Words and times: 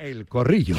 El 0.00 0.26
Corrillo. 0.26 0.76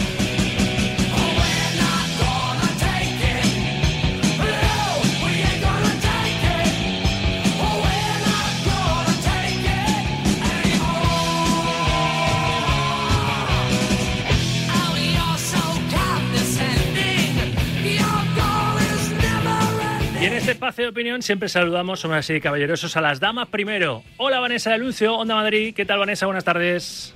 Y 20.19 20.25
en 20.25 20.33
este 20.33 20.51
espacio 20.51 20.85
de 20.85 20.89
opinión 20.89 21.21
siempre 21.21 21.47
saludamos, 21.47 21.99
somos 21.99 22.17
así 22.17 22.41
caballerosos, 22.41 22.97
a 22.97 23.01
las 23.01 23.19
damas 23.19 23.49
primero. 23.49 24.01
Hola 24.17 24.39
Vanessa 24.39 24.71
de 24.71 24.79
Lucio, 24.79 25.15
Onda 25.15 25.35
Madrid. 25.35 25.75
¿Qué 25.75 25.85
tal 25.85 25.99
Vanessa? 25.99 26.25
Buenas 26.25 26.43
tardes. 26.43 27.13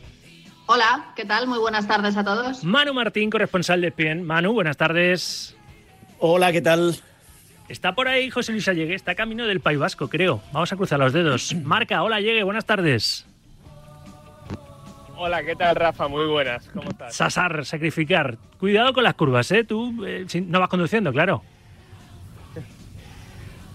Hola, 0.68 1.13
¿qué 1.16 1.25
tal? 1.25 1.47
Muy 1.47 1.59
buenas 1.59 1.88
tardes 1.88 2.18
a 2.18 2.23
todos. 2.23 2.63
Manu 2.63 2.93
Martín, 2.93 3.29
corresponsal 3.29 3.81
de 3.81 3.91
PIEN. 3.91 4.23
Manu, 4.23 4.53
buenas 4.53 4.77
tardes. 4.77 5.55
Hola, 6.17 6.52
¿qué 6.52 6.62
tal? 6.62 6.95
Está 7.70 7.94
por 7.94 8.08
ahí 8.08 8.31
José 8.31 8.52
Luis 8.52 8.67
Allegue, 8.67 8.95
está 8.95 9.13
camino 9.13 9.45
del 9.45 9.59
País 9.59 9.77
Vasco, 9.77 10.08
creo. 10.08 10.41
Vamos 10.52 10.72
a 10.73 10.75
cruzar 10.75 10.99
los 10.99 11.13
dedos. 11.13 11.53
Marca, 11.63 12.02
hola 12.02 12.16
Allegue, 12.16 12.44
buenas 12.44 12.66
tardes. 12.66 13.27
Hola, 15.17 15.44
¿qué 15.44 15.55
tal, 15.55 15.75
Rafa? 15.75 16.08
Muy 16.08 16.25
buenas. 16.25 16.67
¿Cómo 16.70 16.89
estás? 16.89 17.16
Sasar, 17.16 17.63
sacrificar. 17.66 18.38
Cuidado 18.59 18.91
con 18.91 19.03
las 19.03 19.13
curvas, 19.13 19.50
¿eh? 19.52 19.63
Tú 19.63 20.03
eh, 20.05 20.25
no 20.47 20.59
vas 20.59 20.70
conduciendo, 20.70 21.13
claro. 21.13 21.44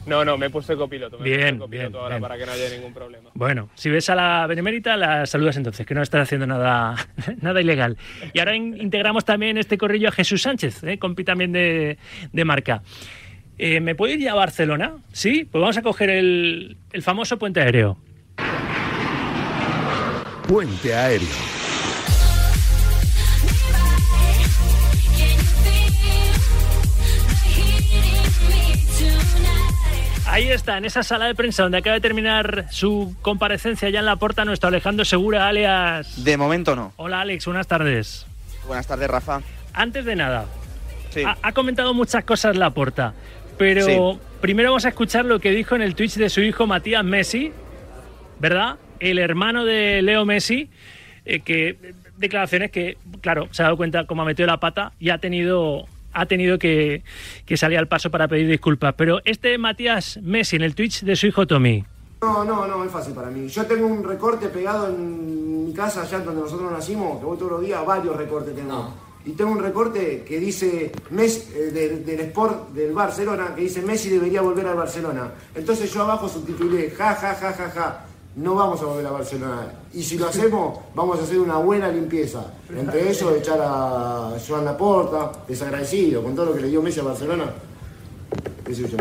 No, 0.06 0.24
no, 0.24 0.38
me 0.38 0.46
he 0.46 0.50
puesto 0.50 0.72
de 0.72 0.78
copiloto. 0.78 1.18
Me 1.18 1.28
he 1.28 1.36
Bien, 1.36 1.40
puesto 1.40 1.54
de 1.54 1.58
copiloto 1.60 1.90
bien, 1.90 2.02
ahora 2.02 2.14
bien. 2.16 2.22
para 2.22 2.38
que 2.38 2.46
no 2.46 2.52
haya 2.52 2.68
ningún 2.70 2.94
problema. 2.94 3.30
Bueno, 3.34 3.68
si 3.74 3.90
ves 3.90 4.08
a 4.10 4.14
la 4.14 4.46
benemérita, 4.46 4.96
la 4.96 5.26
saludas 5.26 5.56
entonces, 5.56 5.86
que 5.86 5.94
no 5.94 6.02
estás 6.02 6.22
haciendo 6.22 6.46
nada, 6.46 6.94
nada 7.42 7.60
ilegal. 7.60 7.96
Y 8.32 8.38
ahora 8.38 8.56
in- 8.56 8.80
integramos 8.80 9.24
también 9.24 9.58
este 9.58 9.76
corrillo 9.78 10.08
a 10.08 10.12
Jesús 10.12 10.42
Sánchez, 10.42 10.82
¿eh? 10.84 10.98
compi 10.98 11.22
también 11.24 11.52
de, 11.52 11.98
de 12.32 12.44
marca. 12.44 12.82
Eh, 13.58 13.80
¿Me 13.80 13.94
puedo 13.94 14.14
ir 14.14 14.20
ya 14.20 14.32
a 14.32 14.36
Barcelona? 14.36 14.94
Sí, 15.12 15.46
pues 15.50 15.60
vamos 15.60 15.76
a 15.76 15.82
coger 15.82 16.08
el, 16.10 16.78
el 16.92 17.02
famoso 17.02 17.38
puente 17.38 17.60
aéreo. 17.60 17.98
Puente 20.48 20.94
Aéreo. 20.94 21.28
Ahí 30.30 30.48
está, 30.48 30.78
en 30.78 30.84
esa 30.84 31.02
sala 31.02 31.26
de 31.26 31.34
prensa 31.34 31.64
donde 31.64 31.78
acaba 31.78 31.94
de 31.94 32.00
terminar 32.00 32.66
su 32.70 33.16
comparecencia 33.20 33.90
ya 33.90 33.98
en 33.98 34.06
la 34.06 34.14
puerta 34.16 34.44
nuestro 34.44 34.68
Alejandro 34.68 35.04
Segura, 35.04 35.48
alias... 35.48 36.22
De 36.24 36.36
momento 36.36 36.76
no. 36.76 36.92
Hola 36.96 37.22
Alex, 37.22 37.46
buenas 37.46 37.66
tardes. 37.66 38.26
Buenas 38.66 38.86
tardes, 38.86 39.08
Rafa. 39.10 39.40
Antes 39.72 40.04
de 40.04 40.14
nada, 40.14 40.46
Sí. 41.10 41.24
ha, 41.24 41.36
ha 41.42 41.52
comentado 41.52 41.92
muchas 41.94 42.22
cosas 42.24 42.56
la 42.56 42.70
porta, 42.70 43.12
pero 43.58 43.84
Sí. 43.84 44.18
primero 44.40 44.70
vamos 44.70 44.84
a 44.84 44.90
escuchar 44.90 45.24
lo 45.24 45.40
que 45.40 45.50
dijo 45.50 45.74
en 45.74 45.82
el 45.82 45.96
Twitch 45.96 46.14
de 46.14 46.30
su 46.30 46.40
hijo 46.42 46.68
Matías 46.68 47.02
Messi, 47.04 47.52
¿verdad? 48.38 48.76
El 49.00 49.18
hermano 49.18 49.64
de 49.64 50.00
Leo 50.02 50.24
Messi, 50.24 50.70
eh, 51.24 51.40
que 51.40 51.76
declaraciones 52.18 52.70
que, 52.70 52.98
claro, 53.20 53.48
se 53.50 53.62
ha 53.62 53.64
dado 53.64 53.76
cuenta 53.76 54.04
cómo 54.06 54.22
ha 54.22 54.26
metido 54.26 54.46
la 54.46 54.60
pata 54.60 54.92
y 55.00 55.10
ha 55.10 55.18
tenido 55.18 55.86
ha 56.12 56.26
tenido 56.26 56.58
que, 56.58 57.02
que 57.46 57.56
salir 57.56 57.78
al 57.78 57.88
paso 57.88 58.10
para 58.10 58.28
pedir 58.28 58.48
disculpas. 58.48 58.94
Pero 58.96 59.20
este 59.24 59.56
Matías 59.58 60.18
Messi 60.22 60.56
en 60.56 60.62
el 60.62 60.74
Twitch 60.74 61.02
de 61.02 61.16
su 61.16 61.26
hijo 61.26 61.46
Tommy, 61.46 61.84
No, 62.22 62.44
no, 62.44 62.66
no, 62.66 62.84
es 62.84 62.90
fácil 62.92 63.14
para 63.14 63.30
mí. 63.30 63.48
Yo 63.48 63.64
tengo 63.66 63.86
un 63.86 64.04
recorte 64.04 64.48
pegado 64.48 64.88
en 64.88 65.66
mi 65.66 65.72
casa, 65.72 66.02
allá 66.02 66.18
donde 66.20 66.42
nosotros 66.42 66.70
nacimos, 66.70 67.18
que 67.18 67.24
voy 67.24 67.38
todos 67.38 67.52
los 67.52 67.60
días, 67.62 67.84
varios 67.86 68.16
recortes 68.16 68.54
tengo. 68.54 68.92
Y 69.24 69.32
tengo 69.32 69.52
un 69.52 69.62
recorte 69.62 70.24
que 70.26 70.40
dice 70.40 70.92
Messi, 71.10 71.52
eh, 71.54 71.70
de- 71.72 71.96
del 72.00 72.20
Sport 72.20 72.70
del 72.70 72.92
Barcelona, 72.92 73.54
que 73.54 73.62
dice 73.62 73.82
Messi 73.82 74.08
debería 74.08 74.40
volver 74.40 74.66
al 74.66 74.76
Barcelona. 74.76 75.30
Entonces 75.54 75.92
yo 75.92 76.02
abajo 76.02 76.26
subtitulé, 76.28 76.90
ja, 76.90 77.14
ja, 77.14 77.34
ja, 77.34 77.52
ja, 77.52 77.70
ja, 77.70 78.06
no 78.36 78.54
vamos 78.54 78.80
a 78.80 78.84
volver 78.84 79.06
a 79.06 79.10
Barcelona. 79.10 79.66
Y 79.92 80.02
si 80.02 80.18
lo 80.18 80.26
hacemos, 80.26 80.78
vamos 80.94 81.18
a 81.18 81.22
hacer 81.22 81.38
una 81.38 81.56
buena 81.56 81.88
limpieza. 81.88 82.46
Entre 82.74 83.10
ellos, 83.10 83.36
echar 83.36 83.58
a 83.60 84.32
Joan 84.46 84.64
Laporta, 84.64 85.32
desagradecido 85.48 86.22
con 86.22 86.34
todo 86.34 86.46
lo 86.46 86.54
que 86.54 86.60
le 86.62 86.68
dio 86.68 86.80
Messi 86.80 87.00
a 87.00 87.04
Barcelona. 87.04 87.46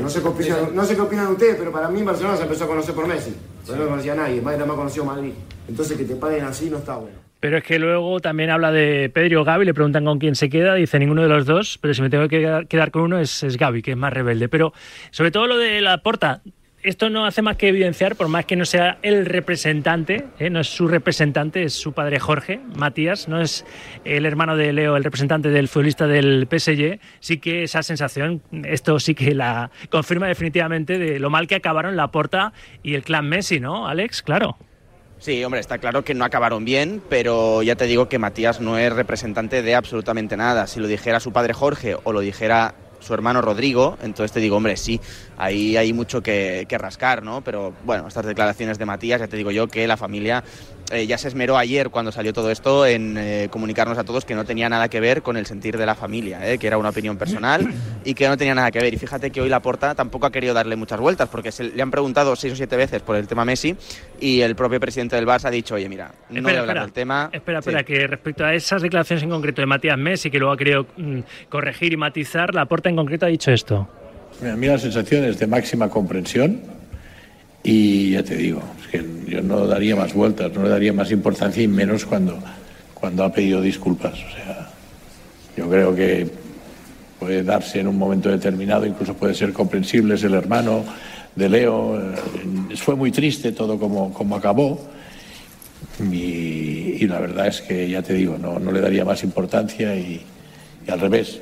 No 0.01 0.09
sé 0.09 0.21
qué 0.21 0.27
opinan, 0.27 0.75
no 0.75 0.83
sé 0.83 0.95
qué 0.95 1.01
opinan 1.01 1.27
ustedes, 1.27 1.55
pero 1.57 1.71
para 1.71 1.89
mí 1.89 2.01
Barcelona 2.01 2.35
se 2.35 2.43
empezó 2.43 2.63
a 2.63 2.67
conocer 2.67 2.95
por 2.95 3.07
Messi. 3.07 3.35
Pero 3.65 3.77
no 3.77 3.83
lo 3.83 3.89
conocía 3.91 4.13
a 4.13 4.15
nadie, 4.15 4.41
más 4.41 4.55
era 4.55 4.65
más 4.65 4.75
conocido 4.75 5.05
Madrid. 5.05 5.33
Entonces 5.67 5.95
que 5.95 6.05
te 6.05 6.15
paguen 6.15 6.43
así 6.45 6.71
no 6.71 6.79
está 6.79 6.95
bueno. 6.95 7.15
Pero 7.39 7.59
es 7.59 7.63
que 7.63 7.77
luego 7.77 8.19
también 8.19 8.49
habla 8.49 8.71
de 8.71 9.09
Pedro 9.13 9.41
o 9.41 9.43
Gaby, 9.45 9.63
le 9.63 9.73
preguntan 9.73 10.03
con 10.03 10.17
quién 10.17 10.35
se 10.35 10.49
queda, 10.49 10.73
dice 10.73 10.97
ninguno 10.97 11.21
de 11.21 11.29
los 11.29 11.45
dos, 11.45 11.77
pero 11.79 11.93
si 11.93 12.01
me 12.01 12.09
tengo 12.09 12.27
que 12.27 12.39
quedar, 12.39 12.67
quedar 12.67 12.91
con 12.91 13.03
uno 13.03 13.19
es, 13.19 13.43
es 13.43 13.57
Gaby, 13.57 13.81
que 13.81 13.91
es 13.91 13.97
más 13.97 14.11
rebelde. 14.11 14.49
Pero 14.49 14.73
sobre 15.11 15.31
todo 15.31 15.45
lo 15.45 15.57
de 15.57 15.79
la 15.81 15.99
porta, 15.99 16.41
esto 16.83 17.09
no 17.09 17.25
hace 17.25 17.41
más 17.41 17.57
que 17.57 17.69
evidenciar, 17.69 18.15
por 18.15 18.27
más 18.27 18.45
que 18.45 18.55
no 18.55 18.65
sea 18.65 18.97
el 19.01 19.25
representante, 19.25 20.25
¿eh? 20.39 20.49
no 20.49 20.61
es 20.61 20.67
su 20.67 20.87
representante, 20.87 21.63
es 21.63 21.73
su 21.73 21.93
padre 21.93 22.19
Jorge, 22.19 22.59
Matías, 22.75 23.27
no 23.27 23.41
es 23.41 23.65
el 24.05 24.25
hermano 24.25 24.55
de 24.55 24.71
Leo, 24.71 24.95
el 24.95 25.03
representante 25.03 25.49
del 25.49 25.67
futbolista 25.67 26.07
del 26.07 26.47
PSG, 26.49 26.99
sí 27.19 27.37
que 27.39 27.63
esa 27.63 27.83
sensación, 27.83 28.41
esto 28.63 28.99
sí 28.99 29.15
que 29.15 29.35
la 29.35 29.71
confirma 29.89 30.27
definitivamente 30.27 30.97
de 30.97 31.19
lo 31.19 31.29
mal 31.29 31.47
que 31.47 31.55
acabaron 31.55 31.95
la 31.95 32.09
porta 32.09 32.53
y 32.83 32.95
el 32.95 33.03
clan 33.03 33.27
Messi, 33.27 33.59
¿no, 33.59 33.87
Alex? 33.87 34.21
Claro. 34.21 34.57
Sí, 35.19 35.43
hombre, 35.43 35.59
está 35.59 35.79
claro 35.79 36.05
que 36.05 36.13
no 36.13 36.23
acabaron 36.23 36.63
bien, 36.63 37.01
pero 37.09 37.61
ya 37.61 37.75
te 37.75 37.85
digo 37.85 38.07
que 38.07 38.19
Matías 38.19 38.61
no 38.61 38.77
es 38.77 38.93
representante 38.93 39.61
de 39.61 39.75
absolutamente 39.75 40.37
nada. 40.37 40.65
Si 40.65 40.79
lo 40.79 40.87
dijera 40.87 41.19
su 41.19 41.33
padre 41.33 41.53
Jorge 41.53 41.97
o 42.01 42.13
lo 42.13 42.21
dijera 42.21 42.73
su 42.99 43.13
hermano 43.13 43.41
Rodrigo, 43.41 43.97
entonces 44.01 44.31
te 44.31 44.39
digo, 44.39 44.57
hombre, 44.57 44.77
sí, 44.77 44.99
ahí 45.37 45.77
hay 45.77 45.93
mucho 45.93 46.21
que, 46.21 46.65
rascar, 46.69 47.23
¿no? 47.23 47.41
Pero 47.41 47.73
bueno, 47.85 48.07
estas 48.07 48.25
declaraciones 48.25 48.77
de 48.77 48.85
Matías, 48.85 49.19
ya 49.19 49.27
te 49.27 49.37
digo 49.37 49.51
yo 49.51 49.67
que 49.67 49.87
la 49.87 49.97
familia 49.97 50.43
eh, 50.91 51.05
ya 51.07 51.17
se 51.17 51.27
esmeró 51.27 51.57
ayer 51.57 51.89
cuando 51.89 52.11
salió 52.11 52.33
todo 52.33 52.49
esto 52.51 52.85
en 52.85 53.15
eh, 53.17 53.47
comunicarnos 53.51 53.97
a 53.97 54.03
todos 54.03 54.25
que 54.25 54.35
no 54.35 54.45
tenía 54.45 54.69
nada 54.69 54.89
que 54.89 54.99
ver 54.99 55.21
con 55.21 55.37
el 55.37 55.45
sentir 55.45 55.77
de 55.77 55.85
la 55.85 55.95
familia, 55.95 56.49
¿eh? 56.51 56.57
que 56.57 56.67
era 56.67 56.77
una 56.77 56.89
opinión 56.89 57.17
personal 57.17 57.67
y 58.03 58.13
que 58.13 58.27
no 58.27 58.37
tenía 58.37 58.55
nada 58.55 58.71
que 58.71 58.79
ver. 58.79 58.93
Y 58.93 58.97
fíjate 58.97 59.31
que 59.31 59.41
hoy 59.41 59.49
Laporta 59.49 59.95
tampoco 59.95 60.25
ha 60.25 60.31
querido 60.31 60.53
darle 60.53 60.75
muchas 60.75 60.99
vueltas 60.99 61.29
porque 61.29 61.51
se 61.51 61.65
le 61.65 61.81
han 61.81 61.91
preguntado 61.91 62.35
seis 62.35 62.53
o 62.53 62.55
siete 62.55 62.75
veces 62.75 63.01
por 63.01 63.15
el 63.15 63.27
tema 63.27 63.45
Messi 63.45 63.75
y 64.19 64.41
el 64.41 64.55
propio 64.55 64.79
presidente 64.79 65.15
del 65.15 65.25
Barça 65.27 65.45
ha 65.45 65.51
dicho, 65.51 65.75
oye, 65.75 65.87
mira, 65.89 66.11
no 66.29 66.41
voy 66.41 66.53
a 66.53 66.59
hablar 66.61 66.81
del 66.81 66.91
tema. 66.91 67.29
Espera, 67.31 67.61
Sí. 67.61 67.69
espera, 67.69 67.83
que 67.83 68.07
respecto 68.07 68.45
a 68.45 68.53
esas 68.53 68.81
declaraciones 68.81 69.23
en 69.23 69.29
concreto 69.29 69.61
de 69.61 69.65
Matías 69.67 69.97
Messi, 69.97 70.31
que 70.31 70.39
luego 70.39 70.53
ha 70.53 70.57
querido 70.57 70.87
mm, 70.97 71.19
corregir 71.49 71.93
y 71.93 71.97
matizar, 71.97 72.53
la 72.55 72.65
porta 72.65 72.89
en 72.89 72.95
concreto 72.95 73.25
ha 73.25 73.29
dicho 73.29 73.51
esto. 73.51 73.87
A 74.41 74.55
mí 74.55 74.67
la 74.67 74.77
sensación 74.77 75.25
es 75.25 75.37
de 75.39 75.47
máxima 75.47 75.89
comprensión 75.89 76.61
y 77.63 78.11
ya 78.11 78.23
te 78.23 78.35
digo, 78.35 78.61
es 78.81 78.87
que 78.87 79.05
yo 79.27 79.41
no 79.41 79.67
daría 79.67 79.95
más 79.95 80.13
vueltas, 80.13 80.51
no 80.53 80.63
le 80.63 80.69
daría 80.69 80.93
más 80.93 81.11
importancia 81.11 81.61
y 81.61 81.67
menos 81.67 82.05
cuando, 82.05 82.39
cuando 82.93 83.23
ha 83.23 83.31
pedido 83.31 83.61
disculpas. 83.61 84.13
O 84.13 84.31
sea, 84.35 84.69
yo 85.57 85.69
creo 85.69 85.93
que 85.95 86.27
puede 87.19 87.43
darse 87.43 87.81
en 87.81 87.87
un 87.87 87.97
momento 87.97 88.29
determinado, 88.29 88.85
incluso 88.85 89.13
puede 89.13 89.33
ser 89.33 89.51
comprensible, 89.51 90.15
es 90.15 90.23
el 90.23 90.33
hermano 90.33 90.85
de 91.35 91.49
Leo, 91.49 91.99
eh, 91.99 92.75
fue 92.77 92.95
muy 92.95 93.11
triste 93.11 93.51
todo 93.51 93.77
como, 93.77 94.13
como 94.13 94.35
acabó. 94.37 94.79
Y, 96.11 97.05
la 97.07 97.19
verdad 97.19 97.47
es 97.47 97.61
que 97.61 97.89
ya 97.89 98.01
te 98.01 98.13
digo, 98.13 98.37
no, 98.37 98.57
no 98.59 98.71
le 98.71 98.79
daría 98.79 99.03
más 99.03 99.23
importancia 99.23 99.95
y, 99.95 100.21
y 100.87 100.91
al 100.91 100.99
revés, 100.99 101.39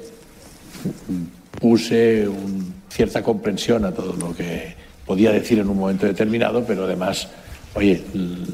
puse 1.59 2.27
un- 2.27 2.73
cierta 2.89 3.21
comprensión 3.21 3.85
a 3.85 3.91
todo 3.91 4.13
lo 4.13 4.35
que 4.35 4.75
podía 5.07 5.31
decir 5.31 5.57
en 5.57 5.69
un 5.69 5.77
momento 5.77 6.05
determinado, 6.05 6.63
pero 6.67 6.83
además, 6.83 7.29
oye, 7.73 8.03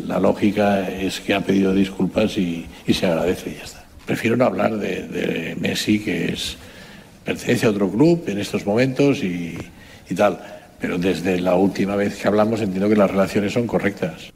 la 0.07 0.19
lógica 0.19 0.87
es 0.87 1.19
que 1.19 1.33
ha 1.33 1.41
pedido 1.41 1.73
disculpas 1.73 2.37
y, 2.37 2.65
se 2.87 3.07
agradece 3.07 3.49
y 3.49 3.55
ya 3.55 3.63
está. 3.63 3.85
Prefiero 4.05 4.37
no 4.37 4.45
hablar 4.45 4.77
de, 4.77 5.57
Messi, 5.59 5.99
que 5.99 6.31
es 6.31 6.57
pertenece 7.25 7.65
a 7.65 7.69
otro 7.69 7.89
club 7.89 8.23
en 8.27 8.37
estos 8.37 8.65
momentos 8.65 9.23
y, 9.23 9.57
y 10.09 10.15
tal, 10.15 10.39
pero 10.79 10.97
desde 10.97 11.39
la 11.39 11.55
última 11.55 11.95
vez 11.95 12.17
que 12.17 12.27
hablamos 12.27 12.61
entiendo 12.61 12.89
que 12.89 12.97
las 12.97 13.09
relaciones 13.09 13.53
son 13.53 13.65
correctas. 13.65 14.31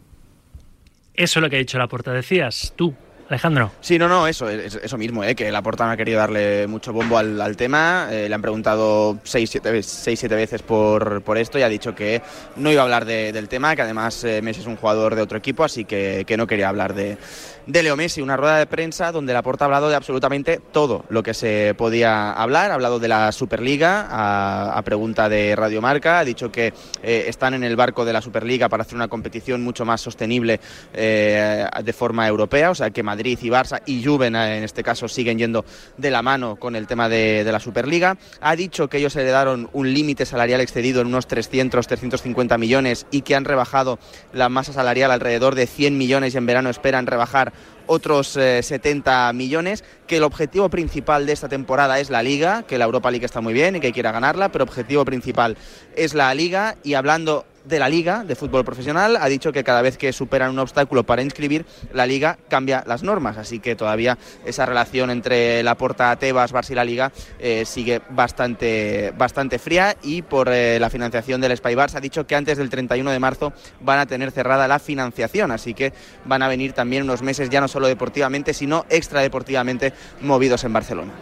Eso 1.13 1.39
es 1.39 1.44
lo 1.44 1.50
que 1.50 1.57
ha 1.57 1.59
dicho 1.59 1.77
la 1.77 1.88
porta. 1.88 2.13
Decías 2.13 2.74
tú, 2.75 2.94
Alejandro. 3.29 3.71
Sí, 3.81 4.00
no, 4.00 4.07
no, 4.07 4.25
eso, 4.27 4.50
es- 4.50 4.75
eso 4.81 4.97
mismo, 4.97 5.24
¿eh? 5.24 5.35
que 5.35 5.51
Laporta 5.51 5.85
no 5.85 5.91
ha 5.91 5.97
querido 5.97 6.19
darle 6.19 6.65
mucho 6.68 6.94
bombo 6.94 7.18
al, 7.18 7.57
tema. 7.57 8.07
eh, 8.09 8.29
le 8.29 8.35
han 8.35 8.41
preguntado 8.41 9.18
seis, 9.24 9.50
siete, 9.50 9.83
seis, 9.83 10.18
siete 10.19 10.35
veces 10.35 10.62
por, 10.62 11.21
por 11.24 11.38
esto 11.38 11.59
y 11.59 11.62
ha 11.63 11.69
dicho 11.69 11.94
que 11.94 12.21
no 12.56 12.71
iba 12.71 12.81
a 12.81 12.85
hablar 12.85 13.03
de- 13.06 13.33
del 13.33 13.50
tema, 13.50 13.75
que 13.75 13.81
además 13.81 14.24
eh, 14.24 14.41
Messi 14.41 14.62
es 14.62 14.68
un 14.68 14.77
jugador 14.77 15.15
de 15.15 15.21
otro 15.24 15.38
equipo, 15.38 15.63
así 15.65 15.83
que, 15.83 16.24
que 16.25 16.38
no 16.38 16.47
quería 16.47 16.69
hablar 16.69 16.94
de, 16.94 17.18
de 17.67 17.83
Leo 17.83 17.95
Messi. 17.95 18.21
Una 18.21 18.37
rueda 18.37 18.57
de 18.57 18.65
prensa 18.65 19.11
donde 19.11 19.33
Laporta 19.33 19.65
ha 19.65 19.67
hablado 19.67 19.89
de 19.89 19.95
absolutamente 19.95 20.59
todo 20.71 21.05
lo 21.09 21.21
que 21.21 21.33
se 21.33 21.75
podía 21.77 22.31
hablar. 22.31 22.71
Ha 22.71 22.75
hablado 22.75 22.99
de 22.99 23.07
la 23.07 23.31
Superliga 23.31 24.07
a, 24.09 24.81
pregunta 24.83 25.29
de 25.29 25.55
Radio 25.55 25.81
Marca. 25.81 26.19
Ha 26.19 26.25
dicho 26.25 26.51
que 26.51 26.73
eh, 27.03 27.25
están 27.27 27.53
en 27.53 27.63
el 27.63 27.75
barco 27.75 28.05
de 28.05 28.13
la 28.13 28.21
Superliga 28.21 28.69
para 28.69 28.81
hacer 28.81 28.95
una 28.95 29.09
competición 29.09 29.63
mucho 29.63 29.85
más 29.85 30.01
sostenible 30.01 30.59
eh, 30.93 31.65
de 31.83 31.93
forma 31.93 32.27
europea, 32.27 32.71
o 32.71 32.75
sea 32.75 32.89
que 32.89 33.03
Madrid 33.03 33.37
y 33.41 33.49
Barça 33.49 33.81
y 33.85 34.03
Juven 34.03 34.35
en 34.35 34.63
este 34.63 34.83
caso 34.83 35.07
siguen 35.07 35.37
yendo 35.37 35.65
de 35.97 36.09
la 36.09 36.21
mano 36.21 36.55
con 36.55 36.75
el 36.75 36.87
tema 36.87 37.09
de, 37.09 37.43
de 37.43 37.51
la 37.51 37.59
Superliga. 37.59 38.17
Ha 38.39 38.55
dicho 38.55 38.87
que 38.87 38.97
ellos 38.97 39.15
heredaron 39.15 39.69
un 39.73 39.93
límite 39.93 40.25
salarial 40.25 40.61
excedido 40.61 41.01
en 41.01 41.07
unos 41.07 41.27
300, 41.27 41.85
350 41.85 42.57
millones 42.57 43.07
y 43.11 43.21
que 43.21 43.35
han 43.35 43.43
rebajado 43.43 43.99
la 44.31 44.47
masa 44.47 44.71
salarial 44.71 45.11
alrededor 45.11 45.55
de 45.55 45.67
100 45.67 45.97
millones 45.97 46.33
y 46.33 46.37
en 46.37 46.45
verano 46.45 46.69
esperan 46.69 47.07
rebajar 47.07 47.51
otros 47.88 48.27
70 48.27 49.30
eh, 49.30 49.33
millones, 49.33 49.83
que 50.06 50.18
el 50.18 50.24
objetivo 50.24 50.69
principal 50.69 51.25
de 51.25 51.33
esta 51.33 51.50
temporada 51.50 52.00
es 52.00 52.09
la 52.09 52.21
Liga, 52.21 52.63
que 52.63 52.77
la 52.77 52.86
Europa 52.86 53.09
League 53.09 53.25
está 53.25 53.42
muy 53.42 53.54
bien 53.54 53.75
y 53.75 53.80
que 53.80 53.92
quiera 53.92 54.12
ganarla, 54.12 54.51
pero 54.51 54.63
objetivo 54.63 55.06
principal 55.06 55.57
es 55.95 56.13
la 56.13 56.33
Liga 56.33 56.75
y 56.83 56.94
hablando 56.94 57.45
de 57.67 57.79
la 57.79 57.89
Liga 57.89 58.23
de 58.23 58.35
Fútbol 58.35 58.63
Profesional 58.63 59.17
ha 59.17 59.27
dicho 59.27 59.51
que 59.51 59.63
cada 59.63 59.81
vez 59.81 59.97
que 59.97 60.13
superan 60.13 60.51
un 60.51 60.59
obstáculo 60.59 61.03
para 61.03 61.21
inscribir, 61.21 61.65
la 61.93 62.05
Liga 62.05 62.37
cambia 62.49 62.83
las 62.87 63.03
normas. 63.03 63.37
Así 63.37 63.59
que 63.59 63.75
todavía 63.75 64.17
esa 64.45 64.65
relación 64.65 65.09
entre 65.09 65.63
la 65.63 65.75
Porta 65.75 66.15
Tebas, 66.15 66.53
Barça 66.53 66.71
y 66.71 66.75
la 66.75 66.85
Liga 66.85 67.11
eh, 67.39 67.65
sigue 67.65 68.01
bastante, 68.09 69.13
bastante 69.17 69.59
fría. 69.59 69.95
Y 70.03 70.21
por 70.21 70.49
eh, 70.49 70.79
la 70.79 70.89
financiación 70.89 71.41
del 71.41 71.55
Spy 71.57 71.75
Barça 71.75 71.95
ha 71.95 72.01
dicho 72.01 72.25
que 72.25 72.35
antes 72.35 72.57
del 72.57 72.69
31 72.69 73.11
de 73.11 73.19
marzo 73.19 73.53
van 73.81 73.99
a 73.99 74.05
tener 74.05 74.31
cerrada 74.31 74.67
la 74.67 74.79
financiación. 74.79 75.51
Así 75.51 75.73
que 75.73 75.93
van 76.25 76.41
a 76.41 76.47
venir 76.47 76.73
también 76.73 77.03
unos 77.03 77.21
meses 77.21 77.49
ya 77.49 77.61
no 77.61 77.67
solo 77.67 77.87
deportivamente, 77.87 78.53
sino 78.53 78.85
extradeportivamente 78.89 79.93
movidos 80.21 80.63
en 80.63 80.73
Barcelona. 80.73 81.13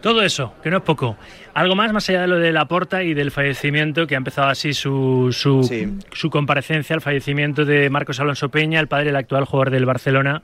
Todo 0.00 0.22
eso, 0.22 0.52
que 0.62 0.70
no 0.70 0.76
es 0.76 0.82
poco. 0.84 1.16
Algo 1.56 1.74
más, 1.74 1.90
más 1.90 2.06
allá 2.10 2.20
de 2.20 2.26
lo 2.26 2.38
de 2.38 2.52
la 2.52 2.68
porta 2.68 3.02
y 3.02 3.14
del 3.14 3.30
fallecimiento, 3.30 4.06
que 4.06 4.14
ha 4.14 4.18
empezado 4.18 4.48
así 4.48 4.74
su, 4.74 5.30
su, 5.32 6.30
comparecencia, 6.30 6.92
el 6.92 7.00
fallecimiento 7.00 7.64
de 7.64 7.88
Marcos 7.88 8.20
Alonso 8.20 8.50
Peña, 8.50 8.78
el 8.78 8.88
padre 8.88 9.06
del 9.06 9.16
actual 9.16 9.46
jugador 9.46 9.70
del 9.70 9.86
Barcelona, 9.86 10.42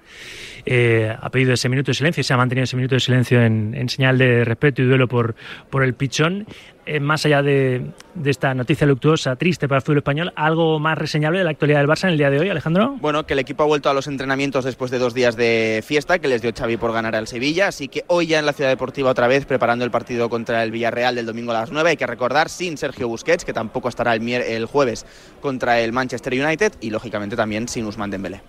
eh, 0.65 1.15
ha 1.21 1.29
pedido 1.29 1.53
ese 1.53 1.69
minuto 1.69 1.91
de 1.91 1.97
silencio, 1.97 2.25
se 2.25 2.33
ha 2.33 2.39
mantenido 2.39 2.65
ese 2.65 2.77
minuto 2.77 2.95
de 2.95 3.01
silencio 3.01 3.43
en, 3.43 3.91
señal 3.91 4.17
de 4.17 4.43
respeto 4.47 4.81
y 4.81 4.87
duelo 4.87 5.07
por, 5.07 5.35
por 5.69 5.85
el 5.85 5.93
pichón. 5.93 6.47
Eh, 6.85 6.99
más 6.99 7.25
allá 7.27 7.43
de, 7.43 7.93
esta 8.25 8.55
noticia 8.55 8.89
luctuosa, 8.89 9.37
triste 9.37 9.69
para 9.69 9.79
el 9.79 9.83
fútbol 9.83 9.99
español, 9.99 10.33
¿algo 10.35 10.81
más 10.81 10.99
reseñable 10.99 11.39
de 11.39 11.45
la 11.45 11.51
actualidad 11.51 11.79
del 11.79 11.89
Barça 11.89 12.05
en 12.05 12.11
el 12.11 12.19
día 12.19 12.29
de 12.29 12.41
hoy, 12.41 12.49
Alejandro? 12.49 12.97
Bueno, 13.01 13.25
que 13.25 13.35
el 13.35 13.39
equipo 13.39 13.63
ha 13.63 13.67
vuelto 13.67 13.89
a 13.89 13.95
los 13.95 14.09
entrenamientos 14.09 14.65
después 14.65 14.91
de 14.91 14.99
dos 14.99 15.15
días 15.15 15.37
de 15.37 15.85
fiesta 15.87 16.19
que 16.19 16.27
les 16.27 16.43
dio 16.43 16.53
Xavi 16.53 16.79
por 16.79 16.93
ganar 16.93 17.15
al 17.15 17.29
Sevilla, 17.29 17.69
así 17.69 17.87
que 17.87 18.03
hoy 18.09 18.27
ya 18.27 18.41
en 18.41 18.47
la 18.47 18.53
Ciudad 18.53 18.71
Deportiva 18.71 19.11
otra 19.11 19.29
vez 19.29 19.47
preparando 19.47 19.85
el 19.85 19.93
partido 19.93 20.29
contra 20.29 20.65
el 20.65 20.73
Villarreal 20.73 21.02
del 21.11 21.27
domingo 21.27 21.51
a 21.51 21.55
las 21.55 21.73
9. 21.73 21.91
Hay 21.91 21.97
que 21.97 22.07
recordar, 22.07 22.49
sin 22.49 22.79
Sergio 22.79 23.09
Busquets, 23.09 23.45
que 23.45 23.53
tampoco 23.53 23.89
estará 23.89 24.15
el, 24.15 24.29
el 24.29 24.67
jueves 24.67 25.05
contra 25.41 25.81
el 25.81 25.93
Manchester 25.93 26.33
United, 26.35 26.75
y 26.81 26.91
lógicamente 26.91 27.35
también 27.35 27.67
sin 27.67 27.87
Usman 27.87 28.11
Dembélé. 28.11 28.43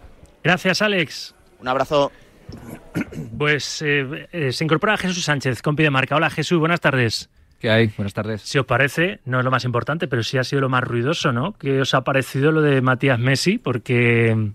Gracias, 0.43 0.81
Alex. 0.81 1.33
Un 1.59 1.67
abrazo. 1.67 2.11
Pues 3.37 3.81
eh, 3.81 4.27
eh, 4.31 4.51
se 4.51 4.63
incorpora 4.63 4.97
Jesús 4.97 5.23
Sánchez, 5.23 5.61
compi 5.61 5.83
de 5.83 5.89
marca. 5.89 6.15
Hola 6.15 6.29
Jesús, 6.29 6.59
buenas 6.59 6.81
tardes. 6.81 7.29
¿Qué 7.59 7.69
hay? 7.69 7.87
Buenas 7.95 8.13
tardes. 8.13 8.41
Si 8.41 8.59
os 8.59 8.65
parece, 8.65 9.21
no 9.23 9.39
es 9.39 9.45
lo 9.45 9.49
más 9.49 9.63
importante, 9.63 10.09
pero 10.09 10.21
sí 10.21 10.37
ha 10.37 10.43
sido 10.43 10.61
lo 10.61 10.67
más 10.67 10.83
ruidoso, 10.83 11.31
¿no? 11.31 11.53
¿Qué 11.53 11.79
os 11.79 11.93
ha 11.93 12.03
parecido 12.03 12.51
lo 12.51 12.61
de 12.61 12.81
Matías 12.81 13.19
Messi? 13.19 13.57
Porque 13.57 14.51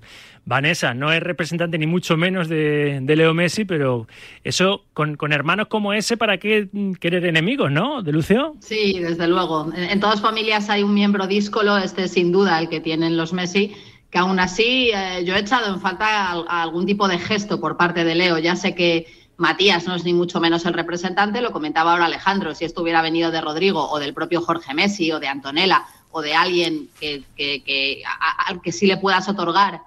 Vanessa 0.48 0.94
no 0.94 1.12
es 1.12 1.22
representante 1.22 1.76
ni 1.76 1.86
mucho 1.86 2.16
menos 2.16 2.48
de, 2.48 3.02
Leo 3.06 3.34
Messi, 3.34 3.66
pero 3.66 4.08
eso 4.42 4.86
con, 4.94 5.18
hermanos 5.30 5.66
como 5.68 5.92
ese, 5.92 6.16
¿para 6.16 6.38
qué 6.38 6.68
querer 7.00 7.26
enemigos, 7.26 7.70
no? 7.70 8.02
¿De 8.02 8.12
Lucio? 8.12 8.56
Sí, 8.60 8.98
desde 8.98 9.28
luego. 9.28 9.70
En, 9.76 10.00
todas 10.00 10.22
familias 10.22 10.70
hay 10.70 10.82
un 10.82 10.94
miembro 10.94 11.26
díscolo, 11.26 11.76
este 11.76 12.08
sin 12.08 12.32
duda 12.32 12.58
el 12.58 12.70
que 12.70 12.80
tienen 12.80 13.18
los 13.18 13.34
Messi, 13.34 13.76
que 14.10 14.16
aún 14.16 14.40
así 14.40 14.90
eh, 14.94 15.22
yo 15.26 15.34
he 15.36 15.40
echado 15.40 15.74
en 15.74 15.82
falta 15.82 16.30
algún 16.30 16.86
tipo 16.86 17.08
de 17.08 17.18
gesto 17.18 17.60
por 17.60 17.76
parte 17.76 18.04
de 18.04 18.14
Leo. 18.14 18.38
Ya 18.38 18.56
sé 18.56 18.74
que 18.74 19.06
Matías 19.36 19.86
no 19.86 19.96
es 19.96 20.04
ni 20.04 20.14
mucho 20.14 20.40
menos 20.40 20.64
el 20.64 20.72
representante, 20.72 21.42
lo 21.42 21.52
comentaba 21.52 21.92
ahora 21.92 22.06
Alejandro, 22.06 22.54
si 22.54 22.64
esto 22.64 22.80
hubiera 22.80 23.02
venido 23.02 23.30
de 23.30 23.42
Rodrigo 23.42 23.86
o 23.90 23.98
del 23.98 24.14
propio 24.14 24.40
Jorge 24.40 24.72
Messi 24.72 25.12
o 25.12 25.20
de 25.20 25.28
Antonella 25.28 25.84
o 26.10 26.22
de 26.22 26.34
alguien 26.34 26.88
que, 26.98 28.02
al 28.46 28.62
que 28.62 28.72
sí 28.72 28.86
le 28.86 28.96
puedas 28.96 29.28
otorgar 29.28 29.82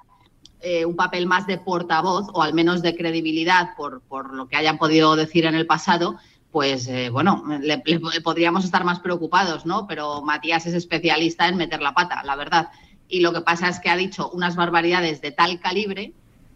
eh, 0.61 0.85
un 0.85 0.95
papel 0.95 1.25
más 1.25 1.47
de 1.47 1.57
portavoz 1.57 2.27
o 2.33 2.41
al 2.41 2.53
menos 2.53 2.81
de 2.81 2.95
credibilidad 2.95 3.75
por, 3.75 4.33
lo 4.33 4.47
que 4.47 4.55
hayan 4.55 4.77
podido 4.77 5.15
decir 5.15 5.45
en 5.45 5.55
el 5.55 5.65
pasado, 5.65 6.17
pues 6.51 6.87
eh, 6.87 7.09
bueno, 7.09 7.43
le, 7.61 7.81
podríamos 8.21 8.65
estar 8.65 8.83
más 8.83 8.99
preocupados, 8.99 9.65
¿no? 9.65 9.87
Pero 9.87 10.21
Matías 10.21 10.65
es 10.65 10.73
especialista 10.73 11.47
en 11.47 11.57
meter 11.57 11.81
la 11.81 11.93
pata, 11.93 12.23
la 12.23 12.35
verdad. 12.35 12.69
Y 13.07 13.21
lo 13.21 13.33
que 13.33 13.41
pasa 13.41 13.69
es 13.69 13.79
que 13.79 13.89
ha 13.89 13.95
dicho 13.95 14.29
unas 14.31 14.55
barbaridades 14.55 15.21
de 15.21 15.31
tal 15.31 15.59
calibre 15.59 16.13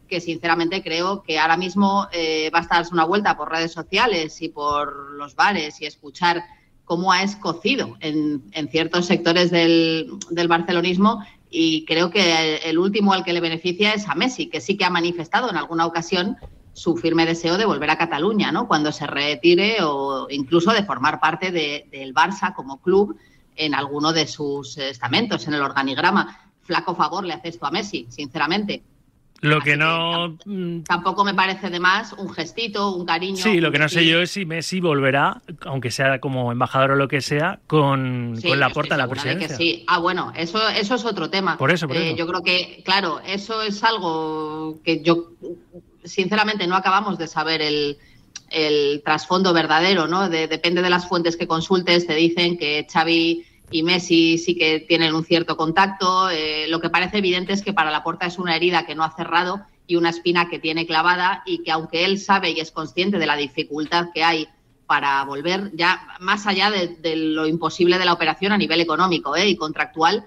que 0.08 0.22
sinceramente 0.22 0.84
creo 0.84 1.24
que 1.24 1.40
ahora 1.40 1.58
mismo 1.58 2.08
eh, 2.12 2.50
basta 2.51 2.75
darse 2.75 2.94
una 2.94 3.06
vuelta 3.06 3.36
por 3.36 3.51
redes 3.51 3.72
sociales 3.72 4.42
y 4.42 4.50
por 4.50 5.12
los 5.12 5.36
bares 5.36 5.81
y 5.81 5.86
escuchar 5.86 6.44
cómo 6.86 7.12
ha 7.12 7.24
escocido 7.24 7.98
en, 8.00 8.44
ciertos 8.69 9.08
sectores 9.08 9.51
del, 9.51 10.19
barcelonismo 10.48 11.25
y 11.57 11.86
creo 11.86 12.12
que 12.12 12.57
el 12.57 12.78
último 12.78 13.13
al 13.13 13.24
que 13.24 13.31
le 13.31 13.40
beneficia 13.40 13.94
es 13.94 14.10
a 14.10 14.16
Messi, 14.16 14.48
que 14.48 14.60
sí 14.60 14.75
que 14.75 14.84
ha 14.84 14.90
manifestado 14.90 15.50
en 15.50 15.56
alguna 15.56 15.86
ocasión 15.86 16.36
su 16.74 16.98
firme 16.98 17.25
deseo 17.25 17.57
de 17.57 17.63
volver 17.63 17.90
a 17.90 17.98
Cataluña, 17.98 18.52
¿no? 18.52 18.68
Cuando 18.68 18.92
se 18.92 19.07
retire 19.07 19.78
o 19.81 20.28
incluso 20.30 20.74
de 20.74 20.84
formar 20.84 21.22
parte 21.22 21.52
del 21.52 22.13
Barça 22.13 22.54
como 22.54 22.81
club 22.81 23.18
en 23.56 23.74
alguno 23.74 24.12
de 24.12 24.28
sus 24.28 24.78
estamentos, 24.78 25.48
en 25.48 25.54
el 25.54 25.62
organigrama. 25.62 26.52
Flaco 26.62 26.94
favor 26.94 27.24
le 27.24 27.36
hace 27.36 27.48
esto 27.48 27.66
a 27.66 27.72
Messi, 27.72 28.06
sinceramente. 28.10 28.84
Lo 29.42 29.62
que 29.62 29.78
no. 29.78 30.38
Mm, 30.46 30.82
tampoco 30.84 31.24
me 31.24 31.34
parece 31.34 31.70
de 31.70 31.80
más 31.80 32.14
un 32.14 32.30
gestito, 32.30 32.96
un 32.96 33.06
cariño. 33.06 33.38
Sí, 33.38 33.60
lo 33.60 33.72
que 33.72 33.80
no 33.80 33.90
sé 33.90 34.06
yo 34.06 34.22
es 34.22 34.32
si 34.32 34.46
Messi 34.46 34.80
volverá, 34.80 35.42
aunque 35.62 35.92
sea 35.92 36.20
como 36.20 36.52
embajador 36.52 36.92
o 36.92 36.96
lo 36.96 37.08
que 37.08 37.22
sea, 37.22 37.60
con, 37.68 38.40
la 38.42 38.70
puerta 38.70 38.96
de 38.96 39.02
la 39.02 39.08
presidencia. 39.08 39.48
Que 39.50 39.56
sí. 39.56 39.84
Ah, 39.88 40.00
bueno, 40.00 40.32
eso, 40.36 40.68
eso 40.70 40.96
es 40.96 41.06
otro 41.06 41.30
tema. 41.30 41.58
Por 41.58 41.72
eso, 41.72 41.88
por 41.88 41.98
eh, 41.98 42.10
eso. 42.10 42.18
Yo 42.18 42.28
creo 42.28 42.42
que, 42.42 42.82
claro, 42.84 43.20
eso 43.26 43.62
es 43.62 43.84
algo 43.84 44.80
que 44.84 45.02
yo, 45.04 45.32
sinceramente, 46.04 46.66
no 46.66 46.76
acabamos 46.76 47.18
de 47.18 47.28
saber 47.28 47.62
el, 47.62 47.98
trasfondo 49.04 49.54
verdadero, 49.54 50.08
¿no? 50.08 50.30
depende 50.30 50.82
de 50.82 50.90
las 50.90 51.10
fuentes 51.10 51.36
que 51.36 51.46
consultes, 51.46 52.08
te 52.08 52.16
dicen 52.16 52.58
que 52.58 52.88
Xavi 52.90 53.44
y 53.72 53.84
Messi 53.84 54.38
sí 54.38 54.56
que 54.56 54.80
tienen 54.80 55.14
un 55.16 55.26
cierto 55.26 55.58
contacto. 55.58 56.30
Eh, 56.30 56.68
lo 56.70 56.80
que 56.80 56.90
parece 56.90 57.18
evidente 57.18 57.54
es 57.54 57.62
que 57.62 57.74
para 57.74 57.92
la 57.92 58.04
puerta 58.04 58.26
es 58.26 58.38
una 58.38 58.56
herida 58.56 58.86
que 58.86 58.96
no 58.96 59.04
ha 59.04 59.16
cerrado 59.16 59.62
y 59.88 59.96
una 59.96 60.10
espina 60.10 60.50
que 60.50 60.60
tiene 60.60 60.86
clavada 60.86 61.44
y 61.46 61.64
que 61.64 61.72
aunque 61.72 62.06
él 62.06 62.20
sabe 62.20 62.52
y 62.52 62.60
es 62.60 62.72
consciente 62.72 63.20
de 63.20 63.26
la 63.26 63.36
dificultad 63.36 64.08
que 64.14 64.24
hay 64.24 64.48
para 64.88 65.24
volver, 65.24 65.72
ya 65.74 66.08
más 66.20 66.46
allá 66.46 66.70
de, 66.72 67.16
lo 67.16 67.48
imposible 67.48 67.98
de 67.98 68.06
la 68.06 68.13
operación 68.13 68.51
a 68.51 68.58
nivel 68.58 68.82
económico 68.82 69.36
eh, 69.36 69.48
y 69.48 69.56
contractual, 69.56 70.25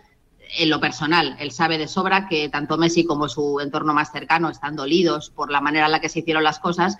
en 0.57 0.71
lo 0.71 0.81
personal, 0.81 1.37
él 1.41 1.51
sabe 1.51 1.77
de 1.77 1.87
sobra 1.87 2.27
que 2.27 2.49
tanto 2.49 2.79
Messi 2.79 3.05
como 3.05 3.29
su 3.29 3.61
entorno 3.61 3.93
más 3.93 4.11
cercano 4.11 4.49
están 4.49 4.77
dolidos 4.77 5.31
por 5.31 5.51
la 5.51 5.61
manera 5.61 5.87
en 5.87 5.93
la 5.93 6.01
que 6.01 6.09
se 6.09 6.21
hicieron 6.21 6.43
las 6.43 6.59
cosas 6.59 6.97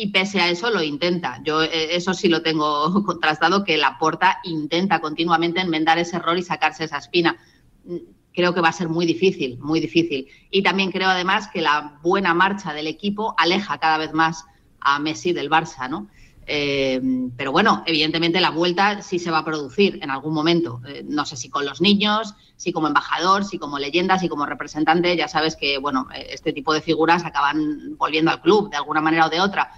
y 0.00 0.06
pese 0.06 0.40
a 0.40 0.48
eso 0.48 0.70
lo 0.70 0.82
intenta. 0.82 1.42
Yo 1.44 1.62
eh, 1.62 1.94
eso 1.94 2.14
sí 2.14 2.28
lo 2.28 2.40
tengo 2.40 3.04
contrastado, 3.04 3.64
que 3.64 3.76
la 3.76 3.98
Porta 3.98 4.38
intenta 4.44 4.98
continuamente 4.98 5.60
enmendar 5.60 5.98
ese 5.98 6.16
error 6.16 6.38
y 6.38 6.42
sacarse 6.42 6.84
esa 6.84 6.96
espina. 6.96 7.36
Mm, 7.84 7.96
creo 8.32 8.54
que 8.54 8.62
va 8.62 8.70
a 8.70 8.72
ser 8.72 8.88
muy 8.88 9.04
difícil, 9.04 9.58
muy 9.58 9.78
difícil. 9.78 10.26
Y 10.50 10.62
también 10.62 10.90
creo 10.90 11.10
además 11.10 11.48
que 11.48 11.60
la 11.60 11.98
buena 12.02 12.32
marcha 12.32 12.72
del 12.72 12.86
equipo 12.86 13.34
aleja 13.36 13.76
cada 13.76 13.98
vez 13.98 14.14
más 14.14 14.46
a 14.80 14.98
Messi 15.00 15.34
del 15.34 15.50
Barça, 15.50 15.90
¿no? 15.90 16.08
Eh, 16.46 17.00
pero 17.36 17.52
bueno, 17.52 17.82
evidentemente 17.86 18.40
la 18.40 18.50
vuelta 18.50 19.02
sí 19.02 19.18
se 19.18 19.30
va 19.30 19.38
a 19.38 19.44
producir 19.44 19.98
en 20.02 20.10
algún 20.10 20.32
momento. 20.32 20.80
Eh, 20.88 21.04
no 21.06 21.26
sé 21.26 21.36
si 21.36 21.50
con 21.50 21.66
los 21.66 21.82
niños, 21.82 22.34
si 22.56 22.72
como 22.72 22.86
embajador, 22.86 23.44
si 23.44 23.58
como 23.58 23.78
leyenda, 23.78 24.18
si 24.18 24.30
como 24.30 24.46
representante. 24.46 25.14
Ya 25.14 25.28
sabes 25.28 25.56
que 25.56 25.76
bueno, 25.76 26.08
este 26.14 26.54
tipo 26.54 26.72
de 26.72 26.80
figuras 26.80 27.26
acaban 27.26 27.98
volviendo 27.98 28.30
al 28.30 28.40
club 28.40 28.70
de 28.70 28.78
alguna 28.78 29.02
manera 29.02 29.26
o 29.26 29.28
de 29.28 29.42
otra. 29.42 29.70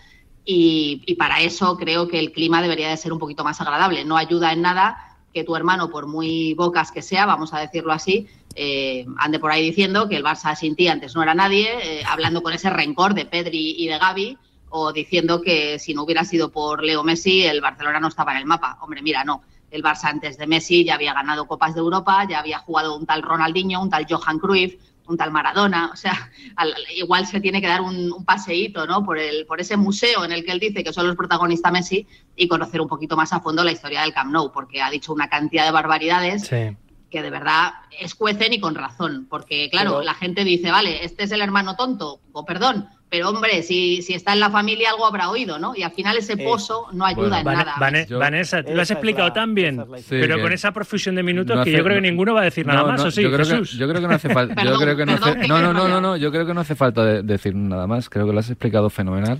Y, 0.44 1.14
para 1.18 1.40
eso 1.40 1.76
creo 1.76 2.08
que 2.08 2.18
el 2.18 2.32
clima 2.32 2.60
debería 2.60 2.88
de 2.88 2.96
ser 2.96 3.12
un 3.12 3.18
poquito 3.18 3.44
más 3.44 3.60
agradable. 3.60 4.04
No 4.04 4.16
ayuda 4.16 4.52
en 4.52 4.62
nada 4.62 5.18
que 5.32 5.44
tu 5.44 5.56
hermano, 5.56 5.88
por 5.90 6.06
muy 6.06 6.54
bocas 6.54 6.92
que 6.92 7.00
sea, 7.00 7.26
vamos 7.26 7.54
a 7.54 7.60
decirlo 7.60 7.92
así, 7.92 8.26
eh, 8.54 9.06
ande 9.16 9.38
por 9.38 9.50
ahí 9.50 9.64
diciendo 9.64 10.08
que 10.08 10.16
el 10.16 10.24
Barça 10.24 10.54
sin 10.54 10.76
ti 10.76 10.88
antes 10.88 11.14
no 11.14 11.22
era 11.22 11.34
nadie, 11.34 11.70
eh, 11.82 12.02
hablando 12.06 12.42
con 12.42 12.52
ese 12.52 12.68
rencor 12.68 13.14
de 13.14 13.24
Pedri 13.24 13.76
y 13.78 13.86
de 13.86 13.98
Gaby, 13.98 14.36
o 14.68 14.92
diciendo 14.92 15.40
que 15.40 15.78
si 15.78 15.94
no 15.94 16.02
hubiera 16.02 16.24
sido 16.24 16.50
por 16.50 16.82
Leo 16.82 17.02
Messi, 17.02 17.44
el 17.44 17.60
Barcelona 17.60 18.00
no 18.00 18.08
estaba 18.08 18.32
en 18.32 18.38
el 18.38 18.46
mapa. 18.46 18.78
Hombre, 18.82 19.00
mira, 19.02 19.24
no. 19.24 19.42
El 19.70 19.82
Barça 19.82 20.04
antes 20.10 20.36
de 20.36 20.46
Messi 20.46 20.84
ya 20.84 20.96
había 20.96 21.14
ganado 21.14 21.46
Copas 21.46 21.74
de 21.74 21.80
Europa, 21.80 22.26
ya 22.28 22.40
había 22.40 22.58
jugado 22.58 22.94
un 22.94 23.06
tal 23.06 23.22
Ronaldinho, 23.22 23.80
un 23.80 23.88
tal 23.88 24.06
Johan 24.08 24.38
Cruyff, 24.38 24.74
un 25.08 25.16
tal 25.16 25.30
Maradona, 25.30 25.90
o 25.92 25.96
sea, 25.96 26.30
igual 26.96 27.26
se 27.26 27.40
tiene 27.40 27.60
que 27.60 27.66
dar 27.66 27.80
un, 27.80 28.24
paseíto, 28.24 28.86
¿no? 28.86 29.04
Por, 29.04 29.18
el, 29.18 29.46
por 29.46 29.60
ese 29.60 29.76
museo 29.76 30.24
en 30.24 30.32
el 30.32 30.44
que 30.44 30.52
él 30.52 30.60
dice 30.60 30.84
que 30.84 30.92
son 30.92 31.06
los 31.06 31.16
protagonistas 31.16 31.72
Messi 31.72 32.06
y 32.36 32.48
conocer 32.48 32.80
un 32.80 32.88
poquito 32.88 33.16
más 33.16 33.32
a 33.32 33.40
fondo 33.40 33.64
la 33.64 33.72
historia 33.72 34.02
del 34.02 34.12
Camp 34.12 34.30
Nou, 34.30 34.52
porque 34.52 34.80
ha 34.80 34.90
dicho 34.90 35.12
una 35.12 35.28
cantidad 35.28 35.64
de 35.64 35.72
barbaridades 35.72 36.48
que 36.48 37.22
de 37.22 37.30
verdad 37.30 37.72
escuecen 38.00 38.54
y 38.54 38.60
con 38.60 38.74
razón, 38.74 39.26
porque 39.28 39.68
claro, 39.70 40.02
la 40.02 40.14
gente 40.14 40.44
dice, 40.44 40.70
vale, 40.70 41.04
este 41.04 41.24
es 41.24 41.32
el 41.32 41.42
hermano 41.42 41.76
tonto, 41.76 42.20
o 42.32 42.44
perdón, 42.44 42.88
pero 43.12 43.28
hombre, 43.28 43.62
si, 43.62 44.00
si 44.00 44.14
está 44.14 44.32
en 44.32 44.40
la 44.40 44.48
familia 44.48 44.88
algo 44.88 45.04
habrá 45.04 45.28
oído, 45.28 45.58
¿no? 45.58 45.76
Y 45.76 45.82
al 45.82 45.90
final 45.90 46.16
ese 46.16 46.34
pozo 46.38 46.86
no 46.94 47.04
ayuda 47.04 47.40
en 47.40 47.44
nada. 47.44 47.74
Vanessa, 47.78 48.62
tú 48.62 48.72
lo 48.74 48.80
has 48.80 48.90
explicado 48.90 49.30
tan 49.34 49.54
bien, 49.54 49.84
pero 50.08 50.40
con 50.40 50.50
esa 50.50 50.72
profusión 50.72 51.14
de 51.16 51.22
minutos 51.22 51.62
que 51.62 51.72
yo 51.72 51.84
creo 51.84 51.96
que 51.96 52.08
ninguno 52.08 52.32
va 52.32 52.40
a 52.40 52.44
decir 52.44 52.66
nada 52.66 52.84
más, 52.84 53.04
¿o 53.04 53.10
sí, 53.10 53.22
yo 53.22 53.30
creo, 53.30 53.44
Jesús? 53.44 53.72
Que, 53.72 53.76
yo 53.76 53.86
creo 53.86 54.00
que 54.00 54.08
no 54.08 54.14
hace 54.14 54.30
falta. 54.30 54.64
yo 54.64 54.78
creo 54.78 54.96
que 54.96 55.04
no, 55.04 55.12
hace, 55.12 55.46
no, 55.46 55.60
no, 55.60 55.74
no, 55.74 56.00
no, 56.00 56.16
yo 56.16 56.32
creo 56.32 56.46
que 56.46 56.54
no 56.54 56.62
hace 56.62 56.74
falta 56.74 57.04
decir 57.04 57.54
nada 57.54 57.86
más. 57.86 58.08
Creo 58.08 58.26
que 58.26 58.32
lo 58.32 58.38
has 58.38 58.48
explicado 58.48 58.88
fenomenal. 58.88 59.38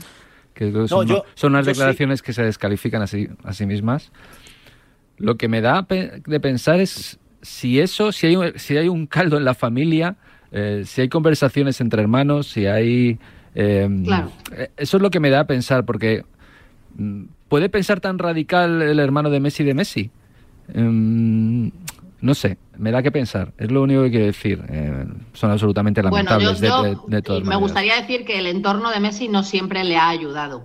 Que 0.52 0.70
son, 0.86 1.08
son, 1.34 1.52
unas 1.52 1.64
declaraciones 1.64 2.20
que 2.20 2.34
se 2.34 2.42
descalifican 2.42 3.00
a 3.00 3.06
sí, 3.06 3.26
a 3.42 3.54
sí 3.54 3.64
mismas. 3.64 4.12
Lo 5.16 5.36
que 5.36 5.48
me 5.48 5.62
da 5.62 5.86
de 5.88 6.40
pensar 6.40 6.78
es 6.78 7.18
si 7.40 7.80
eso, 7.80 8.12
si 8.12 8.26
hay, 8.26 8.36
si 8.56 8.76
hay 8.76 8.88
un 8.88 9.06
caldo 9.06 9.38
en 9.38 9.46
la 9.46 9.54
familia, 9.54 10.16
eh, 10.50 10.82
si 10.84 11.00
hay 11.00 11.08
conversaciones 11.08 11.80
entre 11.80 12.02
hermanos, 12.02 12.48
si 12.48 12.66
hay 12.66 13.18
Em, 13.54 14.04
eh, 14.52 14.71
eso 14.76 14.97
es 14.97 15.02
lo 15.02 15.11
que 15.11 15.21
me 15.21 15.30
da 15.30 15.40
a 15.40 15.47
pensar, 15.47 15.85
porque 15.85 16.25
mm, 16.97 17.25
¿puede 17.49 17.68
pensar 17.68 18.00
tan 18.00 18.18
radical 18.18 18.82
el 18.82 18.99
hermano 18.99 19.30
de 19.30 19.40
Messi 19.40 19.64
de 19.64 19.75
Messi? 19.75 20.11
Em, 20.73 21.71
no 22.21 22.35
sé, 22.35 22.56
me 22.78 22.92
da 22.92 23.02
que 23.02 23.11
pensar. 23.11 23.52
Es 23.59 23.71
lo 23.71 23.82
único 23.82 24.02
que 24.04 24.11
quiero 24.11 24.26
decir. 24.26 24.62
Eh, 24.68 25.04
son 25.32 25.50
absolutamente 25.50 26.02
lamentables 26.02 26.61
de, 26.61 27.42
Me 27.44 27.56
gustaría 27.56 27.97
decir 27.97 28.25
que 28.25 28.38
el 28.38 28.47
entorno 28.47 28.90
de 28.90 29.00
Messi 29.00 29.28
no 29.28 29.42
siempre 29.42 29.85
le 29.85 29.97
ha 29.97 30.09
ayudado. 30.09 30.62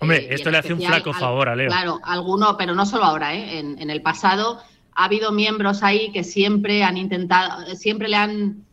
Hombre, 0.00 0.24
eh, 0.24 0.28
esto 0.30 0.50
le 0.50 0.58
hace 0.58 0.72
un 0.72 0.80
flaco 0.80 1.12
favor 1.12 1.48
a 1.48 1.56
Leo. 1.56 1.68
Claro, 1.68 2.00
alguno, 2.02 2.56
pero 2.56 2.74
no 2.74 2.86
solo 2.86 3.04
ahora, 3.04 3.34
en, 3.34 3.78
en, 3.78 3.90
el 3.90 4.02
pasado 4.02 4.58
ha 4.94 5.04
habido 5.04 5.32
miembros 5.32 5.82
ahí 5.82 6.10
que 6.12 6.24
siempre 6.24 6.82
han 6.82 6.96
intentado, 6.96 7.64
siempre 7.74 8.08
le 8.08 8.16
han 8.16 8.65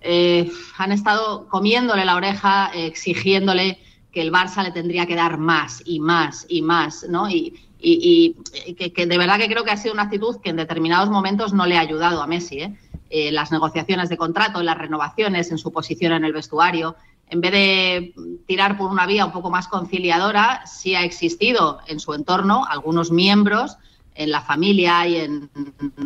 eh, 0.00 0.50
han 0.76 0.92
estado 0.92 1.48
comiéndole 1.48 2.04
la 2.04 2.16
oreja, 2.16 2.70
exigiéndole 2.74 3.78
que 4.12 4.20
el 4.20 4.32
Barça 4.32 4.62
le 4.62 4.70
tendría 4.70 5.06
que 5.06 5.14
dar 5.14 5.38
más 5.38 5.82
y 5.84 6.00
más 6.00 6.46
y 6.48 6.62
más, 6.62 7.06
¿no? 7.08 7.28
Y, 7.28 7.54
que, 7.80 9.06
de 9.06 9.18
verdad 9.18 9.38
que 9.38 9.46
creo 9.46 9.62
que 9.62 9.70
ha 9.70 9.76
sido 9.76 9.94
una 9.94 10.04
actitud 10.04 10.40
que 10.42 10.50
en 10.50 10.56
determinados 10.56 11.10
momentos 11.10 11.52
no 11.52 11.64
le 11.64 11.76
ha 11.76 11.80
ayudado 11.80 12.20
a 12.20 12.26
Messi, 12.26 12.60
¿eh? 12.60 12.76
Eh, 13.10 13.32
las 13.32 13.52
negociaciones 13.52 14.08
de 14.08 14.16
contrato, 14.16 14.62
las 14.62 14.76
renovaciones, 14.76 15.50
en 15.50 15.58
su 15.58 15.72
posición 15.72 16.12
en 16.12 16.24
el 16.24 16.32
vestuario. 16.32 16.96
En 17.30 17.40
vez 17.40 17.52
de 17.52 18.14
tirar 18.46 18.76
por 18.76 18.90
una 18.90 19.06
vía 19.06 19.24
un 19.24 19.32
poco 19.32 19.50
más 19.50 19.68
conciliadora, 19.68 20.66
sí 20.66 20.94
ha 20.94 21.04
existido 21.04 21.78
en 21.86 22.00
su 22.00 22.12
entorno 22.12 22.66
algunos 22.68 23.10
miembros 23.10 23.76
en 24.14 24.30
la 24.30 24.42
familia 24.42 25.06
y 25.06 25.16
en 25.16 25.50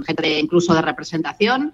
gente 0.06 0.38
incluso 0.38 0.74
de 0.74 0.82
representación 0.82 1.72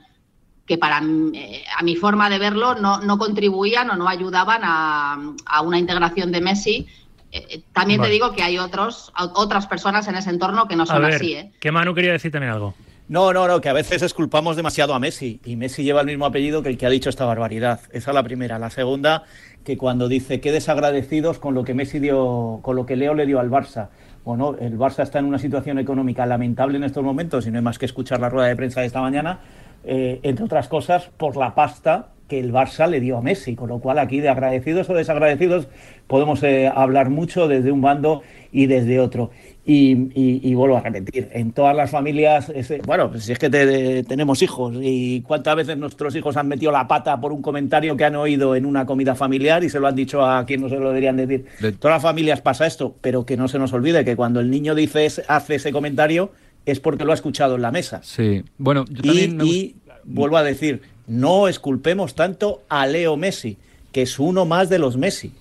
que 0.69 0.77
para 0.77 1.01
eh, 1.33 1.65
a 1.77 1.83
mi 1.83 1.97
forma 1.97 2.29
de 2.29 2.39
verlo 2.39 2.75
no, 2.75 3.01
no 3.01 3.17
contribuían 3.17 3.91
o 3.91 3.97
no 3.97 4.07
ayudaban 4.07 4.61
a, 4.63 5.19
a 5.47 5.63
una 5.63 5.79
integración 5.79 6.31
de 6.31 6.43
Messi. 6.43 6.87
Eh, 7.33 7.47
eh, 7.51 7.63
también 7.73 8.01
te 8.01 8.09
digo 8.09 8.33
que 8.33 8.43
hay 8.43 8.59
otros, 8.59 9.13
otras 9.35 9.67
personas 9.67 10.07
en 10.09 10.15
ese 10.15 10.31
entorno 10.31 10.69
que 10.69 10.77
no 10.77 10.85
son 10.85 11.05
así. 11.07 11.33
¿eh? 11.33 11.53
Que 11.59 11.73
Manu 11.73 11.95
quería 11.95 12.13
decir 12.13 12.31
también 12.31 12.53
algo. 12.53 12.75
No, 13.09 13.33
no, 13.33 13.49
no, 13.49 13.63
que 13.63 13.71
a 13.71 13.73
veces 13.73 14.03
esculpamos 14.03 14.57
demasiado 14.57 14.93
a 14.93 14.99
Messi 14.99 15.41
y 15.47 15.57
Messi 15.57 15.83
lleva 15.83 16.03
el 16.03 16.07
mismo 16.07 16.27
apellido 16.27 16.63
que 16.63 16.69
el 16.69 16.77
que 16.77 16.85
ha 16.85 16.91
dicho 16.91 17.09
esta 17.09 17.25
barbaridad. 17.25 17.81
Esa 17.91 18.11
es 18.11 18.15
la 18.15 18.23
primera. 18.23 18.59
La 18.59 18.69
segunda, 18.69 19.25
que 19.65 19.79
cuando 19.79 20.09
dice 20.09 20.41
que 20.41 20.53
desagradecidos 20.53 21.39
con 21.39 21.55
lo 21.55 21.65
que 21.65 21.73
Messi 21.73 21.99
dio, 21.99 22.61
con 22.63 22.77
lo 22.77 22.85
que 22.85 22.97
Leo 22.97 23.15
le 23.15 23.25
dio 23.25 23.41
al 23.41 23.51
Barça. 23.51 23.89
Bueno, 24.25 24.57
el 24.61 24.77
Barça 24.77 25.05
está 25.05 25.19
en 25.19 25.25
una 25.25 25.39
situación 25.39 25.79
económica 25.79 26.27
lamentable 26.27 26.77
en 26.77 26.85
estos 26.85 27.03
momentos 27.03 27.47
y 27.47 27.51
no 27.51 27.57
hay 27.57 27.65
más 27.65 27.79
que 27.79 27.87
escuchar 27.87 28.21
la 28.21 28.29
rueda 28.29 28.49
de 28.49 28.57
prensa 28.57 28.83
de 28.83 28.89
esta 28.89 29.01
mañana 29.01 29.41
eh, 29.85 30.21
entre 30.23 30.45
otras 30.45 30.69
cosas, 30.69 31.11
por 31.17 31.37
la 31.37 31.55
pasta 31.55 32.09
que 32.29 32.39
el 32.39 32.53
Barça 32.53 32.87
le 32.87 33.01
dio 33.01 33.17
a 33.17 33.23
Messi, 33.23 33.57
con 33.57 33.71
lo 33.71 33.79
cual 33.79 33.99
aquí 33.99 34.21
de 34.21 34.29
agradecidos 34.29 34.89
o 34.91 34.95
desagradecidos 34.95 35.67
podemos 36.07 36.43
eh, 36.43 36.71
hablar 36.73 37.09
mucho 37.09 37.49
desde 37.49 37.73
un 37.73 37.81
bando 37.81 38.23
y 38.53 38.67
desde 38.67 39.01
otro. 39.01 39.31
Y, 39.71 40.55
vuelvo 40.55 40.79
a 40.79 40.81
repetir, 40.81 41.29
en 41.33 41.53
todas 41.53 41.77
las 41.77 41.91
familias, 41.91 42.51
bueno, 42.87 43.11
pues 43.11 43.25
si 43.25 43.33
es 43.33 43.39
que 43.39 43.51
tenemos 43.51 44.41
hijos 44.41 44.75
y 44.81 45.21
cuántas 45.21 45.57
veces 45.57 45.77
nuestros 45.77 46.17
hijos 46.17 46.39
han 46.39 46.49
metido 46.49 46.73
la 46.73 46.89
pata 46.89 47.21
por 47.21 47.33
un 47.33 47.43
comentario 47.43 47.95
que 47.95 48.07
han 48.07 48.17
oído 48.17 48.57
en 48.57 48.65
una 48.65 48.87
comida 48.87 49.15
familiar 49.15 49.63
y 49.63 49.69
se 49.69 49.79
lo 49.79 49.87
han 49.87 49.95
dicho 49.95 50.25
a 50.25 50.47
quien 50.47 50.63
no 50.63 50.71
se 50.71 50.77
lo 50.77 50.89
deberían 50.89 51.19
decir. 51.19 51.45
De 51.61 51.73
todas 51.73 51.97
las 51.97 52.03
familias 52.03 52.41
pasa 52.41 52.67
esto, 52.67 52.97
pero 53.03 53.27
que 53.27 53.37
no 53.37 53.47
se 53.47 53.59
nos 53.59 53.75
olvide 53.75 54.07
que 54.07 54.17
cuando 54.17 54.41
el 54.41 54.51
niño 54.51 54.75
dice 54.75 55.07
hace 55.29 55.57
ese 55.57 55.71
comentario, 55.71 56.33
es 56.67 56.81
porque 56.81 57.05
lo 57.05 57.13
ha 57.13 57.15
escuchado 57.15 57.57
en 57.57 57.63
la 57.63 57.71
mesa. 57.71 58.01
Sí, 58.03 58.45
bueno, 58.59 58.85
yo 58.89 59.03
también 59.03 59.41
y, 59.43 59.77
vuelvo 60.05 60.37
a 60.37 60.43
decir, 60.43 60.83
no 61.07 61.49
esculpemos 61.49 62.15
tanto 62.15 62.63
a 62.69 62.87
Leo 62.87 63.17
Messi, 63.17 63.57
que 63.93 64.03
es 64.03 64.19
uno 64.19 64.45
más 64.45 64.69
de 64.69 64.79
los 64.79 64.97
Messi. 64.97 65.33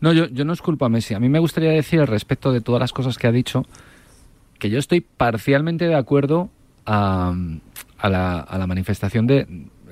No, 0.00 0.12
yo, 0.12 0.26
yo 0.26 0.44
no 0.44 0.52
esculpo 0.52 0.84
a 0.84 0.88
Messi. 0.88 1.14
A 1.14 1.20
mí 1.20 1.28
me 1.28 1.38
gustaría 1.38 1.70
decir 1.70 2.00
al 2.00 2.06
respecto 2.06 2.52
de 2.52 2.60
todas 2.60 2.80
las 2.80 2.92
cosas 2.92 3.18
que 3.18 3.26
ha 3.26 3.32
dicho, 3.32 3.66
que 4.58 4.70
yo 4.70 4.78
estoy 4.78 5.00
parcialmente 5.00 5.86
de 5.86 5.94
acuerdo 5.94 6.50
a, 6.86 7.34
a, 7.98 8.08
la, 8.08 8.40
a 8.40 8.58
la 8.58 8.66
manifestación 8.66 9.26
de 9.26 9.46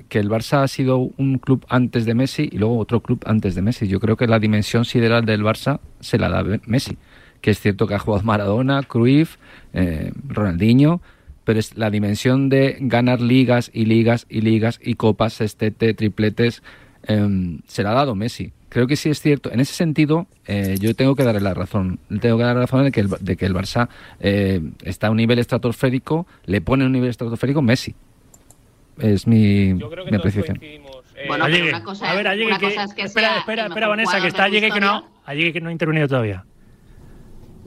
que 0.09 0.19
el 0.19 0.29
Barça 0.29 0.63
ha 0.63 0.67
sido 0.67 0.97
un 1.17 1.37
club 1.37 1.65
antes 1.67 2.05
de 2.05 2.13
Messi 2.13 2.49
y 2.49 2.57
luego 2.57 2.77
otro 2.77 3.01
club 3.01 3.21
antes 3.25 3.55
de 3.55 3.61
Messi. 3.61 3.87
Yo 3.87 3.99
creo 3.99 4.15
que 4.15 4.27
la 4.27 4.39
dimensión 4.39 4.85
sideral 4.85 5.25
del 5.25 5.43
Barça 5.43 5.79
se 5.99 6.17
la 6.17 6.29
da 6.29 6.43
Messi 6.65 6.97
que 7.41 7.51
es 7.51 7.59
cierto 7.59 7.87
que 7.87 7.95
ha 7.95 7.99
jugado 7.99 8.23
Maradona, 8.23 8.83
Cruyff, 8.83 9.37
eh, 9.73 10.11
Ronaldinho, 10.27 11.01
pero 11.43 11.59
es 11.59 11.77
la 11.77 11.89
dimensión 11.89 12.49
de 12.49 12.77
ganar 12.79 13.21
ligas 13.21 13.71
y 13.73 13.85
ligas 13.85 14.25
y 14.29 14.41
ligas 14.41 14.79
y 14.83 14.95
copas, 14.95 15.33
sextete, 15.33 15.93
tripletes, 15.93 16.61
em, 17.03 17.61
se 17.67 17.83
la 17.83 17.91
ha 17.91 17.93
dado 17.93 18.15
Messi. 18.15 18.51
Creo 18.69 18.85
que 18.85 18.97
sí 18.97 19.09
es 19.09 19.21
cierto. 19.21 19.49
En 19.51 19.61
ese 19.61 19.73
sentido, 19.73 20.27
eh, 20.45 20.75
yo 20.79 20.93
tengo 20.93 21.15
que 21.15 21.23
darle 21.23 21.39
la 21.39 21.53
razón. 21.53 21.99
Tengo 22.19 22.37
que 22.37 22.43
darle 22.43 22.59
la 22.59 22.65
razón 22.65 22.83
de 22.83 22.91
que 22.91 22.99
el, 22.99 23.09
de 23.21 23.37
que 23.37 23.45
el 23.45 23.53
Barça 23.53 23.87
eh, 24.19 24.61
está 24.83 25.07
a 25.07 25.11
un 25.11 25.17
nivel 25.17 25.39
estratosférico, 25.39 26.27
le 26.45 26.59
pone 26.59 26.83
a 26.83 26.87
un 26.87 26.91
nivel 26.91 27.09
estratosférico 27.09 27.61
Messi. 27.61 27.95
Es 28.99 29.25
mi, 29.25 29.73
mi 29.73 30.15
apreciación. 30.17 30.59
Bueno, 31.27 31.45
a 31.45 31.47
ver, 31.47 31.65
espera, 31.65 33.37
espera, 33.37 33.67
espera, 33.67 33.87
Vanessa, 33.87 34.19
que 34.19 34.27
está 34.27 34.43
allí 34.43 34.59
que 34.59 34.79
no, 34.79 35.09
allí 35.25 35.53
que 35.53 35.61
no 35.61 35.69
ha 35.69 35.71
intervenido 35.71 36.07
todavía. 36.07 36.45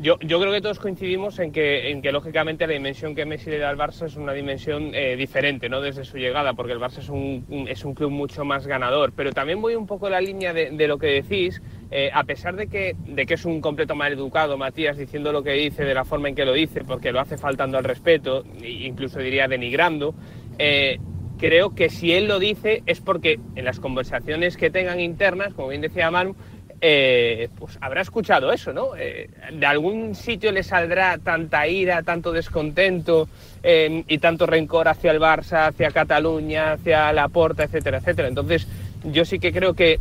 Yo, 0.03 0.17
creo 0.19 0.51
que 0.51 0.63
todos 0.63 0.79
coincidimos 0.79 1.39
en 1.41 1.53
que, 1.53 1.91
en 1.91 2.01
que, 2.01 2.11
lógicamente, 2.11 2.67
la 2.67 2.73
dimensión 2.73 3.15
que 3.15 3.27
Messi 3.27 3.51
le 3.51 3.59
da 3.59 3.69
al 3.69 3.77
Barça 3.77 4.07
es 4.07 4.17
una 4.17 4.33
dimensión 4.33 4.95
eh, 4.95 5.15
diferente, 5.15 5.69
¿no? 5.69 5.83
Desde 5.83 6.07
su 6.07 6.17
llegada, 6.17 6.55
porque 6.55 6.73
el 6.73 6.81
Barça 6.81 7.01
es 7.01 7.11
un, 7.11 7.45
es 7.69 7.85
un 7.85 7.93
club 7.93 8.11
mucho 8.11 8.43
más 8.47 8.67
ganador. 8.67 9.13
Pero 9.15 9.31
también 9.33 9.61
voy 9.61 9.75
un 9.75 9.87
poco 9.87 10.07
en 10.07 10.13
la 10.13 10.23
línea 10.23 10.55
de, 10.55 10.89
lo 10.89 10.97
que 10.97 11.09
decís, 11.09 11.61
eh, 11.91 12.11
a 12.15 12.25
pesar 12.25 12.57
de 12.57 12.69
que, 12.69 12.97
de 12.99 13.27
que 13.27 13.35
es 13.35 13.45
un 13.45 13.61
completo 13.61 13.95
mal 13.95 14.11
educado, 14.11 14.57
Matías, 14.57 14.97
diciendo 14.97 15.33
lo 15.33 15.43
que 15.43 15.53
dice, 15.53 15.85
de 15.85 15.93
la 15.93 16.07
forma 16.07 16.31
en 16.31 16.35
que 16.35 16.47
lo 16.47 16.55
dice, 16.55 16.83
porque 16.83 17.13
lo 17.13 17.21
hace 17.21 17.37
faltando 17.37 17.77
al 17.77 17.85
respeto, 17.85 18.43
incluso 18.65 19.19
diría 19.19 19.49
denigrando, 19.49 20.15
eh, 20.57 20.99
creo 21.41 21.75
que 21.75 21.89
si 21.89 22.13
él 22.13 22.27
lo 22.27 22.39
dice 22.39 22.83
es 22.87 23.01
porque 23.01 23.41
en 23.55 23.65
las 23.65 23.81
conversaciones 23.81 24.57
que 24.57 24.71
tengan 24.71 25.01
internas, 25.01 25.55
como 25.55 25.69
bien 25.69 25.81
decía 25.81 26.11
Manu, 26.11 26.37
eh, 26.81 27.49
pues 27.59 27.79
habrá 27.81 28.01
escuchado 28.01 28.53
eso, 28.53 28.73
¿no? 28.73 28.97
Eh, 28.97 29.29
de 29.53 29.67
algún 29.67 30.15
sitio 30.15 30.51
le 30.51 30.63
saldrá 30.63 31.19
tanta 31.19 31.67
ira, 31.67 32.03
tanto 32.03 32.33
descontento 32.33 33.29
em, 33.63 34.03
y 34.09 34.19
tanto 34.19 34.47
rencor 34.47 34.89
hacia 34.89 35.11
el 35.11 35.21
Barça, 35.21 35.69
hacia 35.69 35.91
Cataluña, 35.91 36.73
hacia 36.73 37.13
la 37.13 37.29
Porta, 37.29 37.65
etcétera, 37.65 37.99
etcétera. 37.99 38.29
Entonces, 38.29 38.67
yo 39.05 39.25
sí 39.25 39.39
que 39.39 39.53
creo 39.53 39.75
que 39.75 40.01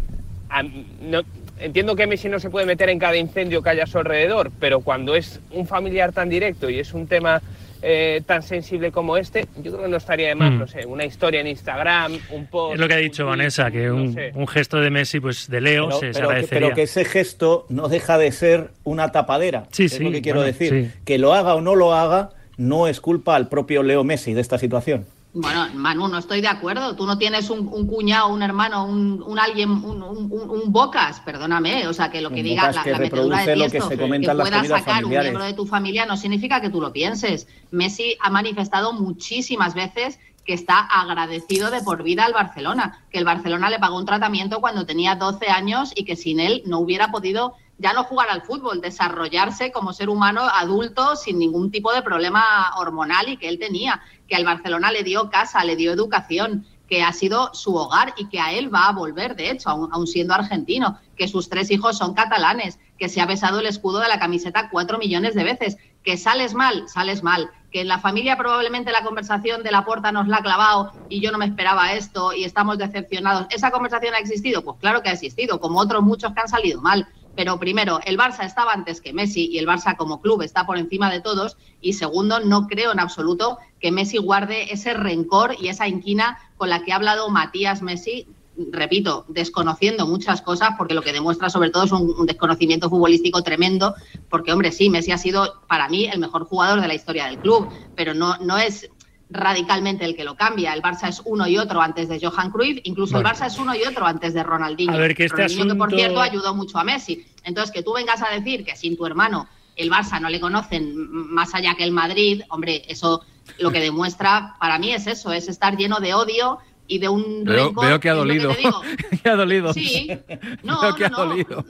entiendo 1.60 1.96
que 1.96 2.08
Messi 2.08 2.30
no 2.30 2.40
se 2.40 2.50
puede 2.50 2.66
meter 2.66 2.90
en 2.90 3.00
cada 3.00 3.18
incendio 3.18 3.62
que 3.62 3.70
haya 3.70 3.84
a 3.84 3.88
su 3.88 3.98
alrededor, 3.98 4.52
pero 4.60 4.80
cuando 4.80 5.16
es 5.16 5.40
un 5.52 5.68
familiar 5.68 6.12
tan 6.14 6.30
directo 6.30 6.70
y 6.70 6.80
es 6.80 6.94
un 6.94 7.08
tema 7.08 7.42
eh, 7.82 8.22
tan 8.26 8.44
sensible 8.44 8.92
como 8.92 9.18
este, 9.18 9.48
yo 9.58 9.72
creo 9.72 9.84
que 9.84 9.90
no 9.90 9.98
estaría 9.98 10.30
de 10.30 10.36
más, 10.36 10.52
mm. 10.52 10.60
no 10.60 10.68
sé, 10.68 10.86
una 10.86 11.06
historia 11.06 11.42
en 11.42 11.48
Instagram, 11.48 12.20
un 12.32 12.48
post. 12.48 12.74
Es 12.74 12.80
lo 12.80 12.88
que 12.88 12.94
ha 12.94 12.98
dicho 12.98 13.26
Vanessa, 13.26 13.72
que 13.72 13.92
un, 13.92 14.48
gesto 14.48 14.80
de 14.80 14.90
Messi, 14.90 15.20
pues 15.20 15.50
de 15.50 15.62
Leo, 15.62 15.92
se, 15.92 16.12
pero 16.12 16.30
Que, 16.30 16.48
pero 16.50 16.74
que 16.74 16.84
ese 16.84 17.06
gesto 17.06 17.66
no 17.70 17.88
deja 17.88 18.18
de 18.18 18.32
ser 18.32 18.72
una 18.84 19.12
tapadera. 19.12 19.68
Sí, 19.72 19.86
es 19.86 20.00
lo 20.00 20.12
que 20.12 20.22
quiero 20.22 20.42
decir. 20.42 20.92
Que 21.06 21.18
lo 21.18 21.34
haga 21.34 21.56
o 21.56 21.62
no 21.62 21.76
lo 21.76 21.94
haga, 21.94 22.32
no 22.58 22.88
es 22.88 23.00
culpa 23.00 23.36
al 23.36 23.48
propio 23.48 23.84
Leo 23.84 24.04
Messi 24.04 24.34
de 24.34 24.42
esta 24.42 24.58
situación. 24.58 25.06
Bueno, 25.32 25.68
Manu, 25.76 26.08
no 26.08 26.18
estoy 26.18 26.42
de 26.42 26.48
acuerdo. 26.48 26.96
Tú 26.96 27.06
no 27.06 27.20
tienes 27.20 27.52
un, 27.52 27.68
cuñado, 27.68 28.30
un 28.30 28.42
hermano, 28.42 28.86
un, 28.86 29.40
alguien, 29.40 29.70
un, 29.70 30.64
bocas, 30.68 31.20
perdóname. 31.20 31.88
O 31.88 31.94
sea, 31.94 32.10
que 32.10 32.20
lo 32.20 32.32
que 32.32 32.42
diga 32.42 32.72
la, 32.72 32.84
metedura 32.98 33.46
de 33.46 33.54
tiesto, 33.54 33.90
que, 33.90 33.98
que 33.98 34.36
pueda 34.36 34.64
sacar 34.64 35.06
un 35.06 35.12
miembro 35.12 35.44
de 35.44 35.54
tu 35.54 35.68
familia 35.68 36.08
no 36.08 36.18
significa 36.18 36.62
que 36.62 36.72
tú 36.72 36.82
lo 36.82 36.92
pienses. 36.92 37.48
Messi 37.70 38.18
ha 38.22 38.32
manifestado 38.32 38.92
muchísimas 38.94 39.76
veces 39.76 40.20
que 40.46 40.56
está 40.56 40.80
agradecido 40.80 41.70
de 41.70 41.82
por 41.82 42.02
vida 42.02 42.26
al 42.26 42.34
Barcelona, 42.34 43.06
que 43.12 43.20
el 43.20 43.26
Barcelona 43.26 43.70
le 43.70 43.78
pagó 43.78 44.00
un 44.00 44.08
tratamiento 44.08 44.62
cuando 44.62 44.88
tenía 44.88 45.14
12 45.14 45.48
años 45.48 45.92
y 45.96 46.06
que 46.06 46.16
sin 46.16 46.40
él 46.40 46.64
no 46.66 46.80
hubiera 46.80 47.12
podido 47.12 47.54
ya 47.80 47.94
no 47.94 48.04
jugar 48.04 48.30
al 48.30 48.44
fútbol, 48.44 48.82
desarrollarse 48.82 49.72
como 49.72 49.94
ser 49.94 50.10
humano 50.10 50.42
adulto 50.42 51.16
sin 51.16 51.40
ningún 51.40 51.72
tipo 51.72 51.92
de 51.94 52.02
problema 52.02 52.44
hormonal 52.78 53.30
y 53.30 53.38
que 53.38 53.50
él 53.50 53.58
tenía, 53.58 54.02
que 54.28 54.36
al 54.36 54.46
Barcelona 54.46 54.92
le 54.92 55.04
dio 55.04 55.30
casa, 55.30 55.64
le 55.64 55.76
dio 55.76 55.92
educación, 55.92 56.66
que 56.90 57.04
ha 57.04 57.14
sido 57.14 57.54
su 57.54 57.76
hogar 57.76 58.14
y 58.18 58.28
que 58.30 58.40
a 58.40 58.52
él 58.52 58.74
va 58.74 58.88
a 58.88 58.94
volver, 58.94 59.36
de 59.36 59.52
hecho, 59.52 59.70
aún, 59.70 60.08
siendo 60.08 60.34
argentino, 60.34 61.00
que 61.16 61.28
sus 61.28 61.48
tres 61.48 61.70
hijos 61.70 61.98
son 61.98 62.16
catalanes, 62.16 62.80
que 62.98 63.10
se 63.10 63.22
ha 63.22 63.28
besado 63.28 63.60
el 63.60 63.68
escudo 63.68 64.00
de 64.00 64.08
la 64.08 64.20
camiseta 64.20 64.70
cuatro 64.70 64.98
millones 64.98 65.36
de 65.36 65.44
veces, 65.44 65.78
que 66.04 66.18
sales 66.18 66.56
mal, 66.56 66.90
sales 66.90 67.22
mal, 67.22 67.52
que 67.72 67.82
en 67.82 67.88
la 67.88 68.00
familia 68.00 68.38
probablemente 68.38 68.92
la 68.92 69.04
conversación 69.04 69.62
de 69.62 69.72
la 69.72 69.86
puerta 69.86 70.12
nos 70.12 70.28
la 70.28 70.38
ha 70.38 70.42
clavado 70.42 70.92
y 71.08 71.22
yo 71.22 71.32
no 71.32 71.38
me 71.38 71.46
esperaba 71.46 71.94
esto 71.94 72.34
y 72.34 72.44
estamos 72.44 72.80
decepcionados. 72.80 73.46
¿Esa 73.52 73.70
conversación 73.70 74.16
ha 74.16 74.20
existido? 74.20 74.64
Pues 74.64 74.78
claro 74.80 75.04
que 75.04 75.10
ha 75.10 75.14
existido, 75.14 75.60
como 75.60 75.80
otros 75.80 76.02
muchos 76.02 76.34
que 76.34 76.42
han 76.42 76.50
salido 76.50 76.82
mal. 76.82 77.08
Pero 77.36 77.60
primero, 77.60 78.00
el 78.06 78.18
Barça 78.18 78.46
estaba 78.46 78.74
antes 78.74 79.02
que 79.02 79.14
Messi 79.14 79.48
y 79.52 79.60
el 79.60 79.68
Barça 79.68 79.96
como 79.96 80.22
club 80.22 80.42
está 80.42 80.66
por 80.66 80.78
encima 80.78 81.10
de 81.12 81.22
todos. 81.22 81.58
Y 81.82 81.94
segundo, 81.94 82.40
no 82.40 82.68
creo 82.68 82.92
en 82.92 83.00
absoluto 83.00 83.58
que 83.80 83.92
Messi 83.92 84.18
guarde 84.18 84.74
ese 84.74 84.94
rencor 84.94 85.56
y 85.60 85.70
esa 85.70 85.88
inquina 85.88 86.38
con 86.58 86.70
la 86.70 86.84
que 86.84 86.92
ha 86.92 86.96
hablado 86.96 87.30
Matías 87.30 87.82
Messi 87.82 88.28
repito, 88.72 89.26
desconociendo 89.28 90.06
muchas 90.06 90.42
cosas, 90.42 90.72
porque 90.78 90.94
lo 90.94 91.02
que 91.02 91.14
demuestra 91.14 91.50
sobre 91.50 91.70
todo 91.70 91.84
es 91.86 91.92
un, 91.92 92.26
desconocimiento 92.26 92.90
futbolístico 92.90 93.42
tremendo, 93.42 93.96
porque 94.30 94.52
hombre, 94.52 94.72
sí, 94.72 94.90
Messi 94.90 95.12
ha 95.12 95.18
sido 95.18 95.62
para 95.68 95.88
mí 95.88 96.06
el 96.06 96.20
mejor 96.20 96.46
jugador 96.46 96.82
de 96.82 96.88
la 96.88 96.94
historia 96.94 97.28
del 97.28 97.40
club, 97.40 97.70
pero 97.96 98.14
no, 98.14 98.38
no 98.40 98.58
es 98.58 98.90
radicalmente 99.30 100.06
el 100.06 100.16
que 100.16 100.24
lo 100.24 100.36
cambia. 100.36 100.74
El 100.74 100.82
Barça 100.82 101.08
es 101.08 101.22
uno 101.26 101.48
y 101.48 101.58
otro 101.58 101.82
antes 101.82 102.10
de 102.10 102.20
Johan 102.20 102.52
Cruyff, 102.52 102.80
incluso 102.84 103.18
el 103.18 103.24
Barça 103.24 103.46
es 103.48 103.58
uno 103.58 103.76
y 103.76 103.84
otro 103.84 104.06
antes 104.06 104.34
de 104.34 104.44
Ronaldinho. 104.44 104.94
A 104.94 104.98
ver, 104.98 105.16
que 105.16 105.26
este 105.26 105.38
Ronaldinho, 105.38 105.74
que 105.74 105.76
por 105.76 105.90
cierto 105.92 106.22
ayudó 106.22 106.56
mucho 106.56 106.80
a 106.80 106.84
Messi. 106.84 107.26
Entonces, 107.44 107.72
que 107.72 107.84
tú 107.84 107.94
vengas 107.94 108.22
a 108.22 108.30
decir 108.30 108.66
que 108.66 108.76
sin 108.76 108.98
tu 108.98 109.06
hermano 109.06 109.48
el 109.76 109.90
Barça 109.90 110.20
no 110.20 110.30
le 110.30 110.40
conocen 110.40 110.94
más 111.10 111.56
allá 111.56 111.76
que 111.76 111.84
el 111.84 111.92
Madrid, 111.92 112.42
hombre, 112.50 112.84
eso 112.88 113.24
lo 113.60 113.72
que 113.72 113.80
demuestra 113.80 114.56
para 114.60 114.78
mí 114.78 114.94
es 114.94 115.08
eso, 115.08 115.32
es 115.32 115.48
estar 115.48 115.78
lleno 115.78 116.00
de 116.00 116.14
odio 116.14 116.60
y 116.88 117.00
de 117.00 117.08
un 117.08 117.46
veo, 117.46 117.72
veo 117.74 118.00
que 118.00 118.10
ha 118.10 118.14
dolido. 118.14 118.52
Que 119.24 119.30
ha 119.30 119.36
dolido. 119.36 119.74
Sí, 119.74 120.10
no, 120.64 120.82
no, 120.82 121.36
no, 121.36 121.66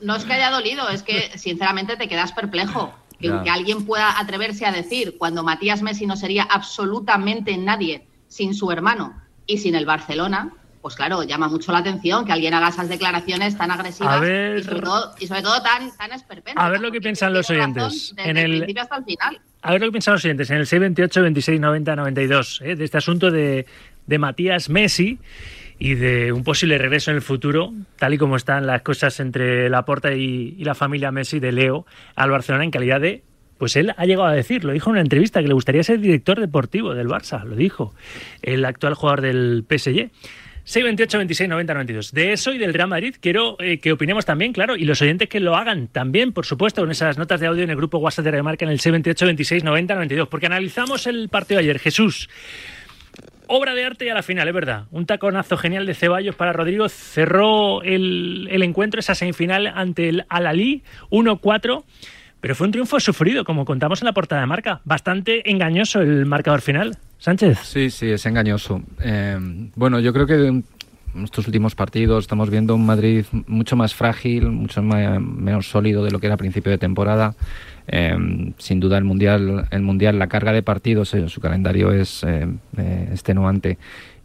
no 0.00 0.16
es 0.16 0.24
que 0.24 0.32
haya 0.32 0.50
dolido, 0.50 0.88
es 0.88 1.02
que 1.02 1.36
sinceramente 1.36 1.96
te 1.96 2.08
quedas 2.08 2.32
perplejo. 2.32 2.94
Que, 3.18 3.32
que, 3.42 3.50
alguien 3.50 3.84
pueda 3.84 4.20
atreverse 4.20 4.64
a 4.64 4.70
decir 4.70 5.16
cuando 5.18 5.42
Matías 5.42 5.82
Messi 5.82 6.06
no 6.06 6.16
sería 6.16 6.44
absolutamente 6.44 7.56
nadie 7.56 8.06
sin 8.28 8.54
su 8.54 8.70
hermano 8.70 9.20
y 9.46 9.58
sin 9.58 9.74
el 9.74 9.86
Barcelona, 9.86 10.52
pues 10.80 10.94
claro, 10.94 11.22
llama 11.24 11.48
mucho 11.48 11.72
la 11.72 11.78
atención 11.78 12.24
que 12.24 12.32
alguien 12.32 12.54
haga 12.54 12.68
esas 12.68 12.88
declaraciones 12.88 13.56
tan 13.56 13.70
agresivas 13.70 14.22
y, 14.22 14.62
sobre 14.62 14.80
todo, 14.80 15.14
y, 15.18 15.26
sobre 15.26 15.42
todo, 15.42 15.60
tan, 15.62 15.90
tan 15.96 16.12
esperpénticas. 16.12 16.64
A 16.64 16.70
ver 16.70 16.80
lo 16.80 16.92
que 16.92 17.00
piensan 17.00 17.32
los 17.32 17.50
oyentes. 17.50 18.14
en 18.16 18.36
el, 18.36 18.58
principio 18.58 18.82
hasta 18.82 18.96
el 18.96 19.04
final. 19.04 19.40
A 19.62 19.72
ver 19.72 19.80
lo 19.80 19.86
que 19.88 19.92
piensan 19.92 20.14
los 20.14 20.24
oyentes 20.24 20.50
en 20.50 20.58
el 20.58 20.66
628, 20.66 21.22
26, 21.22 21.60
90, 21.60 21.96
92, 21.96 22.60
de 22.60 22.84
este 22.84 22.98
asunto 22.98 23.30
de, 23.30 23.66
de 24.06 24.18
Matías 24.18 24.68
Messi 24.68 25.18
y 25.78 25.94
de 25.94 26.32
un 26.32 26.44
posible 26.44 26.78
regreso 26.78 27.10
en 27.10 27.16
el 27.16 27.22
futuro, 27.22 27.72
tal 27.96 28.14
y 28.14 28.18
como 28.18 28.36
están 28.36 28.66
las 28.66 28.82
cosas 28.82 29.20
entre 29.20 29.68
Laporta 29.70 30.12
y, 30.14 30.54
y 30.58 30.64
la 30.64 30.74
familia 30.74 31.12
Messi 31.12 31.40
de 31.40 31.52
Leo 31.52 31.86
al 32.16 32.30
Barcelona 32.30 32.64
en 32.64 32.70
calidad 32.70 33.00
de 33.00 33.22
pues 33.58 33.74
él 33.74 33.92
ha 33.96 34.06
llegado 34.06 34.28
a 34.28 34.32
decir, 34.32 34.64
lo 34.64 34.72
dijo 34.72 34.90
en 34.90 34.92
una 34.92 35.00
entrevista, 35.00 35.42
que 35.42 35.48
le 35.48 35.54
gustaría 35.54 35.82
ser 35.82 35.98
director 35.98 36.38
deportivo 36.40 36.94
del 36.94 37.08
Barça, 37.08 37.42
lo 37.44 37.56
dijo, 37.56 37.92
el 38.42 38.64
actual 38.64 38.94
jugador 38.94 39.20
del 39.20 39.64
PSG. 39.68 40.10
628 40.68 41.16
26 41.18 41.48
90 41.48 41.74
92. 41.74 42.12
De 42.12 42.32
eso 42.34 42.52
y 42.52 42.58
del 42.58 42.74
Real 42.74 42.88
Madrid 42.88 43.16
quiero 43.18 43.56
eh, 43.58 43.78
que 43.78 43.90
opinemos 43.90 44.26
también, 44.26 44.52
claro, 44.52 44.76
y 44.76 44.84
los 44.84 45.00
oyentes 45.00 45.26
que 45.26 45.40
lo 45.40 45.56
hagan 45.56 45.88
también, 45.88 46.32
por 46.32 46.44
supuesto, 46.44 46.82
con 46.82 46.90
esas 46.90 47.16
notas 47.16 47.40
de 47.40 47.46
audio 47.46 47.64
en 47.64 47.70
el 47.70 47.76
grupo 47.76 47.96
WhatsApp 47.96 48.26
de 48.26 48.32
Remarca 48.32 48.66
en 48.66 48.70
el 48.70 48.78
628 48.78 49.24
26 49.24 49.64
90 49.64 49.94
92, 49.94 50.28
porque 50.28 50.44
analizamos 50.44 51.06
el 51.06 51.30
partido 51.30 51.58
de 51.58 51.64
ayer. 51.64 51.78
Jesús, 51.78 52.28
obra 53.48 53.74
de 53.74 53.84
arte 53.84 54.06
y 54.06 54.08
a 54.08 54.14
la 54.14 54.22
final, 54.22 54.46
es 54.46 54.54
verdad. 54.54 54.84
Un 54.90 55.06
taconazo 55.06 55.56
genial 55.56 55.86
de 55.86 55.94
Ceballos 55.94 56.36
para 56.36 56.52
Rodrigo. 56.52 56.88
Cerró 56.88 57.82
el, 57.82 58.48
encuentro, 58.62 59.00
esa 59.00 59.14
semifinal 59.14 59.66
ante 59.66 60.08
el 60.08 60.24
Alalí, 60.28 60.82
1-4. 61.10 61.84
Pero 62.40 62.54
fue 62.54 62.66
un 62.68 62.70
triunfo 62.70 63.00
sufrido, 63.00 63.44
como 63.44 63.64
contamos 63.64 64.00
en 64.00 64.06
la 64.06 64.12
portada 64.12 64.42
de 64.42 64.46
marca. 64.46 64.80
Bastante 64.84 65.50
engañoso 65.50 66.00
el 66.00 66.24
marcador 66.24 66.60
final. 66.60 66.96
Sánchez. 67.18 67.58
Sí, 67.64 67.90
sí, 67.90 68.10
es 68.10 68.24
engañoso. 68.26 68.80
Eh, 69.02 69.36
bueno, 69.74 69.98
yo 69.98 70.12
creo 70.12 70.26
que 70.26 70.62
en 71.14 71.24
estos 71.24 71.46
últimos 71.46 71.74
partidos 71.74 72.24
estamos 72.24 72.50
viendo 72.50 72.74
un 72.74 72.86
Madrid 72.86 73.24
mucho 73.46 73.76
más 73.76 73.94
frágil, 73.94 74.50
mucho 74.50 74.82
menos 74.82 75.68
sólido 75.68 76.04
de 76.04 76.10
lo 76.10 76.18
que 76.18 76.26
era 76.26 76.34
a 76.34 76.38
principio 76.38 76.70
de 76.70 76.78
temporada. 76.78 77.34
Em, 77.90 78.52
sin 78.58 78.80
duda 78.80 78.98
el 78.98 79.04
mundial, 79.04 79.66
el 79.70 79.82
mundial, 79.82 80.18
la 80.18 80.26
carga 80.26 80.52
de 80.52 80.62
partidos, 80.62 81.14
en 81.14 81.30
su 81.30 81.40
calendario 81.40 81.90
es 81.90 82.22
eh, 82.22 82.46
eh, 82.76 83.08
extenuante 83.10 83.78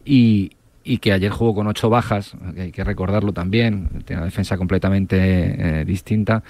y, 0.04 0.52
que 1.00 1.14
ayer 1.14 1.32
jugó 1.32 1.56
con 1.56 1.68
ocho 1.68 1.90
bajas, 1.90 2.36
hay 2.58 2.74
que 2.74 2.84
recordarlo 2.84 3.32
también, 3.32 3.88
tiene 4.06 4.20
una 4.20 4.26
defensa 4.26 4.58
completamente 4.58 5.18
eh, 5.18 5.86
distinta. 5.86 6.44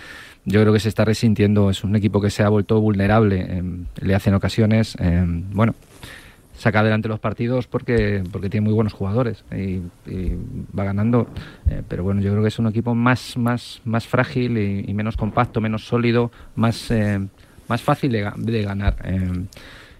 Yo 0.43 0.59
creo 0.61 0.73
que 0.73 0.79
se 0.79 0.89
está 0.89 1.05
resintiendo, 1.05 1.69
es 1.69 1.83
un 1.83 1.95
equipo 1.95 2.19
que 2.19 2.31
se 2.31 2.41
ha 2.41 2.49
vuelto 2.49 2.81
vulnerable, 2.81 3.41
em, 3.41 3.85
le 4.01 4.15
hacen 4.15 4.33
ocasiones, 4.33 4.97
em, 4.99 5.43
bueno, 5.51 5.75
saca 6.63 6.79
adelante 6.79 7.09
los 7.09 7.19
partidos 7.19 7.67
porque, 7.67 8.23
porque 8.31 8.49
tiene 8.49 8.63
muy 8.63 8.73
buenos 8.73 8.93
jugadores 8.93 9.43
y, 9.51 9.81
va 10.77 10.85
ganando. 10.85 11.27
Eh, 11.69 11.83
pero 11.89 12.03
bueno, 12.03 12.21
yo 12.21 12.31
creo 12.31 12.41
que 12.41 12.47
es 12.47 12.57
un 12.57 12.67
equipo 12.67 12.95
más, 12.95 13.35
más, 13.35 13.81
más 13.83 14.07
frágil 14.07 14.57
y, 14.57 14.93
menos 14.93 15.17
compacto, 15.17 15.59
menos 15.59 15.85
sólido, 15.85 16.31
más, 16.55 16.89
eh, 16.89 17.19
más 17.67 17.81
fácil 17.81 18.13
de, 18.13 18.61
ganar. 18.61 18.95
Eh, 19.03 19.45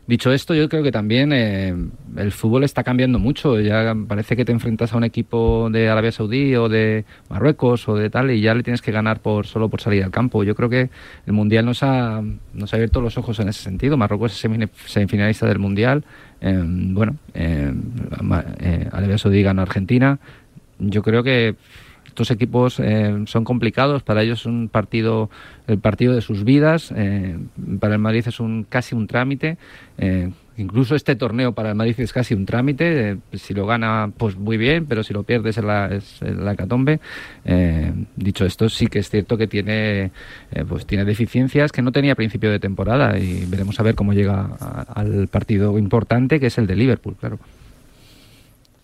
Dicho 0.06 0.34
esto, 0.34 0.54
yo 0.54 0.68
creo 0.68 0.84
que 0.84 0.92
también 0.92 1.32
eh, 1.32 1.74
el 2.18 2.32
fútbol 2.34 2.66
está 2.66 2.84
cambiando 2.84 3.20
mucho. 3.20 3.58
Ya 3.62 3.96
parece 4.06 4.36
que 4.36 4.44
te 4.44 4.52
enfrentas 4.52 4.92
a 4.92 4.98
un 4.98 5.06
equipo 5.06 5.70
de 5.72 5.88
Arabia 5.88 6.12
Saudí 6.12 6.56
o 6.58 6.68
de 6.68 7.06
Marruecos 7.30 7.88
o 7.88 7.96
de 7.96 8.10
tal 8.10 8.30
y 8.32 8.42
ya 8.42 8.54
le 8.54 8.64
tienes 8.64 8.82
que 8.82 8.92
ganar 8.92 9.22
por 9.22 9.48
solo 9.48 9.70
por 9.70 9.80
salir 9.80 10.04
al 10.04 10.12
campo. 10.12 10.44
Yo 10.44 10.56
creo 10.56 10.68
que 10.68 10.90
el 11.26 11.32
Mundial 11.32 11.66
nos 11.66 11.84
ha, 11.84 12.22
nos 12.54 12.74
ha 12.74 12.76
abierto 12.76 13.00
los 13.00 13.18
ojos 13.18 13.40
en 13.40 13.48
ese 13.48 13.64
sentido. 13.64 13.96
Marruecos 13.96 14.34
es 14.34 14.68
semifinalista 14.88 15.48
del 15.48 15.60
Mundial. 15.60 16.04
Eh, 16.42 16.62
bueno, 16.66 17.16
eh, 17.34 17.74
Arabia 18.92 19.18
Saudí 19.18 19.42
ganó 19.42 19.62
Argentina. 19.62 20.20
Yo 20.80 21.02
creo 21.02 21.24
que 21.24 21.56
estos 22.14 22.30
equipos 22.30 22.80
eh, 22.80 23.24
son 23.26 23.44
complicados, 23.44 24.04
para 24.04 24.22
ellos 24.22 24.42
es 24.42 24.46
un 24.46 24.70
partido, 24.70 25.32
el 25.66 25.80
partido 25.80 26.14
de 26.14 26.22
sus 26.22 26.44
vidas, 26.44 26.94
eh, 26.96 27.40
para 27.80 27.96
el 27.96 28.00
Madrid 28.00 28.24
es 28.28 28.40
un 28.40 28.68
casi 28.70 28.94
un 28.94 29.08
trámite, 29.08 29.58
eh, 29.98 30.30
incluso 30.58 30.94
este 30.94 31.16
torneo 31.16 31.54
para 31.54 31.70
el 31.70 31.76
Madrid 31.76 31.96
es 31.98 32.14
casi 32.14 32.36
un 32.36 32.46
trámite, 32.46 33.18
si 33.34 33.56
lo 33.56 33.66
gana 33.66 34.12
pues 34.16 34.38
muy 34.38 34.58
bien, 34.58 34.86
pero 34.86 35.02
si 35.02 35.12
lo 35.12 35.24
pierdes 35.24 35.58
es 35.58 35.64
la, 35.64 35.88
es 35.88 36.22
la 36.22 36.56
catombe. 36.56 37.00
dicho 38.16 38.46
esto, 38.46 38.70
sí 38.70 38.86
que 38.86 39.00
es 39.00 39.10
cierto 39.10 39.36
que 39.36 39.48
tiene, 39.48 40.12
pues 40.70 40.86
tiene 40.86 41.06
deficiencias 41.06 41.72
que 41.72 41.82
no 41.82 41.92
tenía 41.92 42.14
a 42.14 42.16
principio 42.16 42.52
de 42.52 42.60
temporada 42.60 43.18
y 43.18 43.48
veremos 43.48 43.80
a 43.80 43.84
ver 43.84 43.96
cómo 43.96 44.14
llega 44.14 44.56
al 44.94 45.28
partido 45.30 45.80
importante 45.80 46.40
que 46.40 46.46
es 46.46 46.58
el 46.60 46.68
de 46.68 46.76
Liverpool, 46.76 47.16
claro. 47.20 47.40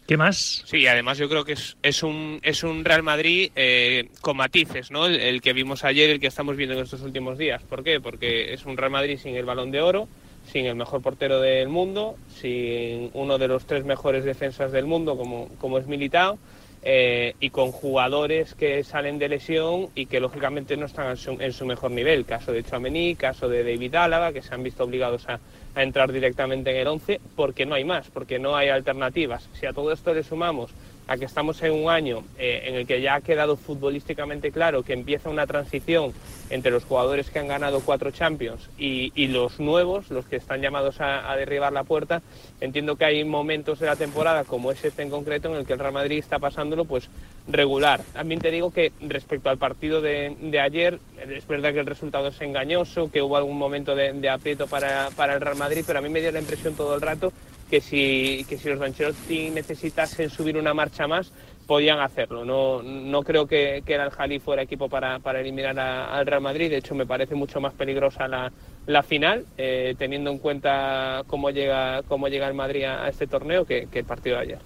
¿Qué 0.10 0.18
más? 0.18 0.64
Sí, 0.66 0.88
además 0.88 1.20
yo 1.20 1.30
creo 1.30 1.46
que 1.46 1.52
es, 1.52 1.78
es, 1.84 2.02
un, 2.02 2.40
es 2.42 2.64
un 2.64 2.84
Real 2.84 3.04
Madrid 3.04 3.52
eh, 3.56 4.10
con 4.22 4.38
matices, 4.38 4.90
¿no? 4.90 5.06
El, 5.06 5.40
que 5.40 5.54
vimos 5.54 5.84
ayer, 5.84 6.10
el 6.10 6.20
que 6.20 6.26
estamos 6.26 6.56
viendo 6.56 6.76
en 6.76 6.82
estos 6.82 7.04
últimos 7.04 7.38
días. 7.38 7.62
¿Por 7.62 7.84
qué? 7.84 8.02
Porque 8.02 8.52
es 8.52 8.66
un 8.66 8.76
Real 8.76 8.90
Madrid 8.90 9.20
sin 9.22 9.36
el 9.36 9.46
balón 9.46 9.70
de 9.70 9.82
oro, 9.82 10.08
sin 10.52 10.66
el 10.66 10.74
mejor 10.74 11.04
portero 11.04 11.40
del 11.40 11.70
mundo, 11.70 12.16
sin 12.42 13.12
uno 13.14 13.38
de 13.38 13.50
los 13.50 13.68
tres 13.68 13.86
mejores 13.86 14.26
defensas 14.26 14.72
del 14.72 14.88
mundo 14.88 15.16
como, 15.16 15.78
es 15.78 15.86
Militao. 15.86 16.40
Eh, 16.82 17.36
y 17.42 17.50
con 17.50 17.74
jugadores 17.74 18.56
que 18.56 18.86
salen 18.86 19.20
de 19.20 19.28
lesión 19.28 19.90
y 19.96 20.06
que 20.06 20.22
lógicamente 20.22 20.78
no 20.78 20.86
están 20.86 21.18
en 21.40 21.54
su, 21.54 21.66
mejor 21.68 21.92
nivel. 21.92 22.26
Caso 22.26 22.52
de 22.52 22.64
Chouameni, 22.64 23.16
caso 23.16 23.48
de 23.48 23.64
David 23.64 23.94
Álava, 23.94 24.32
que 24.32 24.42
se 24.42 24.56
han 24.56 24.64
visto 24.64 24.86
obligados 24.86 25.28
a, 25.28 25.40
entrar 25.84 26.12
directamente 26.12 26.72
en 26.72 26.78
el 26.78 26.88
11 26.88 27.22
porque 27.36 27.66
no 27.66 27.76
hay 27.76 27.84
más, 27.84 28.10
porque 28.10 28.40
no 28.40 28.56
hay 28.56 28.70
alternativas. 28.70 29.50
Si 29.54 29.66
a 29.66 29.74
todo 29.74 29.92
esto 29.92 30.14
le 30.14 30.24
sumamos 30.24 30.72
a 31.10 31.18
que 31.18 31.26
estamos 31.26 31.62
en 31.64 31.72
un 31.72 31.90
año 31.90 32.24
eh, 32.38 32.62
en 32.66 32.76
el 32.76 32.86
que 32.86 33.02
ya 33.02 33.16
ha 33.16 33.22
quedado 33.22 33.58
futbolísticamente 33.58 34.52
claro 34.52 34.84
que 34.84 34.94
empieza 34.94 35.30
una 35.30 35.48
transición 35.48 36.14
entre 36.52 36.72
los 36.72 36.84
jugadores 36.84 37.32
que 37.32 37.40
han 37.40 37.48
ganado 37.48 37.82
cuatro 37.82 38.12
Champions 38.12 38.70
y, 38.78 39.28
los 39.28 39.60
nuevos, 39.60 40.12
los 40.12 40.26
que 40.26 40.36
están 40.36 40.62
llamados 40.62 41.02
a, 41.02 41.36
derribar 41.36 41.74
la 41.74 41.84
puerta, 41.84 42.22
entiendo 42.62 42.96
que 42.96 43.06
hay 43.06 43.24
momentos 43.24 43.80
de 43.80 43.88
la 43.88 43.96
temporada, 43.96 44.44
como 44.44 44.72
es 44.72 44.84
este 44.84 45.02
en 45.02 45.10
concreto, 45.10 45.50
en 45.50 45.56
el 45.56 45.66
que 45.66 45.74
el 45.74 45.80
Real 45.80 45.94
Madrid 45.94 46.20
está 46.20 46.38
pasándolo 46.40 46.86
pues 46.86 47.10
regular. 47.48 48.02
También 48.14 48.40
te 48.40 48.52
digo 48.52 48.72
que 48.72 48.92
respecto 49.02 49.50
al 49.50 49.58
partido 49.58 50.02
de, 50.02 50.60
ayer, 50.62 51.00
es 51.18 51.48
verdad 51.48 51.74
que 51.74 51.80
el 51.80 51.86
resultado 51.86 52.28
es 52.28 52.42
engañoso, 52.42 53.12
que 53.12 53.22
hubo 53.22 53.38
algún 53.38 53.58
momento 53.58 53.96
de, 53.96 54.30
aprieto 54.30 54.68
para, 54.68 55.10
para 55.16 55.34
el 55.34 55.42
Real 55.42 55.58
Madrid, 55.58 55.84
pero 55.86 56.00
a 56.00 56.02
mí 56.02 56.10
me 56.10 56.22
dio 56.22 56.32
la 56.32 56.40
impresión 56.40 56.76
todo 56.76 56.96
el 56.96 57.02
rato 57.02 57.32
que 57.70 57.82
si, 57.82 58.46
que 58.50 58.58
si 58.58 58.70
los 58.70 58.82
Ancelotti 58.82 59.52
necesitasen 59.52 60.30
subir 60.30 60.58
una 60.58 60.74
marcha 60.74 61.08
más, 61.08 61.32
podían 61.68 62.00
hacerlo. 62.00 62.44
No, 62.44 62.82
no 62.82 63.22
creo 63.22 63.46
que, 63.46 63.84
que 63.86 63.94
el 63.94 64.10
Jalí 64.10 64.40
fuera 64.40 64.64
equipo 64.64 64.90
para, 64.90 65.20
para 65.20 65.40
eliminar 65.40 65.80
al 65.80 66.26
Real 66.26 66.42
Madrid. 66.42 66.70
De 66.70 66.78
hecho, 66.78 66.96
me 66.96 67.06
parece 67.06 67.36
mucho 67.36 67.62
más 67.62 67.74
peligrosa 67.74 68.28
la, 68.28 68.52
la 68.88 69.04
final, 69.04 69.46
eh, 69.56 69.94
teniendo 69.98 70.32
en 70.32 70.40
cuenta 70.40 71.22
cómo 71.28 71.52
llega, 71.52 72.02
cómo 72.08 72.28
llega 72.28 72.48
el 72.48 72.56
Madrid 72.56 72.86
a, 72.86 73.08
este 73.08 73.28
torneo 73.28 73.66
que, 73.66 73.88
que, 73.92 74.00
el 74.00 74.06
partido 74.06 74.38
de 74.38 74.42
ayer. 74.42 74.60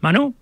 Manu. 0.00 0.34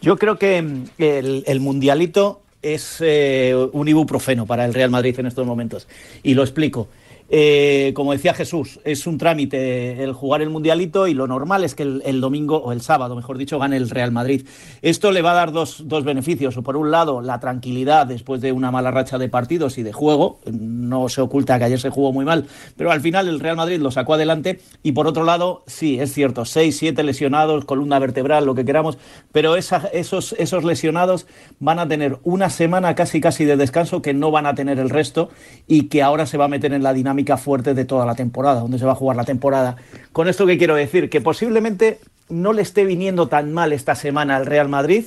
Yo 0.00 0.16
creo 0.16 0.38
que 0.38 0.62
mm, 0.62 0.84
el, 0.98 1.44
el 1.46 1.60
mundialito 1.60 2.42
es 2.62 2.96
eh, 3.00 3.54
un 3.72 3.88
ibuprofeno 3.88 4.46
para 4.46 4.64
el 4.64 4.74
Real 4.74 4.90
Madrid 4.90 5.18
en 5.18 5.26
estos 5.26 5.46
momentos. 5.46 5.86
Y 6.22 6.34
lo 6.34 6.42
explico. 6.42 6.88
Eh, 7.30 7.92
como 7.94 8.12
decía 8.12 8.32
Jesús, 8.32 8.80
es 8.84 9.06
un 9.06 9.18
trámite 9.18 10.02
el 10.02 10.14
jugar 10.14 10.40
el 10.40 10.48
mundialito 10.48 11.06
y 11.06 11.14
lo 11.14 11.26
normal 11.26 11.62
es 11.62 11.74
que 11.74 11.82
el, 11.82 12.20
domingo 12.20 12.56
o 12.56 12.72
el 12.72 12.80
sábado, 12.80 13.14
mejor 13.14 13.36
dicho, 13.36 13.58
gane 13.58 13.76
el 13.76 13.90
Real 13.90 14.12
Madrid. 14.12 14.46
Esto 14.80 15.12
le 15.12 15.20
va 15.20 15.32
a 15.32 15.34
dar 15.34 15.52
dos, 15.52 15.82
dos, 15.86 16.04
beneficios. 16.04 16.54
Por 16.56 16.76
un 16.76 16.90
lado, 16.90 17.20
la 17.20 17.38
tranquilidad 17.38 18.06
después 18.06 18.40
de 18.40 18.52
una 18.52 18.70
mala 18.70 18.90
racha 18.90 19.18
de 19.18 19.28
partidos 19.28 19.76
y 19.76 19.82
de 19.82 19.92
juego. 19.92 20.40
No 20.50 21.08
se 21.08 21.20
oculta 21.20 21.58
que 21.58 21.64
ayer 21.64 21.80
se 21.80 21.90
jugó 21.90 22.12
muy 22.12 22.24
mal, 22.24 22.46
pero 22.76 22.90
al 22.90 23.00
final 23.00 23.28
el 23.28 23.40
Real 23.40 23.56
Madrid 23.56 23.78
lo 23.78 23.90
sacó 23.90 24.14
adelante. 24.14 24.60
Y 24.82 24.92
por 24.92 25.06
otro 25.06 25.24
lado, 25.24 25.64
sí, 25.66 26.00
es 26.00 26.12
cierto, 26.14 26.46
seis, 26.46 26.78
siete 26.78 27.02
lesionados, 27.02 27.66
columna 27.66 27.98
vertebral, 27.98 28.46
lo 28.46 28.54
que 28.54 28.64
queramos, 28.64 28.96
pero 29.32 29.56
esa, 29.56 29.88
esos, 29.92 30.32
esos 30.38 30.64
lesionados 30.64 31.26
van 31.58 31.78
a 31.78 31.88
tener 31.88 32.18
una 32.22 32.48
semana 32.48 32.94
casi 32.94 33.20
casi 33.20 33.44
de 33.44 33.56
descanso 33.56 34.00
que 34.00 34.14
no 34.14 34.30
van 34.30 34.46
a 34.46 34.54
tener 34.54 34.78
el 34.78 34.88
resto 34.88 35.28
y 35.66 35.84
que 35.84 36.02
ahora 36.02 36.24
se 36.24 36.38
va 36.38 36.46
a 36.46 36.48
meter 36.48 36.72
en 36.72 36.82
la 36.82 36.94
dinámica 36.94 37.17
fuerte 37.36 37.74
de 37.74 37.84
toda 37.84 38.06
la 38.06 38.14
temporada, 38.14 38.60
donde 38.60 38.78
se 38.78 38.86
va 38.86 38.92
a 38.92 38.96
jugar 38.96 39.16
la 39.16 39.24
temporada. 39.24 39.76
Con 40.12 40.28
esto 40.28 40.46
que 40.46 40.58
quiero 40.58 40.74
decir, 40.74 41.10
que 41.10 41.20
posiblemente 41.20 41.98
no 42.28 42.52
le 42.52 42.62
esté 42.62 42.84
viniendo 42.84 43.28
tan 43.28 43.52
mal 43.52 43.72
esta 43.72 43.94
semana 43.94 44.36
al 44.36 44.46
Real 44.46 44.68
Madrid, 44.68 45.06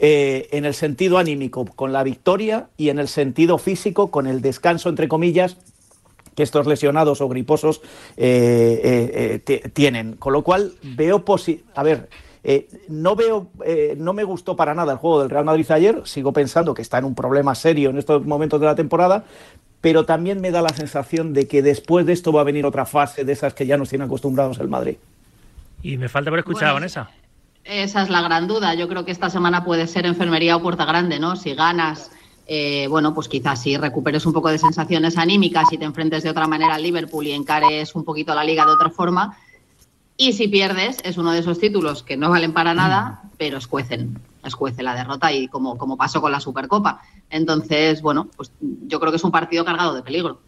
eh, 0.00 0.48
en 0.52 0.64
el 0.64 0.74
sentido 0.74 1.18
anímico, 1.18 1.64
con 1.64 1.92
la 1.92 2.04
victoria, 2.04 2.68
y 2.76 2.90
en 2.90 2.98
el 2.98 3.08
sentido 3.08 3.58
físico, 3.58 4.10
con 4.10 4.26
el 4.26 4.40
descanso, 4.40 4.88
entre 4.88 5.08
comillas, 5.08 5.56
que 6.36 6.44
estos 6.44 6.68
lesionados 6.68 7.20
o 7.20 7.28
griposos 7.28 7.80
eh, 8.16 9.42
eh, 9.44 9.70
tienen. 9.70 10.14
Con 10.14 10.32
lo 10.32 10.42
cual, 10.42 10.74
veo 10.82 11.24
posi 11.24 11.64
A 11.74 11.82
ver. 11.82 12.08
No 12.88 13.14
veo, 13.14 13.50
no 13.98 14.14
me 14.14 14.24
gustó 14.24 14.56
para 14.56 14.72
nada 14.72 14.92
el 14.92 14.98
juego 14.98 15.20
del 15.20 15.28
Real 15.28 15.44
Madrid 15.44 15.70
ayer. 15.70 16.00
Sigo 16.04 16.32
pensando 16.32 16.72
que 16.72 16.80
está 16.80 16.96
en 16.96 17.04
un 17.04 17.14
problema 17.14 17.54
serio 17.54 17.90
en 17.90 17.98
estos 17.98 18.24
momentos 18.24 18.58
de 18.58 18.64
la 18.64 18.74
temporada, 18.74 19.24
pero 19.80 20.04
también 20.04 20.40
me 20.40 20.50
da 20.50 20.62
la 20.62 20.70
sensación 20.70 21.32
de 21.32 21.46
que 21.46 21.62
después 21.62 22.06
de 22.06 22.12
esto 22.12 22.32
va 22.32 22.40
a 22.40 22.44
venir 22.44 22.66
otra 22.66 22.84
fase 22.86 23.24
de 23.24 23.32
esas 23.32 23.54
que 23.54 23.66
ya 23.66 23.76
nos 23.76 23.88
tienen 23.88 24.06
acostumbrados 24.06 24.58
el 24.58 24.68
Madrid. 24.68 24.96
Y 25.82 25.96
me 25.96 26.08
falta 26.08 26.30
por 26.30 26.38
escuchar 26.38 26.62
bueno, 26.62 26.70
a 26.70 26.74
Vanessa. 26.74 27.10
Esa 27.64 28.02
es 28.02 28.08
la 28.08 28.22
gran 28.22 28.48
duda. 28.48 28.74
Yo 28.74 28.88
creo 28.88 29.04
que 29.04 29.12
esta 29.12 29.30
semana 29.30 29.64
puede 29.64 29.86
ser 29.86 30.06
enfermería 30.06 30.56
o 30.56 30.62
puerta 30.62 30.84
grande, 30.84 31.20
¿no? 31.20 31.36
Si 31.36 31.54
ganas, 31.54 32.10
eh, 32.46 32.86
bueno, 32.88 33.14
pues 33.14 33.28
quizás 33.28 33.62
si 33.62 33.76
recuperes 33.76 34.26
un 34.26 34.32
poco 34.32 34.48
de 34.48 34.58
sensaciones 34.58 35.16
anímicas 35.16 35.72
y 35.72 35.78
te 35.78 35.84
enfrentes 35.84 36.22
de 36.22 36.30
otra 36.30 36.48
manera 36.48 36.74
al 36.74 36.82
Liverpool 36.82 37.26
y 37.26 37.32
encares 37.32 37.94
un 37.94 38.04
poquito 38.04 38.34
la 38.34 38.42
liga 38.42 38.64
de 38.64 38.72
otra 38.72 38.90
forma. 38.90 39.36
Y 40.16 40.32
si 40.32 40.48
pierdes, 40.48 40.96
es 41.04 41.16
uno 41.16 41.30
de 41.30 41.38
esos 41.38 41.60
títulos 41.60 42.02
que 42.02 42.16
no 42.16 42.30
valen 42.30 42.52
para 42.52 42.74
nada, 42.74 43.22
pero 43.36 43.58
escuecen, 43.58 44.18
escuece 44.48 44.82
la 44.82 44.94
derrota 44.94 45.32
y 45.32 45.48
como, 45.48 45.78
como 45.78 45.96
pasó 45.96 46.20
con 46.20 46.32
la 46.32 46.40
Supercopa. 46.40 47.00
Entonces, 47.30 48.02
bueno, 48.02 48.28
pues 48.36 48.52
yo 48.60 49.00
creo 49.00 49.12
que 49.12 49.16
es 49.16 49.24
un 49.24 49.30
partido 49.30 49.64
cargado 49.64 49.94
de 49.94 50.02
peligro. 50.02 50.40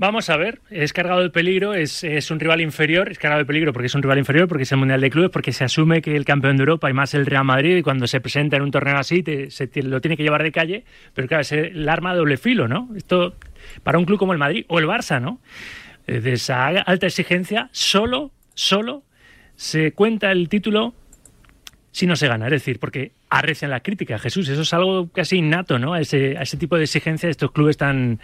Vamos 0.00 0.30
a 0.30 0.36
ver, 0.36 0.60
es 0.70 0.92
cargado 0.92 1.22
de 1.22 1.30
peligro, 1.30 1.74
es, 1.74 2.04
es, 2.04 2.30
un 2.30 2.38
rival 2.38 2.60
inferior, 2.60 3.10
es 3.10 3.18
cargado 3.18 3.40
de 3.40 3.46
peligro 3.46 3.72
porque 3.72 3.86
es 3.86 3.94
un 3.96 4.02
rival 4.02 4.18
inferior, 4.18 4.46
porque 4.46 4.62
es 4.62 4.70
el 4.70 4.78
Mundial 4.78 5.00
de 5.00 5.10
Clubes, 5.10 5.30
porque 5.30 5.52
se 5.52 5.64
asume 5.64 6.02
que 6.02 6.14
el 6.14 6.24
campeón 6.24 6.56
de 6.56 6.60
Europa 6.60 6.88
y 6.88 6.92
más 6.92 7.14
el 7.14 7.26
Real 7.26 7.44
Madrid, 7.44 7.82
cuando 7.82 8.06
se 8.06 8.20
presenta 8.20 8.56
en 8.56 8.62
un 8.62 8.70
torneo 8.70 8.96
así, 8.96 9.24
te, 9.24 9.48
lo 9.82 10.00
tiene 10.00 10.16
que 10.16 10.22
llevar 10.22 10.44
de 10.44 10.52
calle, 10.52 10.84
pero 11.14 11.26
claro, 11.26 11.40
es 11.40 11.50
el 11.50 11.88
arma 11.88 12.12
de 12.12 12.18
doble 12.18 12.36
filo, 12.36 12.68
¿no? 12.68 12.90
Esto 12.96 13.34
para 13.82 13.98
un 13.98 14.04
club 14.04 14.20
como 14.20 14.32
el 14.32 14.38
Madrid 14.38 14.64
o 14.68 14.78
el 14.78 14.86
Barça, 14.86 15.20
¿no? 15.20 15.40
De 16.06 16.32
esa 16.32 16.68
alta 16.68 17.06
exigencia, 17.06 17.68
solo, 17.72 18.30
solo 18.54 19.02
se 19.56 19.90
cuenta 19.90 20.30
el 20.30 20.48
título 20.48 20.94
si 21.98 22.06
no 22.06 22.14
se 22.14 22.28
gana, 22.28 22.44
es 22.44 22.52
decir, 22.52 22.78
porque 22.78 23.10
arrecian 23.28 23.72
la 23.72 23.80
crítica, 23.80 24.20
Jesús, 24.20 24.48
eso 24.48 24.62
es 24.62 24.72
algo 24.72 25.08
casi 25.08 25.38
innato, 25.38 25.80
¿no? 25.80 25.94
A 25.94 26.00
ese, 26.00 26.38
a 26.38 26.42
ese 26.42 26.56
tipo 26.56 26.76
de 26.76 26.84
exigencia 26.84 27.26
de 27.26 27.32
estos 27.32 27.50
clubes 27.50 27.76
tan 27.76 28.20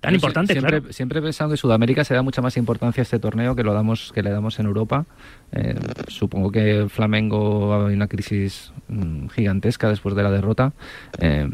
tan 0.00 0.14
importante, 0.14 0.54
siempre, 0.54 0.80
claro. 0.80 0.92
Siempre 0.92 1.20
pensando 1.20 1.52
que 1.52 1.58
Sudamérica 1.58 2.02
se 2.02 2.14
da 2.14 2.22
mucha 2.22 2.40
más 2.40 2.56
importancia 2.56 3.02
a 3.02 3.04
este 3.04 3.18
torneo 3.18 3.54
que 3.54 3.62
lo 3.62 3.74
damos 3.74 4.10
que 4.10 4.22
le 4.22 4.30
damos 4.30 4.58
en 4.58 4.64
Europa. 4.64 5.04
Eh, 5.52 5.74
supongo 6.08 6.50
que 6.50 6.86
Flamengo 6.88 7.68
va 7.68 7.74
a 7.76 7.80
haber 7.82 7.94
una 7.94 8.06
crisis 8.06 8.72
mmm, 8.88 9.28
gigantesca 9.28 9.90
después 9.90 10.14
de 10.14 10.22
la 10.22 10.30
derrota. 10.30 10.72
Eh, 11.18 11.50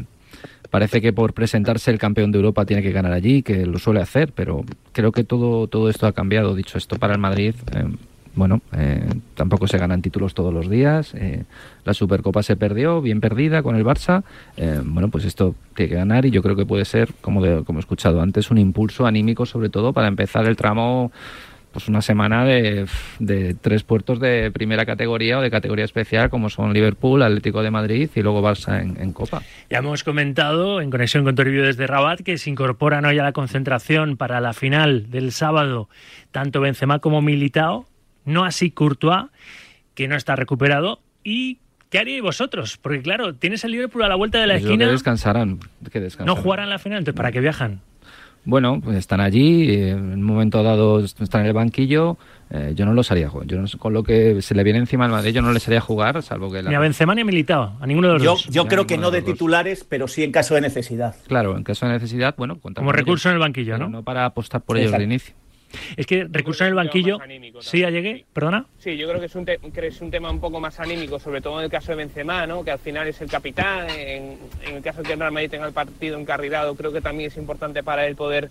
parece 0.69 1.01
que 1.01 1.11
por 1.11 1.33
presentarse 1.33 1.91
el 1.91 1.97
campeón 1.97 2.31
de 2.31 2.37
Europa 2.37 2.65
tiene 2.65 2.81
que 2.81 2.93
ganar 2.93 3.11
allí, 3.11 3.43
que 3.43 3.65
lo 3.65 3.77
suele 3.77 3.99
hacer, 3.99 4.31
pero 4.33 4.63
creo 4.93 5.11
que 5.11 5.25
todo, 5.25 5.67
todo 5.67 5.89
esto 5.89 6.07
ha 6.07 6.13
cambiado. 6.13 6.55
Dicho 6.55 6.77
esto, 6.77 6.95
para 6.95 7.13
el 7.13 7.19
Madrid, 7.19 7.55
eh, 7.75 7.89
bueno, 8.33 8.61
eh, 8.77 9.09
tampoco 9.35 9.67
se 9.67 9.77
ganan 9.77 10.01
títulos 10.01 10.33
todos 10.33 10.53
los 10.53 10.69
días. 10.69 11.13
Eh, 11.15 11.43
la 11.83 11.93
Supercopa 11.93 12.43
se 12.43 12.55
perdió, 12.55 13.01
bien 13.01 13.19
perdida 13.19 13.61
con 13.61 13.75
el 13.75 13.83
Barça. 13.83 14.23
Eh, 14.57 14.81
bueno, 14.83 15.09
pues 15.09 15.25
esto 15.25 15.55
tiene 15.75 15.89
que 15.89 15.95
ganar 15.95 16.25
y 16.25 16.31
yo 16.31 16.41
creo 16.41 16.55
que 16.55 16.65
puede 16.65 16.85
ser, 16.85 17.13
como, 17.21 17.41
de, 17.41 17.63
como 17.63 17.79
he 17.79 17.81
escuchado 17.81 18.21
antes, 18.21 18.49
un 18.51 18.57
impulso 18.57 19.05
anímico 19.05 19.45
sobre 19.45 19.69
todo 19.69 19.93
para 19.93 20.07
empezar 20.07 20.45
el 20.45 20.55
tramo 20.55 21.11
pues 21.71 21.87
una 21.87 22.01
semana 22.01 22.43
de, 22.43 22.85
tres 23.61 23.83
puertos 23.83 24.19
de 24.19 24.51
primera 24.51 24.85
categoría 24.85 25.39
o 25.39 25.41
de 25.41 25.49
categoría 25.49 25.85
especial 25.85 26.29
como 26.29 26.49
son 26.49 26.73
Liverpool, 26.73 27.23
Atlético 27.23 27.63
de 27.63 27.71
Madrid 27.71 28.09
y 28.13 28.21
luego 28.21 28.41
Barça 28.41 28.81
en, 28.81 29.01
en 29.01 29.13
Copa. 29.13 29.41
Ya 29.69 29.77
hemos 29.77 30.03
comentado 30.03 30.81
en 30.81 30.89
conexión 30.89 31.23
con 31.23 31.35
Toribio 31.35 31.63
desde 31.63 31.87
Rabat 31.87 32.21
que 32.21 32.37
se 32.37 32.49
incorporan 32.49 33.05
hoy 33.05 33.19
a 33.19 33.23
la 33.23 33.31
concentración 33.31 34.17
para 34.17 34.41
la 34.41 34.51
final 34.51 35.09
del 35.09 35.31
sábado 35.31 35.87
tanto 36.31 36.59
Benzema 36.59 36.99
como 36.99 37.21
Militao 37.21 37.85
no 38.25 38.43
así 38.43 38.71
Courtois, 38.71 39.25
que 39.95 40.07
no 40.07 40.15
está 40.15 40.35
recuperado, 40.35 40.99
y 41.23 41.59
¿Qué 41.91 41.99
haríais 41.99 42.21
vosotros? 42.21 42.77
Porque 42.81 43.01
claro, 43.01 43.35
tienes 43.35 43.65
el 43.65 43.71
Liverpool 43.71 44.03
a 44.03 44.07
la 44.07 44.15
vuelta 44.15 44.39
de 44.39 44.47
la 44.47 44.57
Yo 44.57 44.69
esquina. 44.69 44.85
Que 44.85 44.91
descansarán, 44.91 45.59
que 45.91 45.99
descansarán. 45.99 46.25
No 46.25 46.41
jugarán 46.41 46.69
la 46.69 46.79
final, 46.79 46.99
entonces 46.99 47.17
¿para 47.17 47.33
qué 47.33 47.41
viajan? 47.41 47.81
Bueno, 48.45 48.79
pues 48.81 48.97
están 48.97 49.19
allí, 49.19 49.73
en 49.73 50.13
un 50.13 50.23
momento 50.23 50.63
dado 50.63 51.03
están 51.03 51.41
en 51.41 51.47
el 51.47 51.53
banquillo. 51.53 52.17
Eh, 52.49 52.71
yo 52.75 52.85
no 52.85 52.93
los 52.93 53.11
haría 53.11 53.27
jugar. 53.27 53.45
Yo 53.45 53.61
no, 53.61 53.67
con 53.77 53.93
lo 53.93 54.03
que 54.03 54.41
se 54.41 54.55
le 54.55 54.63
viene 54.63 54.79
encima 54.79 55.03
al 55.03 55.11
Madrid, 55.11 55.33
yo 55.33 55.41
no 55.41 55.51
les 55.51 55.67
haría 55.67 55.81
jugar, 55.81 56.23
salvo 56.23 56.49
que. 56.49 56.61
La... 56.61 56.69
Ni 56.69 56.75
a 56.75 56.79
Benzema 56.79 57.13
ni 57.13 57.21
a 57.21 57.25
Militao, 57.25 57.77
a 57.79 57.85
ninguno 57.85 58.07
de 58.07 58.13
los 58.13 58.23
yo, 58.23 58.31
dos. 58.31 58.47
Yo 58.47 58.67
creo 58.67 58.87
que 58.87 58.97
no 58.97 59.11
de 59.11 59.21
titulares, 59.21 59.85
pero 59.87 60.07
sí 60.07 60.23
en 60.23 60.31
caso 60.31 60.55
de 60.55 60.61
necesidad. 60.61 61.15
Claro, 61.27 61.57
en 61.57 61.63
caso 61.63 61.85
de 61.85 61.91
necesidad, 61.91 62.35
bueno, 62.37 62.57
como 62.59 62.93
recurso 62.93 63.27
ellos, 63.27 63.33
en 63.33 63.33
el 63.33 63.39
banquillo, 63.39 63.77
¿no? 63.77 63.89
No 63.89 64.03
para 64.03 64.25
apostar 64.25 64.61
por 64.61 64.77
ellos 64.77 64.93
de 64.93 65.03
inicio. 65.03 65.35
Es 65.95 66.05
que 66.05 66.27
recurso 66.29 66.63
en 66.63 66.69
el 66.69 66.75
banquillo. 66.75 67.19
Sí, 67.59 67.79
ya 67.79 67.89
llegué, 67.89 68.25
perdona. 68.33 68.65
Sí, 68.79 68.97
yo 68.97 69.07
creo 69.07 69.19
que 69.19 69.25
es, 69.27 69.35
un 69.35 69.45
que 69.45 69.87
es 69.87 70.01
un 70.01 70.11
tema 70.11 70.29
un 70.29 70.39
poco 70.39 70.59
más 70.59 70.79
anímico, 70.79 71.19
sobre 71.19 71.41
todo 71.41 71.59
en 71.59 71.65
el 71.65 71.71
caso 71.71 71.91
de 71.91 71.97
Benzema, 71.97 72.47
¿no? 72.47 72.63
que 72.63 72.71
al 72.71 72.79
final 72.79 73.07
es 73.07 73.21
el 73.21 73.29
capitán. 73.29 73.89
En, 73.89 74.37
en 74.65 74.75
el 74.75 74.83
caso 74.83 75.01
de 75.01 75.07
que 75.07 75.13
el 75.13 75.19
Real 75.19 75.31
Madrid 75.31 75.49
tenga 75.49 75.67
el 75.67 75.73
partido 75.73 76.19
encarrilado, 76.19 76.75
creo 76.75 76.91
que 76.91 77.01
también 77.01 77.29
es 77.29 77.37
importante 77.37 77.83
para 77.83 78.05
él 78.07 78.15
poder 78.15 78.49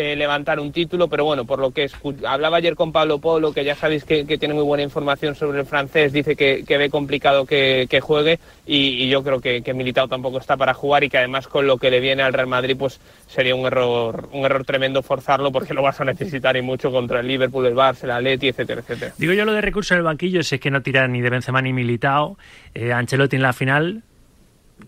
eh, 0.00 0.14
levantar 0.14 0.60
un 0.60 0.70
título, 0.70 1.08
pero 1.08 1.24
bueno, 1.24 1.44
por 1.44 1.58
lo 1.58 1.72
que 1.72 1.90
hablaba 2.24 2.58
ayer 2.58 2.76
con 2.76 2.92
Pablo 2.92 3.18
Polo, 3.18 3.52
que 3.52 3.64
ya 3.64 3.74
sabéis 3.74 4.04
que, 4.04 4.24
que 4.26 4.38
tiene 4.38 4.54
muy 4.54 4.62
buena 4.62 4.84
información 4.84 5.34
sobre 5.34 5.58
el 5.58 5.66
francés, 5.66 6.12
dice 6.12 6.36
que, 6.36 6.62
que 6.64 6.78
ve 6.78 6.88
complicado 6.88 7.44
que, 7.46 7.88
que 7.90 8.00
juegue 8.00 8.38
y, 8.64 9.04
y, 9.04 9.08
yo 9.08 9.24
creo 9.24 9.40
que, 9.40 9.60
que 9.60 9.74
Militao 9.74 10.06
tampoco 10.06 10.38
está 10.38 10.56
para 10.56 10.72
jugar 10.72 11.02
y 11.02 11.08
que 11.08 11.18
además 11.18 11.48
con 11.48 11.66
lo 11.66 11.78
que 11.78 11.90
le 11.90 11.98
viene 11.98 12.22
al 12.22 12.32
Real 12.32 12.46
Madrid 12.46 12.76
pues 12.78 13.00
sería 13.26 13.56
un 13.56 13.66
error 13.66 14.28
un 14.30 14.44
error 14.44 14.64
tremendo 14.64 15.02
forzarlo 15.02 15.50
porque 15.50 15.74
lo 15.74 15.82
vas 15.82 16.00
a 16.00 16.04
necesitar 16.04 16.56
y 16.56 16.62
mucho 16.62 16.92
contra 16.92 17.18
el 17.18 17.26
Liverpool, 17.26 17.66
el 17.66 17.74
Barça, 17.74 18.04
el 18.04 18.12
Atleti, 18.12 18.46
etcétera, 18.46 18.82
etcétera. 18.82 19.14
Digo 19.18 19.32
yo 19.32 19.44
lo 19.44 19.52
de 19.52 19.62
recurso 19.62 19.94
en 19.94 19.98
el 19.98 20.04
banquillo, 20.04 20.44
si 20.44 20.54
es 20.54 20.60
que 20.60 20.70
no 20.70 20.80
tira 20.80 21.08
ni 21.08 21.20
de 21.20 21.30
Benzema 21.30 21.60
ni 21.60 21.72
Militao, 21.72 22.38
eh, 22.72 22.92
Ancelotti 22.92 23.34
en 23.34 23.42
la 23.42 23.52
final 23.52 24.04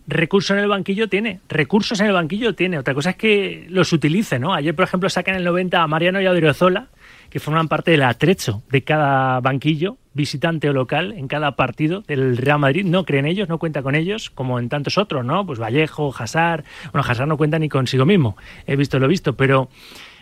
recursos 0.06 0.50
en 0.56 0.62
el 0.62 0.68
banquillo 0.68 1.08
tiene, 1.08 1.40
recursos 1.48 2.00
en 2.00 2.06
el 2.06 2.12
banquillo 2.12 2.54
tiene. 2.54 2.78
Otra 2.78 2.94
cosa 2.94 3.10
es 3.10 3.16
que 3.16 3.66
los 3.68 3.92
utilice, 3.92 4.38
¿no? 4.38 4.54
Ayer, 4.54 4.74
por 4.74 4.84
ejemplo, 4.84 5.08
sacan 5.08 5.36
el 5.36 5.44
90 5.44 5.82
a 5.82 5.86
Mariano 5.86 6.20
y 6.20 6.26
a 6.26 6.30
Odriozola, 6.30 6.88
que 7.30 7.40
forman 7.40 7.68
parte 7.68 7.92
del 7.92 8.02
atrecho 8.02 8.62
de 8.70 8.82
cada 8.82 9.40
banquillo, 9.40 9.96
visitante 10.12 10.68
o 10.68 10.72
local, 10.72 11.12
en 11.12 11.28
cada 11.28 11.54
partido 11.56 12.02
del 12.02 12.36
Real 12.36 12.58
Madrid. 12.58 12.84
No 12.84 13.04
creen 13.04 13.26
ellos, 13.26 13.48
no 13.48 13.58
cuenta 13.58 13.82
con 13.82 13.94
ellos, 13.94 14.30
como 14.30 14.58
en 14.58 14.68
tantos 14.68 14.98
otros, 14.98 15.24
¿no? 15.24 15.46
Pues 15.46 15.58
Vallejo, 15.58 16.12
Hazard. 16.16 16.64
Bueno, 16.92 17.08
Hazard 17.08 17.28
no 17.28 17.36
cuenta 17.36 17.58
ni 17.58 17.68
consigo 17.68 18.04
mismo. 18.04 18.36
He 18.66 18.76
visto 18.76 18.98
lo 18.98 19.06
visto, 19.06 19.36
pero, 19.36 19.68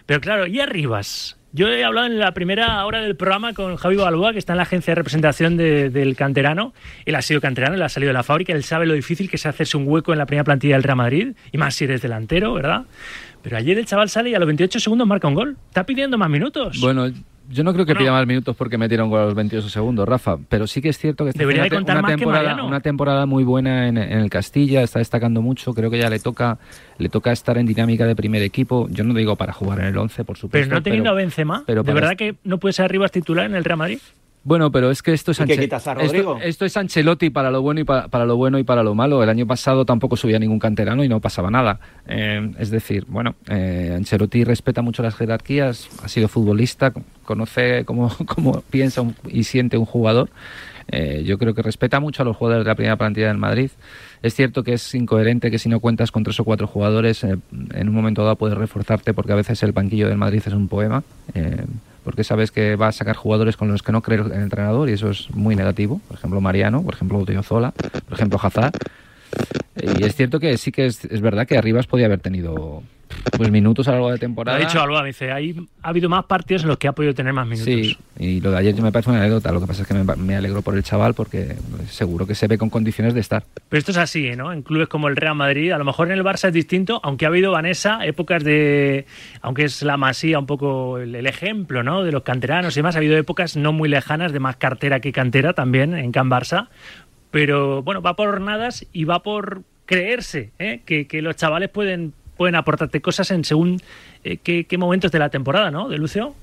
pero 0.07 0.20
claro, 0.20 0.46
y 0.46 0.61
Arribas. 0.61 1.38
Yo 1.52 1.68
he 1.68 1.82
hablado 1.82 2.06
en 2.06 2.18
la 2.18 2.34
primera 2.34 2.84
hora 2.84 3.00
del 3.00 3.16
programa 3.16 3.54
con 3.54 3.76
Javi 3.76 3.96
Balboa, 3.96 4.32
que 4.32 4.38
está 4.38 4.52
en 4.52 4.58
la 4.58 4.64
agencia 4.64 4.90
de 4.90 4.96
representación 4.96 5.56
de, 5.56 5.88
del 5.88 6.14
canterano. 6.14 6.74
Él 7.06 7.14
ha 7.14 7.22
sido 7.22 7.40
canterano, 7.40 7.74
él 7.74 7.82
ha 7.82 7.88
salido 7.88 8.11
de 8.11 8.14
la 8.14 8.22
fábrica, 8.22 8.52
él 8.52 8.62
sabe 8.62 8.84
lo 8.84 8.92
difícil 8.92 9.30
que 9.30 9.37
es 9.37 9.46
hacerse 9.46 9.78
un 9.78 9.88
hueco 9.88 10.12
en 10.12 10.18
la 10.18 10.26
primera 10.26 10.44
plantilla 10.44 10.74
del 10.74 10.82
Real 10.82 10.98
Madrid, 10.98 11.32
y 11.50 11.56
más 11.56 11.74
si 11.74 11.84
eres 11.84 12.02
delantero, 12.02 12.52
¿verdad? 12.52 12.84
Pero 13.42 13.56
ayer 13.56 13.78
el 13.78 13.87
chaval 13.87 14.11
sale 14.11 14.28
y 14.30 14.34
a 14.34 14.38
los 14.38 14.46
28 14.46 14.78
segundos 14.78 15.06
marca 15.06 15.26
un 15.26 15.34
gol. 15.34 15.56
Está 15.68 15.87
pidiendo 15.87 16.18
más 16.18 16.28
minutos. 16.28 16.78
Bueno, 16.80 17.11
yo 17.48 17.64
no 17.64 17.72
creo 17.72 17.87
que 17.87 17.94
bueno, 17.94 18.04
pida 18.04 18.12
más 18.12 18.26
minutos 18.26 18.54
porque 18.56 18.76
metieron 18.78 19.08
gol 19.08 19.20
a 19.20 19.24
los 19.24 19.34
28 19.34 19.68
segundos, 19.68 20.08
Rafa, 20.08 20.37
pero 20.48 20.66
sí 20.66 20.82
que 20.82 20.90
es 20.90 20.98
cierto 20.98 21.24
que 21.24 21.30
está 21.30 21.38
Debería 21.38 21.62
una, 21.62 21.70
de 21.70 21.76
contar 21.76 21.98
una 21.98 22.08
temporada, 22.08 22.64
una 22.64 22.80
temporada 22.80 23.26
muy 23.26 23.44
buena 23.44 23.88
en, 23.88 23.96
en, 23.96 24.18
el 24.18 24.30
Castilla, 24.30 24.82
está 24.82 24.98
destacando 24.98 25.40
mucho, 25.40 25.72
creo 25.74 25.90
que 25.90 25.98
ya 25.98 26.11
le 26.11 26.18
toca 26.18 26.58
le 26.98 27.08
toca 27.08 27.32
estar 27.32 27.56
en 27.58 27.66
dinámica 27.66 28.06
de 28.06 28.14
primer 28.14 28.42
equipo, 28.42 28.88
yo 28.90 29.04
no 29.04 29.14
digo 29.14 29.37
para 29.37 29.52
jugar 29.52 29.80
en 29.80 29.87
el 29.87 29.96
11, 29.96 30.24
por 30.24 30.37
supuesto. 30.37 30.68
Pero 30.68 30.76
no 30.76 30.82
teniendo 30.82 31.11
pero, 31.11 31.12
a 31.12 31.16
Benzema, 31.16 31.64
pero 31.66 31.82
¿de 31.82 31.92
verdad 31.92 32.16
que 32.16 32.37
no 32.44 32.58
puede 32.58 32.72
ser 32.72 32.84
arriba 32.84 33.08
titular 33.08 33.46
en 33.46 33.54
el 33.54 33.64
Real 33.64 33.78
Madrid? 33.78 33.98
Bueno, 34.44 34.70
pero 34.70 34.90
es 34.90 35.03
que 35.03 35.12
esto 35.12 35.33
es, 35.33 35.40
esto, 36.01 36.14
esto 36.42 36.64
es 36.64 36.77
Ancelotti 36.77 37.29
para 37.29 37.51
lo 37.51 37.61
bueno 37.61 37.81
y 37.81 37.85
pa- 37.85 38.09
para, 38.09 38.24
lo 38.24 38.37
bueno 38.37 38.59
y 38.59 38.64
para 38.64 38.83
lo 38.83 38.94
malo. 38.94 39.22
El 39.22 39.29
año 39.29 39.46
pasado 39.46 39.85
tampoco 39.85 40.16
subía 40.16 40.38
ningún 40.38 40.59
canterano 40.59 41.05
y 41.05 41.09
no 41.09 41.20
pasaba 41.20 41.51
nada. 41.51 41.81
Eh, 42.07 42.53
es 42.59 42.70
decir, 42.70 43.05
bueno, 43.09 43.35
eh, 43.51 43.92
Ancelotti 43.96 44.44
respeta 44.44 44.81
mucho 44.81 45.03
las 45.03 45.14
jerarquías, 45.16 45.88
ha 46.03 46.09
sido 46.09 46.29
futbolista, 46.29 46.92
conoce 47.24 47.85
cómo, 47.85 48.11
cómo 48.27 48.62
piensa 48.70 49.03
un- 49.03 49.14
y 49.29 49.44
siente 49.44 49.77
un 49.77 49.85
jugador. 49.85 50.31
Eh, 50.90 51.22
yo 51.27 51.37
creo 51.37 51.53
que 51.53 51.61
respeta 51.61 52.01
mucho 52.01 52.22
a 52.22 52.24
los 52.24 52.35
jugadores 52.35 52.64
de 52.64 52.70
la 52.70 52.74
primera 52.74 52.96
plantilla 52.96 53.29
del 53.29 53.37
Madrid. 53.37 53.70
Es 54.22 54.35
cierto 54.35 54.64
que 54.64 54.72
es 54.72 54.94
incoherente 54.94 55.51
que 55.51 55.59
si 55.59 55.68
no 55.68 55.81
cuentas 55.81 56.11
con 56.11 56.22
tres 56.22 56.40
o 56.40 56.44
cuatro 56.44 56.66
jugadores, 56.66 57.22
eh, 57.24 57.37
en 57.74 57.88
un 57.90 57.94
momento 57.94 58.22
dado 58.22 58.37
puedes 58.37 58.57
reforzarte 58.57 59.12
porque 59.12 59.33
a 59.33 59.37
veces 59.37 59.62
el 59.62 59.72
banquillo 59.72 60.09
del 60.09 60.16
Madrid 60.16 60.42
es 60.46 60.55
un 60.55 60.68
poema. 60.68 61.03
eh, 61.35 61.57
porque 62.09 62.25
sabes 62.25 62.51
que 62.51 62.75
va 62.75 62.88
a 62.88 62.92
sacar 62.92 63.16
jugadores 63.16 63.59
con 63.59 63.71
los 63.71 63.83
que 63.83 63.92
no 63.92 64.01
cree 64.01 64.18
el 64.18 64.33
entrenador 64.33 64.88
y 64.88 64.94
eso 64.94 65.11
es 65.11 65.29
muy 65.29 65.55
negativo. 65.55 66.01
Por 66.09 66.16
ejemplo, 66.16 66.40
Mariano, 66.40 66.83
por 66.83 66.94
ejemplo, 66.94 67.23
Zola, 67.42 67.73
por 67.73 68.14
ejemplo, 68.14 68.40
Hazard. 68.42 68.73
Y 69.77 70.03
es 70.03 70.16
cierto 70.16 70.40
que 70.40 70.57
sí 70.57 70.73
que 70.73 70.87
es, 70.87 71.05
es 71.05 71.21
verdad 71.21 71.47
que 71.47 71.59
Arribas 71.59 71.87
podía 71.87 72.07
haber 72.07 72.21
tenido 72.21 72.83
pues 73.37 73.51
minutos 73.51 73.88
a 73.88 73.92
lo 73.92 73.97
largo 73.97 74.09
de 74.09 74.14
Lo 74.14 74.18
temporada. 74.21 74.59
ha 74.59 74.61
dicho 74.61 74.81
Alba, 74.81 75.03
dice, 75.05 75.33
hay, 75.33 75.55
ha 75.83 75.88
habido 75.88 76.09
más 76.09 76.25
partidos 76.25 76.62
en 76.62 76.68
los 76.68 76.79
que 76.79 76.88
ha 76.88 76.92
podido 76.92 77.14
tener 77.14 77.33
más 77.33 77.47
minutos. 77.47 77.64
Sí, 77.73 77.97
y 78.18 78.40
lo 78.40 78.51
de 78.51 78.59
ayer 78.59 78.75
me 78.81 78.92
parece 78.92 79.11
una 79.11 79.21
anécdota. 79.21 79.53
Lo 79.53 79.61
que 79.61 79.66
pasa 79.66 79.83
es 79.83 79.88
que 79.88 79.94
me, 79.94 80.05
me 80.16 80.37
alegro 80.37 80.62
por 80.62 80.77
el 80.77 80.83
chaval 80.83 81.14
porque 81.14 81.57
pues, 81.77 81.90
seguro 81.92 82.27
que 82.27 82.35
se 82.35 82.47
ve 82.47 82.59
con 82.59 82.71
condiciones 82.71 83.14
de 83.14 83.21
estar. 83.21 83.44
Pero 83.68 83.79
esto 83.79 83.92
es 83.92 83.99
así, 83.99 84.31
¿no? 84.37 84.53
En 84.53 84.62
clubes 84.62 84.88
como 84.88 85.09
el 85.09 85.16
Real 85.16 85.35
Madrid, 85.35 85.73
a 85.73 85.79
lo 85.79 85.85
mejor 85.85 86.09
en 86.11 86.18
el 86.18 86.25
Barça 86.25 86.49
es 86.49 86.53
distinto, 86.55 87.01
aunque 87.03 87.25
ha 87.25 87.29
habido, 87.29 87.53
Vanessa, 87.53 88.05
épocas 88.05 88.44
de. 88.44 89.07
Aunque 89.40 89.64
es 89.64 89.83
la 89.83 89.97
masía 89.97 90.38
un 90.38 90.47
poco 90.47 90.99
el, 90.99 91.14
el 91.14 91.27
ejemplo, 91.27 91.83
¿no? 91.83 92.05
De 92.05 92.12
los 92.12 92.23
canteranos 92.23 92.77
y 92.77 92.81
demás, 92.81 92.94
ha 92.94 92.99
habido 92.99 93.16
épocas 93.16 93.57
no 93.57 93.73
muy 93.73 93.88
lejanas 93.88 94.33
de 94.33 94.40
más 94.40 94.57
cartera 94.57 95.01
que 95.01 95.12
cantera 95.12 95.53
también 95.53 95.94
en 95.94 96.12
Can 96.12 96.31
Barça. 96.31 96.68
Pero 97.31 97.83
bueno, 97.83 98.01
va 98.01 98.16
por 98.16 98.31
jornadas 98.31 98.87
y 98.92 99.05
va 99.05 99.23
por 99.23 99.62
creerse 99.85 100.53
¿eh? 100.59 100.81
que, 100.85 101.07
que 101.07 101.23
los 101.23 101.37
chavales 101.37 101.68
pueden, 101.71 102.12
pueden 102.38 102.55
aportarte 102.55 103.03
cosas 103.03 103.31
en 103.33 103.44
según 103.44 103.83
eh, 104.24 104.38
qué, 104.38 104.79
momentos 104.79 105.12
de 105.12 105.18
la 105.18 105.29
temporada, 105.29 105.70
¿no? 105.70 105.88
De 105.88 105.98
Lucio. 105.98 106.35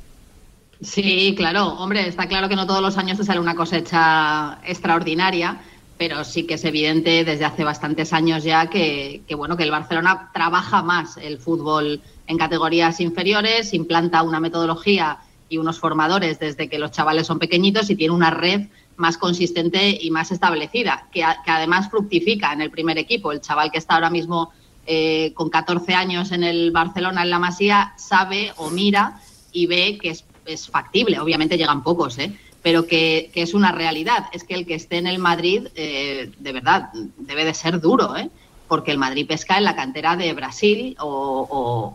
Sí, 0.82 1.34
claro, 1.36 1.70
hombre, 1.70 2.06
está 2.08 2.28
claro 2.28 2.50
que 2.50 2.56
no 2.56 2.68
todos 2.68 2.82
los 2.82 2.98
años 2.98 3.18
te 3.18 3.24
sale 3.24 3.40
una 3.40 3.56
cosecha 3.56 4.60
extraordinaria, 4.66 5.62
pero 5.98 6.26
sí 6.26 6.46
que 6.46 6.56
es 6.56 6.66
evidente 6.66 7.24
desde 7.24 7.46
hace 7.46 7.64
bastantes 7.64 8.12
años 8.12 8.44
ya 8.44 8.70
que, 8.70 9.24
bueno 9.38 9.56
que 9.56 9.64
el 9.64 9.72
Barcelona 9.72 10.30
trabaja 10.34 10.84
más 10.84 11.16
el 11.16 11.38
fútbol 11.38 12.02
en 12.28 12.38
categorías 12.38 13.00
inferiores, 13.00 13.74
implanta 13.74 14.22
una 14.22 14.42
metodología 14.42 15.20
y 15.48 15.58
unos 15.58 15.80
formadores 15.80 16.40
desde 16.40 16.68
que 16.68 16.78
los 16.78 16.92
chavales 16.92 17.26
son 17.26 17.40
pequeñitos 17.40 17.90
y 17.90 17.96
tiene 17.96 18.14
una 18.14 18.32
red 18.32 18.68
más 18.98 19.18
consistente 19.18 19.98
y 20.02 20.12
más 20.12 20.32
establecida, 20.32 21.08
que 21.14 21.24
además 21.24 21.90
fructifica 21.90 22.52
en 22.52 22.62
el 22.62 22.72
primer 22.72 22.98
equipo. 22.98 23.32
El 23.32 23.42
chaval 23.42 23.72
que 23.72 23.78
está 23.78 23.96
ahora 23.96 24.10
mismo 24.10 24.52
eh, 24.86 25.32
con 25.34 25.50
14 25.50 25.94
años 25.94 26.32
en 26.32 26.44
el 26.44 26.72
Barcelona, 26.72 27.24
en 27.24 27.30
la 27.30 27.40
Masía, 27.40 27.94
sabe 27.98 28.52
o 28.58 28.70
mira 28.70 29.20
y 29.52 29.66
ve 29.68 29.98
que 30.02 30.10
es, 30.12 30.26
es 30.46 30.68
factible. 30.70 31.20
Obviamente 31.20 31.58
llegan 31.58 31.84
pocos, 31.84 32.18
¿eh? 32.20 32.32
pero 32.62 32.88
que, 32.88 33.30
que 33.34 33.42
es 33.44 33.54
una 33.54 33.72
realidad. 33.72 34.26
Es 34.32 34.44
que 34.44 34.56
el 34.56 34.66
que 34.66 34.76
esté 34.76 34.98
en 34.98 35.08
el 35.08 35.20
Madrid, 35.20 35.68
eh, 35.76 36.32
de 36.38 36.52
verdad, 36.52 36.90
debe 37.18 37.46
de 37.46 37.54
ser 37.54 37.80
duro, 37.80 38.16
¿eh? 38.18 38.30
porque 38.68 38.92
el 38.92 38.98
Madrid 38.98 39.28
pesca 39.28 39.58
en 39.58 39.64
la 39.64 39.76
cantera 39.76 40.16
de 40.16 40.34
Brasil 40.34 40.96
o, 41.00 41.06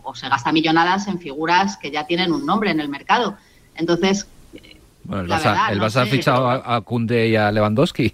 o- 0.03 0.09
o 0.09 0.15
se 0.15 0.29
gasta 0.29 0.53
millonadas 0.53 1.07
en 1.07 1.19
figuras 1.19 1.75
que 1.77 1.91
ya 1.91 2.07
tienen 2.07 2.31
un 2.31 2.45
nombre 2.45 2.71
en 2.71 2.79
el 2.79 2.87
mercado. 2.87 3.35
Entonces, 3.75 4.27
Bueno, 5.03 5.23
el 5.23 5.29
Barça, 5.29 5.43
verdad, 5.43 5.71
el 5.73 5.77
no 5.79 5.85
Barça 5.85 6.01
ha 6.01 6.05
fichado 6.05 6.49
a, 6.49 6.75
a 6.75 6.81
Koundé 6.81 7.27
y 7.29 7.35
a 7.35 7.51
Lewandowski. 7.51 8.13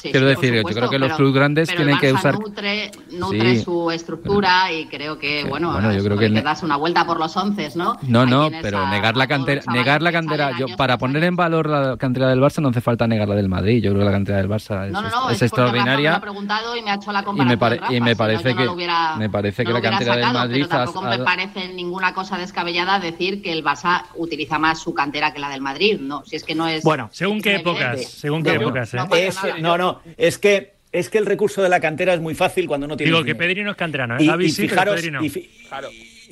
Sí, 0.00 0.10
Quiero 0.12 0.28
sí, 0.28 0.34
decir, 0.34 0.54
yo 0.54 0.62
creo 0.62 0.88
que 0.88 0.98
los 0.98 1.12
clubes 1.12 1.34
grandes 1.34 1.68
pero 1.68 1.78
tienen 1.78 1.94
el 1.96 2.00
que 2.00 2.14
Barça 2.14 2.18
usar. 2.18 2.38
Nutre, 2.38 2.90
nutre 3.12 3.56
Sí. 3.56 3.64
su 3.64 3.90
estructura 3.90 4.72
y 4.72 4.86
creo 4.86 5.18
que, 5.18 5.44
bueno, 5.44 5.72
bueno, 5.72 5.92
yo 5.92 6.02
creo 6.02 6.16
que 6.16 6.30
ne- 6.30 6.40
das 6.40 6.62
una 6.62 6.76
vuelta 6.76 7.04
por 7.04 7.18
los 7.18 7.36
once, 7.36 7.68
¿no? 7.74 7.96
No, 8.02 8.24
no, 8.24 8.48
pero 8.62 8.78
a- 8.86 8.90
negar 8.90 9.16
la 9.16 9.26
cantera, 9.26 9.60
negar 9.72 10.00
la 10.00 10.10
que 10.10 10.14
cantera, 10.16 10.52
yo 10.58 10.66
para 10.76 10.96
poner 10.96 11.24
en 11.24 11.36
valor 11.36 11.68
la 11.68 11.96
cantera 11.98 12.28
del 12.28 12.40
Barça 12.40 12.62
no 12.62 12.68
hace 12.70 12.80
falta 12.80 13.06
negarla 13.06 13.34
del 13.34 13.48
Madrid. 13.50 13.82
Yo 13.82 13.90
creo 13.90 14.00
que 14.00 14.06
la 14.06 14.12
cantera 14.12 14.38
del 14.38 14.48
Barça 14.48 14.86
es, 14.86 14.92
No, 14.92 15.02
no, 15.02 15.10
no, 15.10 15.30
es 15.30 15.42
es, 15.42 15.50
porque 15.50 15.62
Rafa 15.62 15.72
me 15.72 15.78
lo 15.78 15.84
extraordinaria. 15.84 16.14
ha 16.16 16.20
preguntado 16.20 16.76
y 16.76 16.82
me 16.82 16.90
ha 16.90 16.94
hecho 16.94 17.12
la 17.12 17.20
Y 17.20 17.24
comparación. 17.24 17.48
me, 17.48 17.58
pare- 17.58 17.76
Rafa, 17.76 17.92
y 17.94 18.00
me 18.00 18.16
parece 18.16 18.54
que 18.56 18.68
hubiera- 18.68 19.16
me 19.16 19.28
parece 19.28 19.64
que 19.64 19.72
la 19.72 19.80
cantera 19.82 20.16
del 20.16 20.32
Madrid 20.32 20.66
pero 20.66 20.84
tampoco 20.84 21.02
me 21.02 21.18
parece 21.18 21.68
ninguna 21.74 22.14
cosa 22.14 22.38
descabellada 22.38 22.98
decir 23.00 23.42
que 23.42 23.52
el 23.52 23.62
Barça 23.62 24.04
utiliza 24.14 24.58
más 24.58 24.78
su 24.78 24.94
cantera 24.94 25.32
que 25.34 25.40
la 25.40 25.50
del 25.50 25.60
Madrid. 25.60 25.98
No, 26.00 26.22
si 26.24 26.36
es 26.36 26.44
que 26.44 26.54
no 26.54 26.66
es. 26.66 26.82
Bueno, 26.84 27.08
Según 27.12 27.42
qué 27.42 27.56
épocas, 27.56 28.00
según 28.06 28.42
qué 28.42 28.54
épocas, 28.54 28.94
¿eh? 28.94 28.96
no 28.96 29.06
nada. 29.60 29.78
no, 29.78 29.89
no, 29.92 30.00
es 30.16 30.38
que, 30.38 30.72
es 30.92 31.08
que 31.08 31.18
el 31.18 31.26
recurso 31.26 31.62
de 31.62 31.68
la 31.68 31.80
cantera 31.80 32.14
es 32.14 32.20
muy 32.20 32.34
fácil 32.34 32.66
cuando 32.66 32.86
no 32.86 32.96
tienes 32.96 33.12
Digo 33.12 33.24
que 33.24 33.32
dinero. 33.34 33.48
Pedri 33.48 33.62
no 33.64 33.70
es 33.72 33.76
canterano, 33.76 34.16
¿eh? 34.18 34.24
Y, 34.40 34.50
fijaros, 34.50 34.96
Pedri 34.96 35.10
no. 35.10 35.24
y 35.24 35.28
fi- 35.28 35.50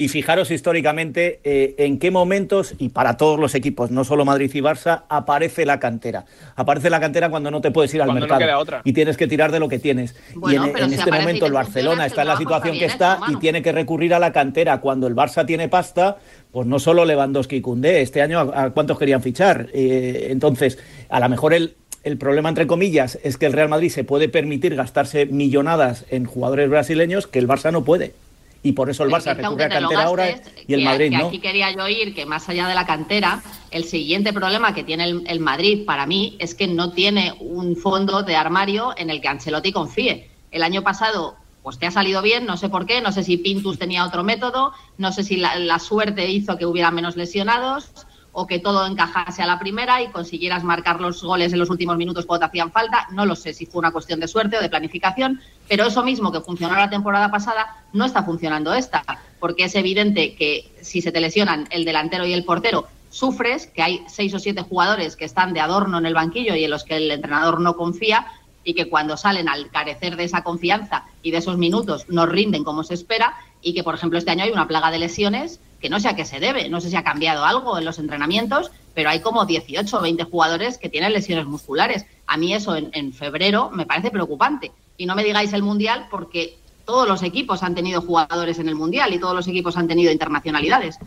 y 0.01 0.07
fijaros 0.07 0.53
históricamente 0.53 1.41
eh, 1.43 1.75
en 1.79 1.99
qué 1.99 2.13
momentos, 2.13 2.75
y 2.79 2.91
para 2.91 3.17
todos 3.17 3.37
los 3.41 3.57
equipos, 3.57 3.91
no 3.91 4.05
solo 4.05 4.25
Madrid 4.25 4.49
y 4.55 4.61
Barça, 4.61 5.03
aparece 5.09 5.67
la 5.67 5.81
cantera. 5.81 6.25
Aparece 6.55 6.89
la 6.89 7.01
cantera 7.01 7.31
cuando 7.31 7.51
no 7.51 7.61
te 7.61 7.73
puedes 7.73 7.93
ir 7.95 8.03
al 8.03 8.07
Cuando 8.07 8.21
mercado 8.21 8.39
queda 8.41 8.59
otra. 8.59 8.81
y 8.85 8.93
tienes 8.93 9.17
que 9.17 9.27
tirar 9.27 9.51
de 9.51 9.59
lo 9.59 9.69
que 9.69 9.81
tienes. 9.81 10.15
Bueno, 10.37 10.67
y 10.67 10.69
en, 10.69 10.73
pero 10.73 10.85
en 10.85 10.91
si 10.93 10.99
este 11.01 11.11
momento 11.11 11.47
el 11.47 11.53
Barcelona 11.53 12.07
está 12.07 12.23
en 12.23 12.29
la 12.29 12.37
situación 12.37 12.79
que 12.79 12.85
está 12.85 13.19
y 13.29 13.37
tiene 13.37 13.61
que 13.61 13.73
recurrir 13.73 14.15
a 14.15 14.21
la 14.21 14.33
cantera. 14.33 14.79
Cuando 14.81 15.09
el 15.09 15.17
Barça 15.17 15.45
tiene 15.45 15.69
pasta, 15.69 16.17
pues 16.53 16.65
no 16.69 16.79
solo 16.79 17.05
Lewandowski 17.05 17.57
y 17.57 17.61
Koundé, 17.61 18.01
este 18.01 18.23
año 18.23 18.39
a, 18.39 18.63
a 18.67 18.71
cuántos 18.71 19.01
querían 19.01 19.21
fichar. 19.21 19.67
Eh, 19.75 20.29
entonces, 20.31 20.79
a 21.09 21.19
lo 21.19 21.29
mejor 21.29 21.55
el, 21.55 21.75
el 22.05 22.17
problema, 22.19 22.49
entre 22.49 22.67
comillas, 22.67 23.19
es 23.23 23.37
que 23.37 23.47
el 23.47 23.53
Real 23.53 23.69
Madrid 23.69 23.91
se 23.91 24.05
puede 24.05 24.29
permitir 24.29 24.75
gastarse 24.75 25.27
millonadas 25.27 26.05
en 26.11 26.25
jugadores 26.25 26.71
brasileños 26.71 27.27
que 27.27 27.39
el 27.39 27.49
Barça 27.49 27.73
no 27.73 27.85
puede. 27.85 28.15
Y 28.63 28.73
por 28.73 28.91
eso 28.91 29.05
el 29.05 29.11
Barça 29.11 29.37
recurre 29.37 29.65
a 29.65 29.69
cantera 29.69 30.03
ahora 30.03 30.31
y 30.67 30.75
el 30.75 30.81
que- 30.81 30.85
Madrid 30.85 31.11
que 31.11 31.19
no. 31.19 31.27
Aquí 31.29 31.39
quería 31.39 31.71
yo 31.71 31.87
ir 31.89 32.15
que 32.15 32.27
más 32.27 32.49
allá 32.49 32.67
de 32.67 32.75
la 32.75 32.87
cantera, 32.87 33.41
el 33.71 33.85
siguiente 33.85 34.33
problema 34.33 34.75
que 34.75 34.83
tiene 34.85 35.05
el, 35.05 35.23
el 35.29 35.39
Madrid 35.41 35.85
para 35.87 36.07
mí 36.07 36.37
es 36.41 36.55
que 36.55 36.67
no 36.67 36.93
tiene 36.93 37.35
un 37.41 37.77
fondo 37.77 38.23
de 38.25 38.35
armario 38.37 38.95
en 38.97 39.11
el 39.11 39.21
que 39.21 39.29
Ancelotti 39.29 39.71
confíe. 39.73 40.29
El 40.51 40.63
año 40.65 40.83
pasado, 40.83 41.37
pues 41.63 41.79
te 41.79 41.87
ha 41.87 41.91
salido 41.93 42.21
bien, 42.23 42.47
no 42.47 42.57
sé 42.57 42.69
por 42.69 42.85
qué, 42.87 43.01
no 43.01 43.13
sé 43.13 43.23
si 43.23 43.37
Pintus 43.37 43.79
tenía 43.79 44.05
otro 44.05 44.25
método, 44.25 44.73
no 44.97 45.13
sé 45.13 45.23
si 45.23 45.37
la, 45.37 45.57
la 45.57 45.79
suerte 45.79 46.29
hizo 46.29 46.57
que 46.59 46.67
hubiera 46.67 46.91
menos 46.91 47.17
lesionados 47.17 47.91
o 48.41 48.47
que 48.47 48.61
todo 48.61 48.87
encajase 48.87 49.43
a 49.43 49.47
la 49.47 49.59
primera 49.59 50.01
y 50.01 50.13
consiguieras 50.13 50.63
marcar 50.63 51.01
los 51.01 51.25
goles 51.25 51.53
en 51.53 51.59
los 51.59 51.71
últimos 51.71 51.97
minutos 51.97 52.25
cuando 52.25 52.47
te 52.47 52.51
hacían 52.51 52.71
falta. 52.71 53.09
No 53.11 53.27
lo 53.27 53.35
sé 53.35 53.53
si 53.53 53.67
fue 53.67 53.81
una 53.81 53.91
cuestión 53.91 54.21
de 54.21 54.29
suerte 54.29 54.57
o 54.57 54.61
de 54.61 54.69
planificación, 54.69 55.41
pero 55.67 55.87
eso 55.87 56.05
mismo 56.05 56.31
que 56.31 56.41
funcionó 56.41 56.77
la 56.77 56.89
temporada 56.89 57.33
pasada 57.33 57.83
no 57.93 58.05
está 58.05 58.23
funcionando 58.23 58.73
esta, 58.75 59.03
porque 59.41 59.65
es 59.65 59.75
evidente 59.75 60.37
que 60.37 60.71
si 60.83 61.03
se 61.03 61.11
te 61.11 61.19
lesionan 61.19 61.67
el 61.71 61.85
delantero 61.85 62.27
y 62.27 62.33
el 62.33 62.45
portero, 62.45 62.87
sufres, 63.11 63.67
que 63.67 63.83
hay 63.83 64.05
seis 64.07 64.33
o 64.35 64.39
siete 64.39 64.63
jugadores 64.63 65.17
que 65.17 65.25
están 65.25 65.53
de 65.53 65.59
adorno 65.59 65.99
en 65.99 66.07
el 66.07 66.15
banquillo 66.15 66.55
y 66.55 66.63
en 66.63 66.71
los 66.71 66.85
que 66.85 66.97
el 66.97 67.11
entrenador 67.11 67.61
no 67.61 67.75
confía 67.75 68.25
y 68.63 68.75
que 68.75 68.89
cuando 68.89 69.17
salen 69.17 69.49
al 69.49 69.69
carecer 69.71 70.15
de 70.15 70.23
esa 70.23 70.45
confianza 70.45 71.07
y 71.25 71.33
de 71.33 71.39
esos 71.39 71.59
minutos 71.59 72.05
no 72.09 72.25
rinden 72.25 72.63
como 72.63 72.85
se 72.85 72.95
espera 72.95 73.35
y 73.63 73.75
que, 73.75 73.83
por 73.83 73.97
ejemplo, 73.97 74.17
este 74.17 74.31
año 74.31 74.45
hay 74.45 74.53
una 74.53 74.69
plaga 74.69 74.93
de 74.93 75.01
lesiones 75.01 75.59
que 75.81 75.89
no 75.89 76.01
sé 76.01 76.09
a 76.09 76.17
qué 76.17 76.25
se 76.25 76.41
debe, 76.41 76.69
no 76.69 76.81
sé 76.81 76.91
si 76.91 76.97
ha 76.97 77.05
cambiado 77.05 77.45
algo 77.45 77.79
en 77.79 77.85
los 77.85 77.99
entrenamientos, 77.99 78.71
pero 78.95 79.11
hay 79.11 79.21
como 79.21 79.47
18 79.47 79.97
o 79.97 80.01
20 80.01 80.25
jugadores 80.25 80.79
que 80.79 80.89
tienen 80.89 81.13
lesiones 81.13 81.47
musculares. 81.47 82.05
A 82.27 82.37
mí 82.37 82.53
eso 82.53 82.75
en, 82.77 82.91
en 82.93 83.13
febrero 83.13 83.71
me 83.71 83.87
parece 83.87 84.11
preocupante. 84.11 84.73
Y 84.97 85.07
no 85.07 85.15
me 85.15 85.25
digáis 85.25 85.53
el 85.53 85.63
Mundial 85.63 86.09
porque 86.11 86.59
todos 86.85 87.07
los 87.07 87.23
equipos 87.23 87.63
han 87.63 87.75
tenido 87.75 88.01
jugadores 88.01 88.59
en 88.59 88.69
el 88.69 88.75
Mundial 88.75 89.13
y 89.13 89.21
todos 89.21 89.35
los 89.35 89.47
equipos 89.47 89.77
han 89.77 89.89
tenido 89.89 90.11
internacionalidades. 90.11 90.99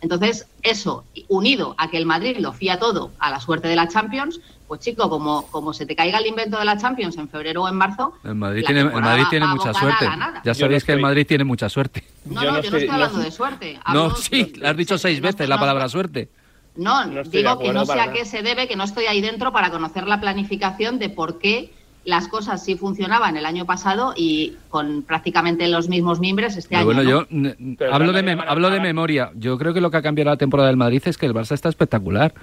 Entonces, 0.00 0.46
eso, 0.62 1.04
unido 1.28 1.74
a 1.78 1.88
que 1.88 1.96
el 1.96 2.06
Madrid 2.06 2.36
lo 2.38 2.52
fía 2.52 2.78
todo 2.78 3.10
a 3.18 3.30
la 3.30 3.40
suerte 3.40 3.68
de 3.68 3.74
la 3.74 3.88
Champions, 3.88 4.38
pues 4.66 4.80
chico, 4.80 5.08
como, 5.10 5.46
como 5.50 5.72
se 5.72 5.84
te 5.86 5.94
caiga 5.94 6.18
el 6.18 6.26
invento 6.26 6.58
de 6.58 6.64
la 6.64 6.76
Champions 6.78 7.16
en 7.18 7.28
febrero 7.28 7.62
o 7.64 7.68
en 7.68 7.76
marzo, 7.76 8.14
El 8.24 8.34
Madrid 8.34 8.62
tiene, 8.64 8.80
el 8.80 8.86
temporada 8.86 9.10
Madrid 9.10 9.24
tiene 9.30 9.46
va 9.46 9.54
mucha 9.54 9.74
suerte. 9.74 10.04
Ya 10.44 10.54
sabéis 10.54 10.82
no 10.82 10.86
que 10.86 10.92
el 10.92 11.00
Madrid 11.00 11.26
tiene 11.26 11.44
mucha 11.44 11.68
suerte. 11.68 12.04
No, 12.24 12.34
Yo 12.34 12.40
no, 12.40 12.44
yo 12.46 12.52
no 12.52 12.58
estoy- 12.60 12.80
estoy 12.80 12.94
hablando 12.94 13.18
no- 13.18 13.24
de 13.24 13.30
suerte. 13.30 13.78
No, 13.92 14.10
sí, 14.16 14.52
lo 14.56 14.68
has 14.68 14.76
dicho 14.76 14.96
seis 14.98 15.20
no- 15.20 15.26
veces 15.28 15.48
la 15.48 15.56
no- 15.56 15.60
palabra 15.60 15.88
suerte. 15.88 16.28
No, 16.76 17.06
de 17.06 17.22
digo 17.24 17.58
que 17.58 17.72
no 17.72 17.86
sé 17.86 18.00
a 18.00 18.10
qué 18.12 18.24
se 18.24 18.42
debe, 18.42 18.66
que 18.66 18.74
no 18.76 18.84
estoy 18.84 19.04
ahí 19.06 19.20
dentro 19.20 19.52
para 19.52 19.70
conocer 19.70 20.08
la 20.08 20.20
planificación 20.20 20.98
de 20.98 21.08
por 21.08 21.38
qué 21.38 21.70
las 22.04 22.26
cosas 22.28 22.62
sí 22.64 22.74
funcionaban 22.76 23.36
el 23.36 23.46
año 23.46 23.64
pasado 23.64 24.12
y 24.16 24.56
con 24.70 25.02
prácticamente 25.02 25.68
los 25.68 25.88
mismos 25.88 26.20
miembros 26.20 26.56
este 26.56 26.70
Pero 26.76 26.80
año. 26.80 26.86
bueno, 26.86 27.02
¿no? 27.30 27.54
yo 27.80 27.86
hablo, 27.92 28.12
de, 28.12 28.32
hablo 28.46 28.70
de 28.70 28.80
memoria. 28.80 29.30
Yo 29.36 29.56
creo 29.56 29.72
que 29.72 29.80
lo 29.80 29.90
que 29.90 29.98
ha 29.98 30.02
cambiado 30.02 30.30
la 30.30 30.36
temporada 30.36 30.66
del 30.68 30.76
Madrid 30.76 31.00
es 31.06 31.16
que 31.16 31.26
el 31.26 31.32
Barça 31.34 31.52
está 31.52 31.68
espectacular. 31.68 32.34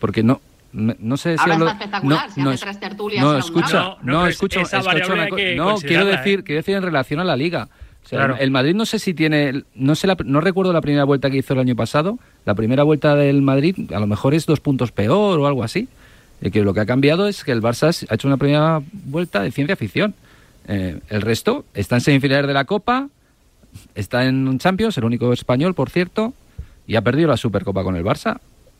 Porque 0.00 0.22
no, 0.22 0.40
no 0.72 1.16
sé 1.16 1.36
si 1.38 1.50
hablo- 1.50 1.68
espectacular, 1.68 2.28
no, 2.36 2.50
hace 2.50 2.54
es- 2.54 2.60
tres 2.60 2.80
tertulias 2.80 3.22
no, 3.24 3.30
a 3.30 3.34
un 3.34 3.38
escucha, 3.38 3.96
no, 4.02 4.26
escucha, 4.26 4.60
escucha 4.62 5.12
una 5.12 5.28
co- 5.28 5.36
no, 5.36 5.36
quiero 5.36 5.64
considerarla, 5.66 6.10
decir, 6.18 6.38
¿eh? 6.40 6.42
quiero 6.44 6.58
decir 6.60 6.74
en 6.76 6.82
relación 6.82 7.20
a 7.20 7.24
la 7.24 7.36
liga. 7.36 7.68
O 8.04 8.08
sea, 8.08 8.18
Claro. 8.20 8.36
el, 8.38 8.50
Madrid 8.52 8.74
no 8.74 8.86
sé 8.86 8.98
si 9.00 9.14
tiene, 9.14 9.64
no 9.74 9.94
sé, 9.96 10.06
la- 10.06 10.16
no 10.24 10.40
recuerdo 10.40 10.72
la 10.72 10.80
primera 10.80 11.04
vuelta 11.04 11.28
que 11.30 11.38
hizo 11.38 11.54
el 11.54 11.60
año 11.60 11.74
pasado. 11.74 12.18
La 12.44 12.54
primera 12.54 12.84
vuelta 12.84 13.16
del 13.16 13.42
Madrid 13.42 13.90
a 13.92 13.98
lo 13.98 14.06
mejor 14.06 14.32
es 14.34 14.46
dos 14.46 14.60
puntos 14.60 14.92
peor 14.92 15.40
o 15.40 15.46
algo 15.46 15.64
así. 15.64 15.88
Y 16.40 16.50
que 16.50 16.62
lo 16.62 16.72
que 16.74 16.80
ha 16.80 16.86
cambiado 16.86 17.26
es 17.26 17.42
que 17.42 17.50
el 17.52 17.62
Barça 17.62 18.06
ha 18.08 18.14
hecho 18.14 18.28
una 18.28 18.36
primera 18.36 18.80
vuelta 18.92 19.42
de 19.42 19.50
ciencia 19.50 19.74
ficción. 19.74 20.14
Eh, 20.68 21.00
el 21.08 21.22
resto 21.22 21.64
está 21.74 21.96
en 21.96 22.00
semifinales 22.02 22.46
de 22.46 22.52
la 22.54 22.64
Copa, 22.64 23.08
está 23.94 24.24
en 24.26 24.46
un 24.46 24.58
Champions, 24.58 24.96
el 24.98 25.04
único 25.04 25.32
español, 25.32 25.74
por 25.74 25.90
cierto, 25.90 26.34
y 26.86 26.96
ha 26.96 27.02
perdido 27.02 27.28
la 27.28 27.36
Supercopa 27.36 27.82
con 27.82 27.96
el 27.96 28.04
Barça. 28.04 28.38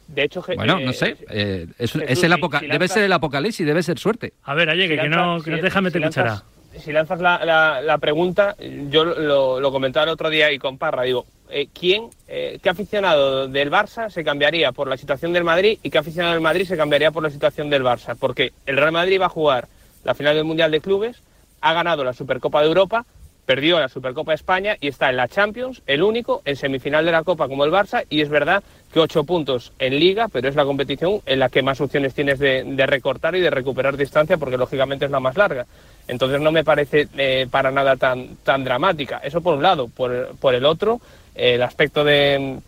De 0.09 0.23
hecho, 0.25 0.45
Bueno, 0.57 0.79
eh, 0.79 0.85
no 0.85 0.93
sé, 0.93 1.17
eh, 1.31 1.67
es, 1.79 1.93
Jesús, 1.93 2.03
es 2.07 2.23
el 2.23 2.33
apoca- 2.33 2.61
si 2.61 2.67
debe 2.67 2.79
lanzas- 2.79 2.95
ser 2.95 3.05
el 3.05 3.13
apocalipsis, 3.13 3.67
debe 3.67 3.83
ser 3.83 3.99
suerte. 3.99 4.33
A 4.45 4.55
ver, 4.55 4.71
Ayegue, 4.71 4.95
Si 4.97 5.01
que 5.03 5.09
lanzas- 5.09 5.27
no, 5.39 5.43
que 5.43 5.51
no 5.51 5.57
te 5.57 5.63
deja 5.63 5.81
meter 5.81 6.03
si 6.03 6.07
cuchara. 6.09 6.29
lanzas- 6.31 6.45
Si 6.85 6.93
lanzas 6.93 7.21
la, 7.21 7.43
la- 7.45 7.81
la 7.81 7.99
pregunta, 7.99 8.55
yo 8.91 9.05
lo, 9.07 9.59
lo 9.61 9.73
comentaba 9.73 10.05
el 10.05 10.11
otro 10.11 10.29
día 10.29 10.53
y 10.53 10.59
con 10.59 10.77
Parra, 10.77 11.05
digo, 11.05 11.25
eh, 11.49 11.69
¿quién, 11.73 12.11
eh, 12.29 12.59
qué 12.63 12.69
aficionado 12.69 13.49
del 13.49 13.71
Barça 13.71 14.11
se 14.11 14.23
cambiaría 14.23 14.73
por 14.73 14.87
la 14.87 14.99
situación 14.99 15.33
del 15.33 15.43
Madrid 15.43 15.79
y 15.83 15.89
qué 15.91 15.97
aficionado 15.99 16.35
del 16.35 16.43
Madrid 16.43 16.67
se 16.67 16.77
cambiaría 16.77 17.11
por 17.13 17.23
la 17.23 17.31
situación 17.31 17.71
del 17.71 17.83
Barça? 17.83 18.15
Porque 18.19 18.53
el 18.67 18.77
Real 18.77 18.93
Madrid 18.93 19.19
va 19.21 19.27
a 19.27 19.31
jugar 19.31 19.69
la 20.05 20.15
final 20.15 20.35
del 20.37 20.45
Mundial 20.45 20.71
de 20.71 20.81
Clubes, 20.83 21.17
ha 21.63 21.73
ganado 21.73 22.05
la 22.05 22.13
Supercopa 22.13 22.61
de 22.61 22.69
Europa, 22.69 23.07
perdió 23.47 23.79
la 23.79 23.89
Supercopa 23.89 24.33
de 24.33 24.37
España 24.37 24.77
y 24.81 24.89
está 24.89 25.09
en 25.09 25.17
la 25.17 25.29
Champions, 25.29 25.81
el 25.87 26.03
único, 26.03 26.43
en 26.45 26.57
semifinal 26.57 27.05
de 27.05 27.13
la 27.13 27.23
Copa 27.23 27.49
como 27.49 27.65
el 27.65 27.71
Barça, 27.71 28.05
y 28.11 28.21
es 28.21 28.29
verdad 28.29 28.63
que 28.93 29.01
ocho 29.01 29.25
puntos 29.25 29.73
en 29.79 29.99
Liga, 29.99 30.29
pero 30.29 30.49
es 30.49 30.57
la 30.57 30.65
competición 30.65 31.21
en 31.25 31.39
la 31.39 31.49
que 31.49 31.63
más 31.63 31.81
opciones 31.81 32.13
tienes 32.13 32.39
de, 32.39 32.87
recortar 32.87 33.37
y 33.37 33.41
de 33.41 33.51
recuperar 33.51 33.97
distancia, 33.97 34.37
porque 34.37 34.57
lógicamente 34.57 35.05
es 35.05 35.11
la 35.11 35.21
más 35.21 35.37
larga. 35.37 35.65
Entonces 36.09 36.41
no 36.41 36.51
me 36.53 36.65
parece 36.65 37.09
eh, 37.17 37.47
para 37.51 37.71
nada 37.71 37.97
tan, 37.97 38.37
tan 38.43 38.65
dramática. 38.65 39.19
Eso 39.19 39.41
por 39.41 39.55
un 39.55 39.63
lado. 39.63 39.89
Por, 39.89 40.37
por 40.41 40.55
el 40.55 40.65
otro, 40.65 41.01
el 41.35 41.63
aspecto 41.63 42.05
de, 42.05 42.59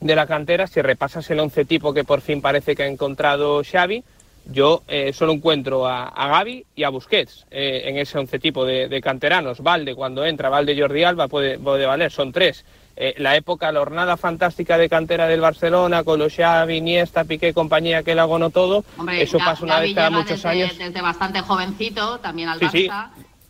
de 0.00 0.16
la 0.16 0.26
cantera, 0.26 0.66
si 0.66 0.82
repasas 0.82 1.30
el 1.30 1.40
once 1.40 1.64
tipo 1.64 1.94
que 1.94 2.04
por 2.04 2.20
fin 2.20 2.40
parece 2.40 2.74
que 2.74 2.82
ha 2.82 2.88
encontrado 2.88 3.62
Xavi, 3.64 4.02
yo 4.46 4.82
eh, 4.88 5.12
solo 5.12 5.32
encuentro 5.32 5.86
a, 5.86 6.08
a 6.08 6.28
Gaby 6.28 6.66
y 6.74 6.82
a 6.84 6.88
Busquets 6.88 7.46
eh, 7.50 7.82
en 7.86 7.98
ese 7.98 8.18
once 8.18 8.38
tipo 8.38 8.64
de, 8.64 8.88
de 8.88 9.00
canteranos. 9.00 9.60
Valde, 9.60 9.94
cuando 9.94 10.24
entra, 10.24 10.48
Valde 10.48 10.78
Jordi 10.78 11.04
Alba 11.04 11.28
puede, 11.28 11.58
puede 11.58 11.86
valer, 11.86 12.10
son 12.10 12.32
tres. 12.32 12.64
Eh, 12.94 13.14
la 13.18 13.36
época, 13.36 13.72
la 13.72 13.80
hornada 13.80 14.18
fantástica 14.18 14.76
de 14.76 14.88
cantera 14.88 15.26
del 15.26 15.40
Barcelona, 15.40 16.04
con 16.04 16.18
los 16.18 16.34
Xavi, 16.34 16.76
Iniesta, 16.76 17.24
Piqué 17.24 17.54
compañía 17.54 18.02
que 18.02 18.14
la 18.14 18.26
ganó 18.26 18.50
todo, 18.50 18.84
Hombre, 18.98 19.22
eso 19.22 19.38
pasa 19.38 19.64
una 19.64 19.80
vez 19.80 19.94
cada 19.94 20.10
muchos 20.10 20.42
desde, 20.42 20.48
años. 20.48 20.76
desde 20.76 21.00
bastante 21.00 21.40
jovencito 21.40 22.18
también 22.18 22.50
al 22.50 22.58
Sí, 22.60 22.68
sí. 22.70 22.88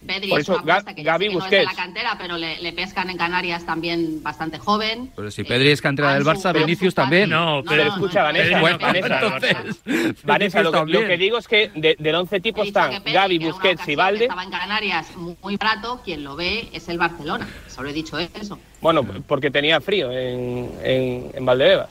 Pedri 0.06 0.28
Por 0.30 0.40
es 0.40 0.44
eso, 0.44 0.52
una 0.54 0.60
apuesta 0.74 0.90
Ga- 0.92 0.94
que 0.94 1.28
no 1.30 1.44
es 1.44 1.50
de 1.50 1.64
la 1.64 1.74
cantera, 1.74 2.16
pero 2.18 2.36
le, 2.36 2.60
le 2.60 2.72
pescan 2.72 3.08
en 3.10 3.16
Canarias 3.16 3.64
también 3.64 4.22
bastante 4.22 4.58
joven. 4.58 5.10
Pero 5.14 5.30
si 5.30 5.44
Pedri 5.44 5.68
es 5.70 5.80
cantera 5.80 6.14
del 6.14 6.24
Barça, 6.24 6.52
Vinicius 6.52 6.94
también. 6.94 7.30
No, 7.30 7.62
Pero 7.68 7.84
escucha, 7.84 8.22
Vanessa, 8.24 8.42
Pedri 8.44 8.54
no 8.54 8.60
Bueno, 8.60 8.78
Vanessa, 8.80 9.20
Barça. 9.20 10.16
Vanessa, 10.24 10.62
lo 10.62 10.70
que, 10.70 10.76
lo 10.76 10.78
también. 10.80 11.06
que 11.08 11.16
digo 11.18 11.38
es 11.38 11.46
que 11.48 11.70
de- 11.74 11.96
del 11.98 12.14
once 12.16 12.40
tipo 12.40 12.62
están 12.62 12.90
Pedri, 13.02 13.12
Gaby, 13.12 13.36
una 13.38 13.46
Busquets 13.48 13.88
y 13.88 13.94
Valde. 13.94 14.24
Estaba 14.24 14.42
en 14.44 14.50
Canarias 14.50 15.16
muy, 15.16 15.56
barato, 15.56 16.00
quien 16.04 16.24
lo 16.24 16.36
ve 16.36 16.68
es 16.72 16.88
el 16.88 16.98
Barcelona. 16.98 17.48
Solo 17.68 17.88
he 17.90 17.92
dicho 17.92 18.18
eso. 18.18 18.58
Bueno, 18.80 19.04
porque 19.26 19.50
tenía 19.50 19.80
frío 19.80 20.10
en, 20.10 20.70
en, 20.82 21.30
en 21.34 21.44
Valdebebas. 21.44 21.90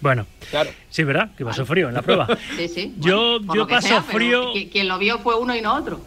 Bueno, 0.00 0.26
Claro. 0.50 0.70
sí, 0.90 1.02
¿verdad? 1.04 1.30
Que 1.36 1.44
pasó 1.44 1.64
frío 1.64 1.88
en 1.88 1.94
la 1.94 2.02
prueba. 2.02 2.28
Sí, 2.56 2.68
sí. 2.68 2.94
Yo- 2.98 3.38
por 3.46 3.56
yo 3.56 3.66
paso 3.66 3.88
sea, 3.88 4.02
frío- 4.02 4.52
qui- 4.52 4.70
Quien 4.70 4.88
lo 4.88 4.98
vio 4.98 5.18
fue 5.20 5.34
uno 5.38 5.56
y 5.56 5.62
no 5.62 5.74
otro. 5.74 6.00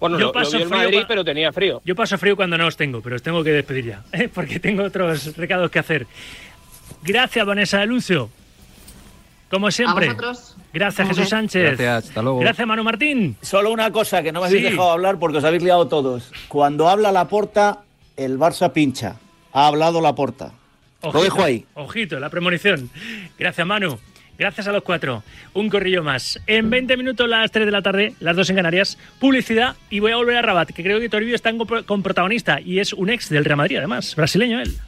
Bueno, 0.00 0.18
Yo 0.18 0.26
lo, 0.26 0.32
paso 0.32 0.52
frío 0.52 0.68
Madrid, 0.68 1.02
pero 1.06 1.24
tenía 1.24 1.52
frío. 1.52 1.82
Yo 1.84 1.94
paso 1.94 2.16
frío 2.18 2.34
cuando 2.34 2.56
no 2.56 2.66
os 2.66 2.76
tengo, 2.76 3.02
pero 3.02 3.16
os 3.16 3.22
tengo 3.22 3.44
que 3.44 3.50
despedir 3.52 3.84
ya, 3.84 4.02
¿eh? 4.12 4.28
porque 4.32 4.58
tengo 4.58 4.82
otros 4.82 5.36
recados 5.36 5.70
que 5.70 5.78
hacer. 5.78 6.06
Gracias, 7.02 7.44
Vanessa 7.46 7.78
de 7.80 7.86
Lucio. 7.86 8.30
Como 9.50 9.70
siempre. 9.70 10.06
A 10.06 10.14
vosotros. 10.14 10.56
Gracias, 10.72 11.08
Jesús. 11.08 11.28
Sánchez. 11.28 11.76
Gracias, 11.76 12.08
hasta 12.08 12.22
luego. 12.22 12.38
Gracias, 12.38 12.66
Manu 12.66 12.84
Martín. 12.84 13.36
Solo 13.42 13.72
una 13.72 13.90
cosa 13.90 14.22
que 14.22 14.32
no 14.32 14.40
me 14.40 14.46
habéis 14.46 14.62
Sí. 14.62 14.70
dejado 14.70 14.92
hablar 14.92 15.18
porque 15.18 15.38
os 15.38 15.44
habéis 15.44 15.62
liado 15.62 15.88
todos. 15.88 16.30
Cuando 16.48 16.88
habla 16.88 17.10
la 17.12 17.26
porta, 17.28 17.80
el 18.16 18.38
Barça 18.38 18.72
pincha. 18.72 19.16
Ha 19.52 19.66
hablado 19.66 20.00
la 20.00 20.14
porta. 20.14 20.52
Lo 21.02 21.22
dejo 21.22 21.42
ahí. 21.42 21.66
Ojito, 21.74 22.20
la 22.20 22.28
premonición. 22.30 22.90
Gracias, 23.38 23.66
Manu. 23.66 23.98
Gracias 24.40 24.66
a 24.68 24.72
los 24.72 24.82
cuatro. 24.82 25.22
Un 25.52 25.68
corrillo 25.68 26.02
más. 26.02 26.40
En 26.46 26.70
20 26.70 26.96
minutos, 26.96 27.28
las 27.28 27.50
3 27.50 27.66
de 27.66 27.72
la 27.72 27.82
tarde, 27.82 28.14
las 28.20 28.34
2 28.34 28.48
en 28.48 28.56
Canarias, 28.56 28.96
publicidad 29.18 29.76
y 29.90 30.00
voy 30.00 30.12
a 30.12 30.16
volver 30.16 30.38
a 30.38 30.40
Rabat, 30.40 30.70
que 30.70 30.82
creo 30.82 30.98
que 30.98 31.10
Toribio 31.10 31.34
está 31.34 31.52
con 31.84 32.02
protagonista 32.02 32.58
y 32.58 32.78
es 32.78 32.94
un 32.94 33.10
ex 33.10 33.28
del 33.28 33.44
Real 33.44 33.58
Madrid, 33.58 33.76
además, 33.76 34.16
brasileño 34.16 34.58
él. 34.58 34.80